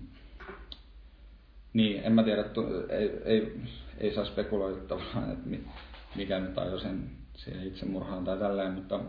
niin, 1.73 2.03
en 2.05 2.13
mä 2.13 2.23
tiedä, 2.23 2.45
ei, 2.89 3.11
ei, 3.25 3.61
ei 3.99 4.15
saa 4.15 4.25
spekuloida 4.25 4.77
tavallaan, 4.77 5.33
että 5.33 5.49
mikä 6.17 6.41
nyt 6.41 6.59
ajoi 6.59 6.81
sen 6.81 7.11
siihen 7.37 7.67
itsemurhaan 7.67 8.25
tai 8.25 8.39
tälleen, 8.39 8.73
mutta, 8.73 9.01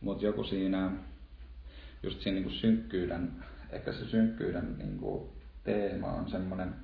mutta 0.00 0.24
joku 0.24 0.44
siinä, 0.44 0.90
just 2.02 2.20
siinä 2.20 2.34
niin 2.34 2.44
kuin 2.44 2.54
synkkyyden, 2.54 3.32
ehkä 3.70 3.92
se 3.92 4.04
synkkyyden 4.04 4.78
niin 4.78 4.98
kuin 4.98 5.28
teema 5.64 6.06
on 6.06 6.30
semmoinen, 6.30 6.74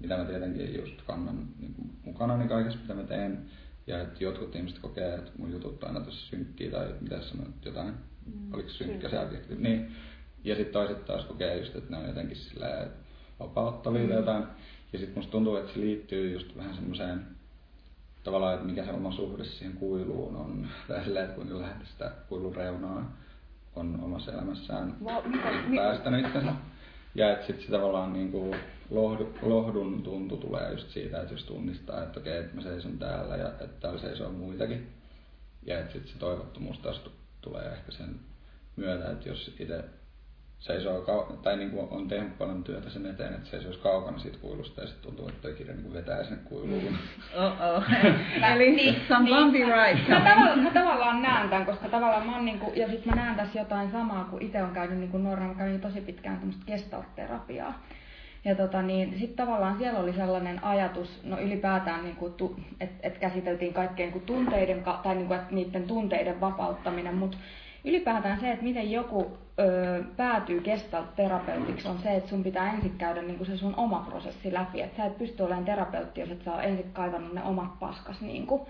mitä 0.00 0.16
mä 0.16 0.24
tietenkin 0.24 0.74
just 0.74 1.02
kannan 1.06 1.48
niin 1.58 1.74
kuin 1.74 1.90
mukanani 2.04 2.48
kaikessa, 2.48 2.78
mitä 2.80 2.94
mä 2.94 3.02
teen, 3.02 3.46
ja 3.86 4.02
että 4.02 4.24
jotkut 4.24 4.56
ihmiset 4.56 4.78
kokee, 4.78 5.14
että 5.14 5.30
mun 5.38 5.52
jutut 5.52 5.84
on 5.84 5.88
aina 5.88 6.04
tosi 6.04 6.18
synkkiä 6.18 6.70
tai 6.70 6.94
mitä 7.00 7.22
sanoit, 7.22 7.64
jotain, 7.64 7.94
mm. 8.26 8.54
oliko 8.54 8.68
synkkä 8.68 9.08
se 9.08 9.18
adjektiivi, 9.18 9.62
niin. 9.62 9.92
Ja 10.44 10.54
sitten 10.54 10.72
toiset 10.72 11.04
taas 11.04 11.24
kokee 11.24 11.58
just, 11.58 11.76
että 11.76 11.90
ne 11.90 11.96
on 11.96 12.08
jotenkin 12.08 12.36
sillä 12.36 12.86
vapauttavia 13.40 14.02
mm. 14.02 14.12
jotain. 14.12 14.44
Ja 14.92 14.98
sitten 14.98 15.18
musta 15.18 15.32
tuntuu, 15.32 15.56
että 15.56 15.72
se 15.72 15.80
liittyy 15.80 16.32
just 16.32 16.56
vähän 16.56 16.74
semmoiseen 16.74 17.26
tavallaan, 18.24 18.54
että 18.54 18.66
mikä 18.66 18.84
se 18.84 18.92
oma 18.92 19.12
suhde 19.12 19.44
siihen 19.44 19.76
kuiluun 19.76 20.36
on. 20.36 20.68
Tai 20.88 21.04
silleen, 21.04 21.24
että 21.24 21.36
kuinka 21.36 21.58
lähellä 21.58 21.84
sitä 21.84 22.12
kuilun 22.28 22.54
reunaa 22.54 23.16
on 23.76 24.00
omassa 24.02 24.32
elämässään 24.32 24.96
wow, 25.04 25.24
päästänyt 25.76 26.26
itsensä. 26.26 26.52
Ja 27.14 27.32
että 27.32 27.46
sitten 27.46 27.66
se 27.66 27.72
tavallaan 27.72 28.12
niin 28.12 28.32
kuin 28.32 28.56
lohdu, 28.90 29.34
lohdun 29.42 30.02
tuntu 30.02 30.36
tulee 30.36 30.72
just 30.72 30.90
siitä, 30.90 31.20
että 31.20 31.34
jos 31.34 31.44
tunnistaa, 31.44 32.02
että 32.02 32.20
okei, 32.20 32.38
että 32.38 32.56
mä 32.56 32.62
seison 32.62 32.98
täällä 32.98 33.36
ja 33.36 33.48
että 33.48 33.66
täällä 33.80 34.00
seisoo 34.00 34.32
muitakin. 34.32 34.88
Ja 35.66 35.78
että 35.78 35.92
sitten 35.92 36.12
se 36.12 36.18
toivottomuus 36.18 36.78
taas 36.78 37.00
tulee 37.40 37.72
ehkä 37.72 37.92
sen 37.92 38.20
myötä, 38.76 39.10
että 39.10 39.28
jos 39.28 39.56
itse 39.60 39.84
seisoo, 40.64 41.04
tai 41.42 41.56
niin 41.56 41.70
kuin 41.70 41.88
on 41.90 42.08
tehnyt 42.08 42.38
paljon 42.38 42.64
työtä 42.64 42.90
sen 42.90 43.06
eteen, 43.06 43.34
että 43.34 43.50
seisoisi 43.50 43.80
kaukana 43.80 44.18
siitä 44.18 44.38
kuilusta 44.40 44.80
ja 44.80 44.86
sitten 44.86 45.06
tuntuu, 45.06 45.28
että 45.28 45.42
toi 45.42 45.52
kirja 45.52 45.74
niin 45.74 45.92
vetää 45.92 46.24
sinne 46.24 46.38
kuiluun. 46.44 46.96
Oh 47.36 47.52
oh. 47.76 47.84
Eli 48.54 48.70
niin, 48.70 48.96
some 49.08 49.24
niin, 49.24 49.36
bumpy 49.36 49.58
ride. 49.58 50.08
Mä, 50.08 50.20
tavallaan, 50.20 50.58
mä 50.58 50.70
tavallaan 50.70 51.22
näen 51.22 51.48
tämän, 51.48 51.66
koska 51.66 51.88
tavallaan 51.88 52.26
mä 52.26 52.36
oon 52.36 52.44
niin 52.44 52.58
kuin, 52.58 52.76
ja 52.76 52.88
sitten 52.88 53.14
mä 53.14 53.22
näen 53.22 53.36
tässä 53.36 53.58
jotain 53.58 53.92
samaa, 53.92 54.24
kun 54.24 54.42
itse 54.42 54.62
on 54.62 54.70
käynyt 54.70 54.98
niin 54.98 55.10
kuin 55.10 55.24
nuorena, 55.24 55.48
mä 55.48 55.54
kävin 55.54 55.80
tosi 55.80 56.00
pitkään 56.00 56.38
tämmöistä 56.38 56.64
gestalt-terapiaa. 56.66 57.86
Ja 58.44 58.54
tota, 58.54 58.82
niin, 58.82 59.18
sitten 59.18 59.46
tavallaan 59.46 59.78
siellä 59.78 60.00
oli 60.00 60.12
sellainen 60.12 60.64
ajatus, 60.64 61.20
no 61.24 61.40
ylipäätään, 61.40 62.04
niin 62.04 62.16
että 62.80 63.08
et 63.08 63.18
käsiteltiin 63.18 63.74
kaikkeen 63.74 64.12
niin 64.12 64.22
tunteiden, 64.22 64.84
tai 65.02 65.14
niin 65.14 65.26
kuin, 65.26 65.40
että 65.40 65.54
niiden 65.54 65.86
tunteiden 65.86 66.40
vapauttaminen, 66.40 67.14
mutta 67.14 67.36
ylipäätään 67.84 68.40
se, 68.40 68.50
että 68.50 68.64
miten 68.64 68.90
joku 68.90 69.26
ö, 69.58 70.04
päätyy 70.16 70.60
gestalt-terapeutiksi, 70.60 71.88
on 71.88 71.98
se, 71.98 72.16
että 72.16 72.30
sun 72.30 72.42
pitää 72.42 72.72
ensin 72.72 72.94
käydä 72.98 73.22
niin 73.22 73.36
kuin 73.36 73.46
se 73.46 73.56
sun 73.56 73.74
oma 73.76 74.06
prosessi 74.10 74.52
läpi. 74.52 74.82
Että 74.82 74.96
sä 74.96 75.04
et 75.04 75.18
pysty 75.18 75.42
olemaan 75.42 75.64
terapeutti, 75.64 76.20
jos 76.20 76.30
et 76.30 76.42
sä 76.42 76.54
ole 76.54 76.64
ensin 76.64 76.92
kaivannut 76.92 77.34
ne 77.34 77.42
omat 77.42 77.78
paskas. 77.80 78.20
Niin 78.20 78.46
kuin. 78.46 78.62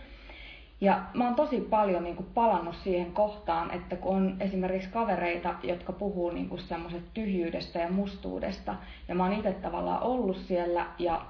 Ja 0.81 1.01
mä 1.15 1.25
oon 1.25 1.35
tosi 1.35 1.61
paljon 1.61 2.05
niin 2.05 2.17
kuin 2.17 2.29
palannut 2.35 2.77
siihen 2.77 3.13
kohtaan, 3.13 3.71
että 3.71 3.97
kun 3.97 4.17
on 4.17 4.37
esimerkiksi 4.41 4.89
kavereita, 4.89 5.55
jotka 5.63 5.93
puhuu 5.93 6.31
niin 6.31 6.49
kuin 6.49 6.61
semmoisesta 6.61 7.11
tyhjyydestä 7.15 7.79
ja 7.79 7.91
mustuudesta, 7.91 8.75
ja 9.09 9.15
mä 9.15 9.25
oon 9.25 9.33
itse 9.33 9.53
tavallaan 9.53 10.03
ollut 10.03 10.37
siellä, 10.37 10.87
ja 10.99 11.21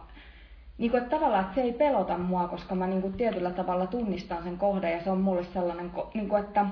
niin 0.79 0.91
kuin, 0.91 1.03
että 1.03 1.17
tavallaan 1.17 1.45
että 1.45 1.55
se 1.55 1.61
ei 1.61 1.73
pelota 1.73 2.19
mua, 2.19 2.49
koska 2.49 2.75
mä 2.75 2.87
niin 2.87 3.03
kuin 3.03 3.13
tietyllä 3.13 3.51
tavalla 3.51 3.87
tunnistan 3.87 4.43
sen 4.43 4.59
kohdan, 4.59 4.91
ja 4.91 5.05
se 5.05 5.11
on 5.11 5.21
mulle 5.21 5.45
sellainen, 5.45 5.91
niin 6.15 6.29
kuin, 6.29 6.45
että 6.45 6.67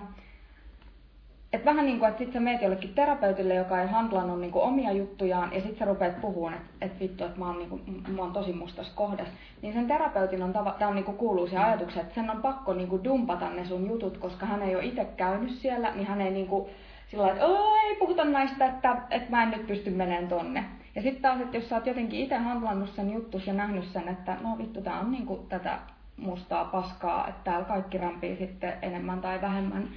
et 1.52 1.64
vähän 1.64 1.86
niin 1.86 1.98
kuin, 1.98 2.08
että 2.08 2.18
sit 2.18 2.32
sä 2.32 2.40
meet 2.40 2.62
jollekin 2.62 2.94
terapeutille, 2.94 3.54
joka 3.54 3.82
ei 3.82 3.88
handlannut 3.88 4.40
niin 4.40 4.52
kuin 4.52 4.64
omia 4.64 4.92
juttujaan, 4.92 5.52
ja 5.52 5.60
sit 5.60 5.78
sä 5.78 5.84
rupeat 5.84 6.20
puhumaan, 6.20 6.54
että 6.54 6.66
et 6.80 7.00
vittu, 7.00 7.24
että 7.24 7.38
mä 7.38 7.54
niin 7.54 8.14
mä 8.16 8.22
oon 8.22 8.32
tosi 8.32 8.52
mustas 8.52 8.90
kohdas. 8.94 9.28
Niin 9.62 9.74
sen 9.74 9.86
terapeutin 9.86 10.42
on, 10.42 10.52
tava, 10.52 10.76
on 10.88 10.94
niin 10.94 11.04
kuin 11.04 11.16
kuuluu 11.16 11.46
siihen 11.46 11.66
ajatukseen, 11.66 12.02
että 12.02 12.14
sen 12.14 12.30
on 12.30 12.42
pakko 12.42 12.74
niin 12.74 12.88
kuin 12.88 13.04
dumpata 13.04 13.50
ne 13.50 13.64
sun 13.64 13.88
jutut, 13.88 14.18
koska 14.18 14.46
hän 14.46 14.62
ei 14.62 14.76
ole 14.76 14.84
itse 14.84 15.04
käynyt 15.04 15.50
siellä, 15.50 15.94
niin 15.94 16.06
hän 16.06 16.20
ei 16.20 16.30
niin 16.30 16.46
kuin, 16.46 16.70
sillä 17.10 17.28
että 17.28 17.44
ei 17.84 17.94
puhuta 17.94 18.24
näistä, 18.24 18.66
että, 18.66 18.96
että 19.10 19.30
mä 19.30 19.42
en 19.42 19.50
nyt 19.50 19.66
pysty 19.66 19.90
menemään 19.90 20.28
tonne. 20.28 20.64
Ja 20.94 21.02
sitten 21.02 21.22
taas, 21.22 21.40
että 21.40 21.56
jos 21.56 21.68
sä 21.68 21.74
oot 21.76 21.86
jotenkin 21.86 22.20
itse 22.20 22.36
handlannut 22.36 22.90
sen 22.94 23.12
juttus 23.12 23.46
ja 23.46 23.52
nähnyt 23.52 23.84
sen, 23.84 24.08
että 24.08 24.36
no 24.42 24.58
vittu, 24.58 24.80
tää 24.80 25.00
on 25.00 25.12
niin 25.12 25.26
kuin 25.26 25.46
tätä 25.48 25.78
mustaa 26.16 26.64
paskaa, 26.64 27.28
että 27.28 27.40
täällä 27.44 27.64
kaikki 27.64 27.98
rämpii 27.98 28.36
sitten 28.36 28.72
enemmän 28.82 29.20
tai 29.20 29.40
vähemmän, 29.40 29.88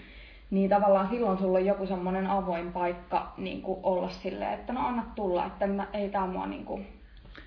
niin 0.52 0.70
tavallaan 0.70 1.10
silloin 1.10 1.38
sulla 1.38 1.58
on 1.58 1.66
joku 1.66 1.86
semmoinen 1.88 2.28
avoin 2.28 2.72
paikka 2.72 3.34
niin 3.38 3.62
kuin 3.62 3.80
olla 3.84 4.10
silleen, 4.10 4.54
että 4.54 4.74
no 4.74 4.88
anna 4.88 5.04
tulla, 5.16 5.46
että 5.46 5.68
mä, 5.68 5.88
ei 5.94 6.10
tää 6.10 6.28
mua 6.28 6.48
niin 6.48 6.66
kuin 6.66 6.88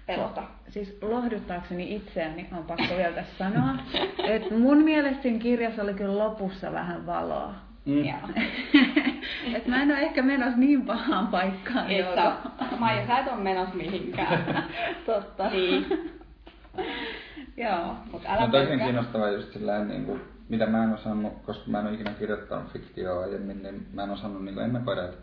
pelota. 0.06 0.42
Siis 0.68 0.98
lohduttaakseni 1.02 1.94
itseäni 1.94 2.46
on 2.58 2.64
pakko 2.64 2.96
vielä 2.96 3.12
tässä 3.12 3.38
sanoa, 3.38 3.74
että 4.34 4.54
mun 4.54 4.78
mielestä 4.84 5.22
siinä 5.22 5.38
kirjassa 5.38 5.82
oli 5.82 5.94
kyllä 5.94 6.18
lopussa 6.24 6.72
vähän 6.72 7.06
valoa. 7.06 7.54
Mm. 7.84 8.04
Ja. 8.04 8.14
Et 9.56 9.66
mä 9.66 9.82
en 9.82 9.90
ole 9.90 9.98
ehkä 9.98 10.22
menossa 10.22 10.58
niin 10.58 10.82
pahaan 10.86 11.26
paikkaan. 11.26 11.90
Et 11.90 11.98
joka- 11.98 12.36
sä, 12.70 12.76
Maija, 12.78 13.06
sä 13.06 13.18
et 13.18 13.26
ole 13.28 13.36
menossa 13.40 13.74
mihinkään. 13.74 14.64
Totta. 15.06 15.50
niin. 15.50 15.86
Joo. 17.56 17.94
Mut 18.12 18.22
älä 18.26 18.40
No 18.40 18.48
pelkää. 18.52 18.78
kiinnostavaa 18.78 19.30
just 19.30 19.52
sillä 19.52 19.84
niin 19.84 20.04
kuin, 20.04 20.20
mitä 20.48 20.66
mä 20.66 20.84
en 20.84 20.94
osannut, 20.94 21.32
koska 21.42 21.70
mä 21.70 21.80
en 21.80 21.86
ole 21.86 21.94
ikinä 21.94 22.10
kirjoittanut 22.10 22.72
fiktioa 22.72 23.22
aiemmin, 23.22 23.62
niin 23.62 23.86
mä 23.92 24.02
en 24.02 24.10
osannut 24.10 24.44
niin 24.44 24.58
ennakoida, 24.58 25.04
että, 25.04 25.18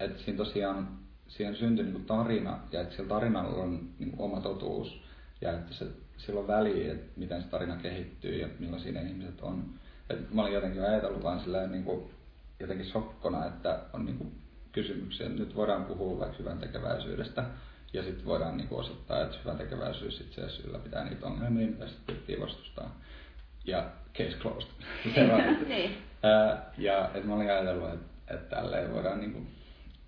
että 0.00 0.22
siinä 0.22 0.36
tosiaan 0.36 0.88
siihen 1.28 1.56
syntyi 1.56 1.84
niin 1.84 2.04
tarina 2.04 2.58
ja 2.72 2.80
että 2.80 2.96
sillä 2.96 3.08
tarinalla 3.08 3.62
on 3.62 3.88
niin 3.98 4.12
oma 4.18 4.40
totuus 4.40 5.02
ja 5.40 5.52
että 5.52 5.74
se, 5.74 5.86
sillä 6.16 6.40
on 6.40 6.46
väliä, 6.46 6.92
että 6.92 7.12
miten 7.16 7.42
se 7.42 7.48
tarina 7.48 7.76
kehittyy 7.76 8.36
ja 8.36 8.48
millaisia 8.58 8.92
ne 8.92 9.02
ihmiset 9.02 9.40
on. 9.40 9.64
Et 10.10 10.34
mä 10.34 10.42
olin 10.42 10.54
jotenkin 10.54 10.82
ajatellut 10.82 11.22
vaan 11.22 11.40
sillä 11.40 11.66
niin 11.66 11.84
kuin, 11.84 12.10
jotenkin 12.60 12.86
sokkona, 12.86 13.46
että 13.46 13.80
on 13.92 14.04
niin 14.04 14.18
kuin 14.18 14.32
kysymyksiä, 14.72 15.26
että 15.26 15.38
nyt 15.38 15.56
voidaan 15.56 15.84
puhua 15.84 16.18
vaikka 16.18 16.38
hyvän 16.38 16.58
tekeväisyydestä 16.58 17.44
ja 17.92 18.02
sitten 18.02 18.26
voidaan 18.26 18.56
niin 18.56 18.68
kuin 18.68 18.80
osoittaa, 18.80 19.22
että 19.22 19.36
hyvän 19.44 19.56
tekeväisyys 19.56 20.20
itse 20.20 20.42
asiassa 20.42 20.68
ylläpitää 20.68 21.04
niitä 21.04 21.26
ongelmia, 21.26 21.66
mitä 21.66 21.86
sitten 21.86 22.06
pyrittiin 22.06 22.40
vastustaa. 22.40 23.00
Ja 23.66 23.90
case 24.14 24.36
closed. 24.38 24.70
Niin. 25.68 25.90
Ää, 26.22 26.70
ja 26.78 27.10
et 27.14 27.24
mä 27.24 27.34
olin 27.34 27.50
ajatellut, 27.50 27.94
että, 27.94 28.34
että 28.34 28.56
tälleen 28.56 28.94
voidaan 28.94 29.20
niinku 29.20 29.42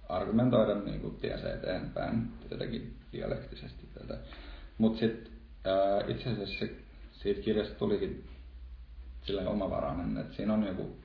argumentoida 0.09 0.75
niinku 0.75 1.11
tiesä 1.11 1.55
eteenpäin 1.55 2.33
jotenkin 2.51 2.97
dialektisesti 3.13 3.89
tätä. 3.95 4.19
Mutta 4.79 4.99
sitten 4.99 5.33
itse 6.09 6.31
asiassa 6.31 6.59
se, 6.59 6.75
siitä 7.13 7.43
kirjasta 7.43 7.75
tulikin 7.75 8.25
sillä 9.23 9.51
omavarainen, 9.51 10.19
että 10.19 10.35
siinä 10.35 10.55
on 10.55 10.67
joku, 10.67 10.97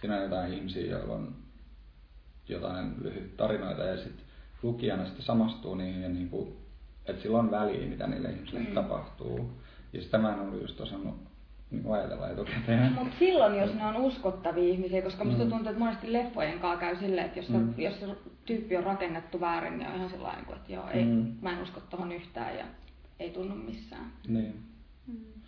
siinä 0.00 0.16
on 0.16 0.22
jotain 0.22 0.52
ihmisiä, 0.52 0.86
joilla 0.86 1.14
on 1.14 1.34
jotain 2.48 2.94
lyhyt 3.02 3.36
tarinoita 3.36 3.82
ja 3.82 3.96
sitten 3.96 4.24
lukijana 4.62 5.04
sitten 5.04 5.24
samastuu 5.24 5.74
niihin 5.74 6.02
ja 6.02 6.08
niinku, 6.08 6.56
että 7.06 7.22
sillä 7.22 7.38
on 7.38 7.50
väliä, 7.50 7.86
mitä 7.86 8.06
niille 8.06 8.30
ihmisille 8.30 8.60
mm. 8.60 8.74
tapahtuu. 8.74 9.52
Ja 9.92 10.02
sitä 10.02 10.18
mä 10.18 10.34
en 10.34 10.40
ollut 10.40 10.60
just 10.60 10.80
osannut 10.80 11.29
niin 11.70 11.92
ajatella 11.92 12.28
etukäteen. 12.28 12.92
Mutta 12.92 13.16
silloin, 13.18 13.58
jos 13.58 13.74
ne 13.74 13.84
on 13.86 13.96
uskottavia 13.96 14.64
ihmisiä, 14.72 15.02
koska 15.02 15.24
musta 15.24 15.44
Mm. 15.44 15.50
tuntuu, 15.50 15.68
että 15.68 15.78
monesti 15.84 16.12
leffojen 16.12 16.58
kanssa 16.58 16.80
käy 16.80 16.96
silleen, 16.96 17.26
että 17.26 17.38
jos, 17.38 17.46
se, 17.46 17.52
Mm. 17.52 17.74
jos 17.78 18.00
se 18.00 18.06
tyyppi 18.46 18.76
on 18.76 18.84
rakennettu 18.84 19.40
väärin, 19.40 19.78
niin 19.78 19.88
on 19.88 19.94
ihan 19.96 20.10
sellainen, 20.10 20.44
kuin, 20.44 20.56
että 20.56 20.72
joo, 20.72 20.84
ei, 20.94 21.04
Mm. 21.04 21.26
mä 21.42 21.52
en 21.52 21.62
usko 21.62 21.80
tohon 21.90 22.12
yhtään 22.12 22.56
ja 22.58 22.64
ei 23.20 23.30
tunnu 23.30 23.54
missään. 23.54 24.12
Niin. 24.28 24.54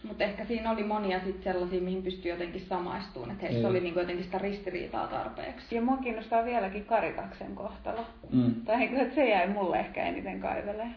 Mutta 0.08 0.24
ehkä 0.24 0.44
siinä 0.44 0.70
oli 0.70 0.84
monia 0.84 1.20
sit 1.24 1.42
sellaisia, 1.42 1.80
mihin 1.80 2.02
pystyy 2.02 2.30
jotenkin 2.32 2.60
samaistumaan, 2.68 3.30
että 3.30 3.42
heissä 3.42 3.58
Niin. 3.58 3.70
oli 3.70 3.80
niinku 3.80 4.00
jotenkin 4.00 4.24
sitä 4.24 4.38
ristiriitaa 4.38 5.06
tarpeeksi. 5.06 5.74
Ja 5.74 5.82
mua 5.82 5.96
kiinnostaa 5.96 6.44
vieläkin 6.44 6.84
Karitaksen 6.84 7.54
kohtalo. 7.54 8.06
Mm. 8.32 8.54
Tai 8.64 8.76
niin 8.76 8.88
kuin, 8.90 9.00
että 9.00 9.14
se 9.14 9.28
jäi 9.28 9.48
mulle 9.48 9.76
ehkä 9.78 10.02
eniten 10.06 10.40
kaivelee. 10.40 10.88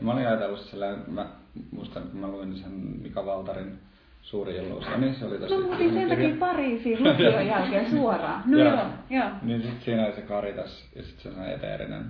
Mä 0.00 0.12
olin 0.12 0.26
ajatellut 0.26 0.60
sillä, 0.60 0.96
mä 1.06 1.28
muistan, 1.70 2.02
kun 2.02 2.20
mä 2.20 2.28
luin 2.28 2.56
sen 2.56 2.70
Mika 3.02 3.26
Valtarin 3.26 3.78
Suuri 4.24 4.56
illuusio, 4.56 4.96
niin 4.98 5.14
se 5.14 5.24
oli 5.24 5.38
tosi 5.38 5.54
No 5.54 5.60
mutta 5.60 5.78
sen 5.78 6.08
takia 6.08 6.36
Pariisiin 6.38 7.04
lukion 7.04 7.46
jälkeen 7.56 7.90
suoraan. 7.90 8.42
No 8.46 8.58
joo, 8.58 8.86
joo. 9.10 9.30
Niin 9.42 9.62
sit 9.62 9.82
siinä 9.82 10.06
oli 10.06 10.14
se 10.14 10.22
Karitas 10.22 10.84
ja 10.96 11.02
sit 11.02 11.20
se 11.20 11.28
on 11.28 11.48
eteerinen 11.48 12.04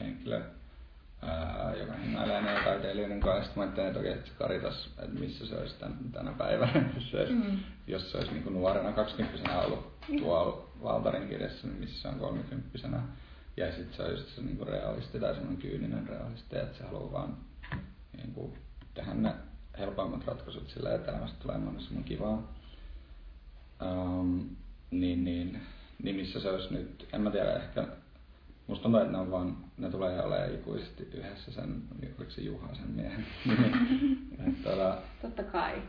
henkilö, 0.00 0.42
ää, 1.22 1.74
joka 1.80 1.92
hengailee 1.92 2.42
näiden 2.42 2.64
taiteilijoiden 2.64 3.20
kanssa. 3.20 3.44
Sitten 3.44 3.60
mä 3.60 3.62
ajattelin, 3.64 3.88
että 3.88 4.00
okei, 4.00 4.12
että 4.12 4.26
se 4.28 4.32
Karitas, 4.38 4.86
että 5.02 5.20
missä 5.20 5.46
se 5.46 5.54
olisi 5.56 5.78
tän, 5.78 5.94
tänä 6.12 6.32
päivänä, 6.32 6.72
jos 6.94 7.10
se 7.10 7.16
olisi, 7.18 7.32
Mm. 7.32 7.58
jos 7.86 8.12
se 8.12 8.18
olisi 8.18 8.32
niin 8.32 8.42
kuin 8.42 8.54
nuorena 8.54 8.92
20 8.92 9.58
ollut 9.60 9.92
tuolla 10.18 10.68
Valtarin 10.82 11.28
kirjassa, 11.28 11.66
niin 11.66 11.80
missä 11.80 12.02
se 12.02 12.08
on 12.08 12.18
30 12.20 12.98
Ja 13.56 13.72
sitten 13.72 13.96
se 13.96 14.02
olisi 14.02 14.34
se 14.34 14.42
niin 14.42 14.56
kuin 14.56 14.68
realisti 14.68 15.20
tai 15.20 15.34
semmoinen 15.34 15.62
kyyninen 15.62 16.08
realisti, 16.08 16.56
että 16.58 16.78
se 16.78 16.84
haluaa 16.84 17.12
vaan 17.12 17.36
niin 18.16 18.32
kuin, 18.32 18.52
tehdä 18.94 19.14
ne 19.14 19.32
helpoimmat 19.78 20.26
ratkaisut 20.26 20.68
sillä, 20.68 20.94
että 20.94 21.10
elämästä 21.10 21.38
tulee 21.42 21.58
mahdollisimman 21.58 22.04
kivaa. 22.04 22.52
Um, 23.82 24.56
niin, 24.90 25.24
niin, 25.24 25.60
niin 26.02 26.16
missä 26.16 26.40
se 26.40 26.50
olisi 26.50 26.74
nyt, 26.74 27.08
en 27.12 27.20
mä 27.20 27.30
tiedä, 27.30 27.56
ehkä 27.56 27.88
musta 28.66 28.82
tuntuu, 28.82 29.00
että 29.00 29.12
ne, 29.12 29.18
on 29.18 29.30
vaan, 29.30 29.56
ne 29.78 29.90
tulee 29.90 30.22
olemaan 30.22 30.54
ikuisesti 30.54 31.02
yhdessä 31.02 31.52
sen, 31.52 31.82
oliko 32.18 32.30
se 32.30 32.40
Juha 32.40 32.74
sen 32.74 32.90
miehen 32.90 33.26
nimi. 33.44 33.72
Et 34.48 34.62
tota, 34.62 34.98
Totta 35.22 35.42
kai. 35.42 35.82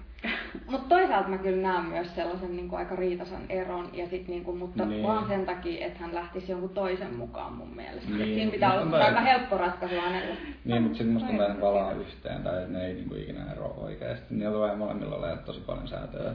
Mutta 0.72 0.89
toisaalta 0.89 1.30
mä 1.30 1.38
kyllä 1.38 1.61
näen 1.72 1.86
myös 1.86 2.15
sellaisen 2.15 2.55
niin 2.55 2.70
kuin 2.70 2.80
aika 2.80 2.95
riitasan 2.95 3.41
eron, 3.49 3.89
ja 3.93 4.07
sit, 4.09 4.28
niin 4.28 4.43
kuin, 4.43 4.57
mutta 4.57 4.86
Niin. 4.86 5.03
vaan 5.03 5.28
sen 5.28 5.45
takia, 5.45 5.86
että 5.86 5.99
hän 5.99 6.15
lähtisi 6.15 6.51
jonkun 6.51 6.70
toisen 6.70 7.13
mukaan 7.13 7.53
mun 7.53 7.76
mielestä. 7.76 8.09
Niin, 8.09 8.22
Et 8.22 8.28
siinä 8.34 8.51
pitää 8.51 8.72
olla 8.72 8.82
tuntuu, 8.82 8.99
aika 8.99 9.22
helppo 9.22 9.57
ratkaisu 9.57 9.95
hänelle. 10.01 10.38
niin, 10.65 10.82
mutta 10.84 10.97
sitten 10.97 11.13
musta 11.13 11.32
ne 11.32 11.55
palaa 11.61 11.91
yhteen 11.91 12.43
tai 12.43 12.65
ne 12.67 12.86
ei 12.88 12.93
niinku 12.93 13.15
ikinä 13.15 13.51
eroa 13.51 13.74
oikeasti. 13.78 14.36
Niillä 14.36 14.51
tulee 14.53 14.76
molemmilla 14.76 15.15
olemaan 15.15 15.39
tosi 15.39 15.59
paljon 15.59 15.88
säätöä, 15.88 16.34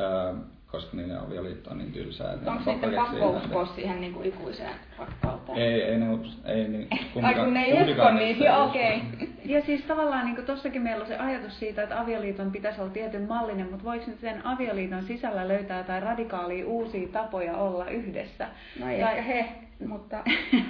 öö, 0.00 0.34
koska 0.72 0.96
niiden 0.96 1.20
avioliitto 1.20 1.70
on 1.70 1.78
niin 1.78 1.92
tylsää. 1.92 2.32
Onko 2.32 2.50
on 2.50 2.64
sitten 2.64 2.94
pakko 2.94 3.30
uskoa 3.30 3.66
siihen 3.66 4.00
niin 4.00 4.12
kuin 4.12 4.28
ikuiseen 4.28 4.70
rakkauteen? 4.98 5.58
Ei, 5.58 5.82
ei 5.82 5.98
ne, 5.98 6.08
us- 6.10 6.40
ei 6.44 6.68
niin, 6.68 6.88
Ai 7.22 7.34
kun 7.34 7.54
ne 7.54 7.62
ei 7.64 7.72
usko, 7.90 8.10
niin 8.10 8.40
joo, 8.44 8.56
usko. 8.64 8.68
okei. 8.70 9.02
Ja 9.44 9.62
siis 9.62 9.82
tavallaan 9.82 10.26
niin 10.26 10.46
tossakin 10.46 10.82
meillä 10.82 11.00
on 11.02 11.08
se 11.08 11.16
ajatus 11.16 11.58
siitä, 11.58 11.82
että 11.82 12.00
avioliiton 12.00 12.50
pitäisi 12.52 12.80
olla 12.80 12.90
tietyn 12.90 13.28
mallinen, 13.28 13.66
mutta 13.70 13.84
voiko 13.84 14.04
nyt 14.06 14.20
sen 14.20 14.46
avioliiton 14.46 15.02
sisällä 15.02 15.48
löytää 15.48 15.78
jotain 15.78 16.02
radikaalia 16.02 16.66
uusia 16.66 17.08
tapoja 17.08 17.56
olla 17.56 17.88
yhdessä? 17.90 18.48
No 18.80 18.88
ei 18.88 19.00
Tai- 19.00 19.10
ehkä 19.18 19.22
he, 19.22 19.44
mutta... 19.86 20.22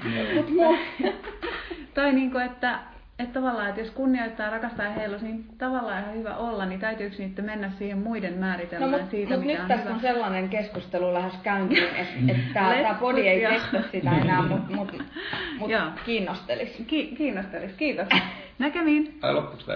Niin. 0.05 0.35
Mut 0.37 0.49
muu. 0.51 0.77
Tai 1.95 2.13
niin 2.13 2.31
kuin, 2.31 2.45
että, 2.45 2.79
että 3.21 3.41
tavallaan, 3.41 3.69
että 3.69 3.81
jos 3.81 3.91
kunnioittaa 3.91 4.47
ja 4.47 4.53
rakastaa 4.53 4.85
ja 4.87 4.93
heilus, 4.93 5.23
niin 5.23 5.45
tavallaan 5.59 6.03
ihan 6.03 6.15
hyvä 6.15 6.37
olla, 6.37 6.67
niin 6.67 6.81
täytyykö 6.81 7.17
niiden 7.19 7.45
mennä 7.45 7.71
siihen 7.79 7.99
muiden 7.99 8.35
No 8.35 8.41
määritelmään 8.41 8.91
mutta 8.91 9.11
siitä, 9.11 9.35
mut 9.37 9.41
mitä 9.47 9.53
nyt 9.53 9.63
on 9.63 9.69
tässä 9.69 9.85
hyvä? 9.85 9.95
on 9.95 10.01
sellainen 10.01 10.49
keskustelu 10.49 11.15
lähes 11.15 11.35
käyntiin, 11.43 11.85
että 11.85 12.33
et 12.33 12.53
tämä 12.55 12.75
tää 12.83 12.95
podi 12.95 13.29
ei 13.29 13.45
put- 13.47 13.51
kestä 13.51 13.83
sitä 13.93 14.11
enää, 14.11 14.43
mutta 14.43 14.75
mut, 14.77 14.93
mut 15.59 15.71
Joo. 15.71 15.83
kiinnostelis. 16.07 16.83
Ki- 16.87 17.15
kiinnostelis. 17.17 17.73
Kiitos. 17.73 18.09
Näkemiin. 18.59 19.19
Ai 19.23 19.35
loppuksi. 19.35 19.67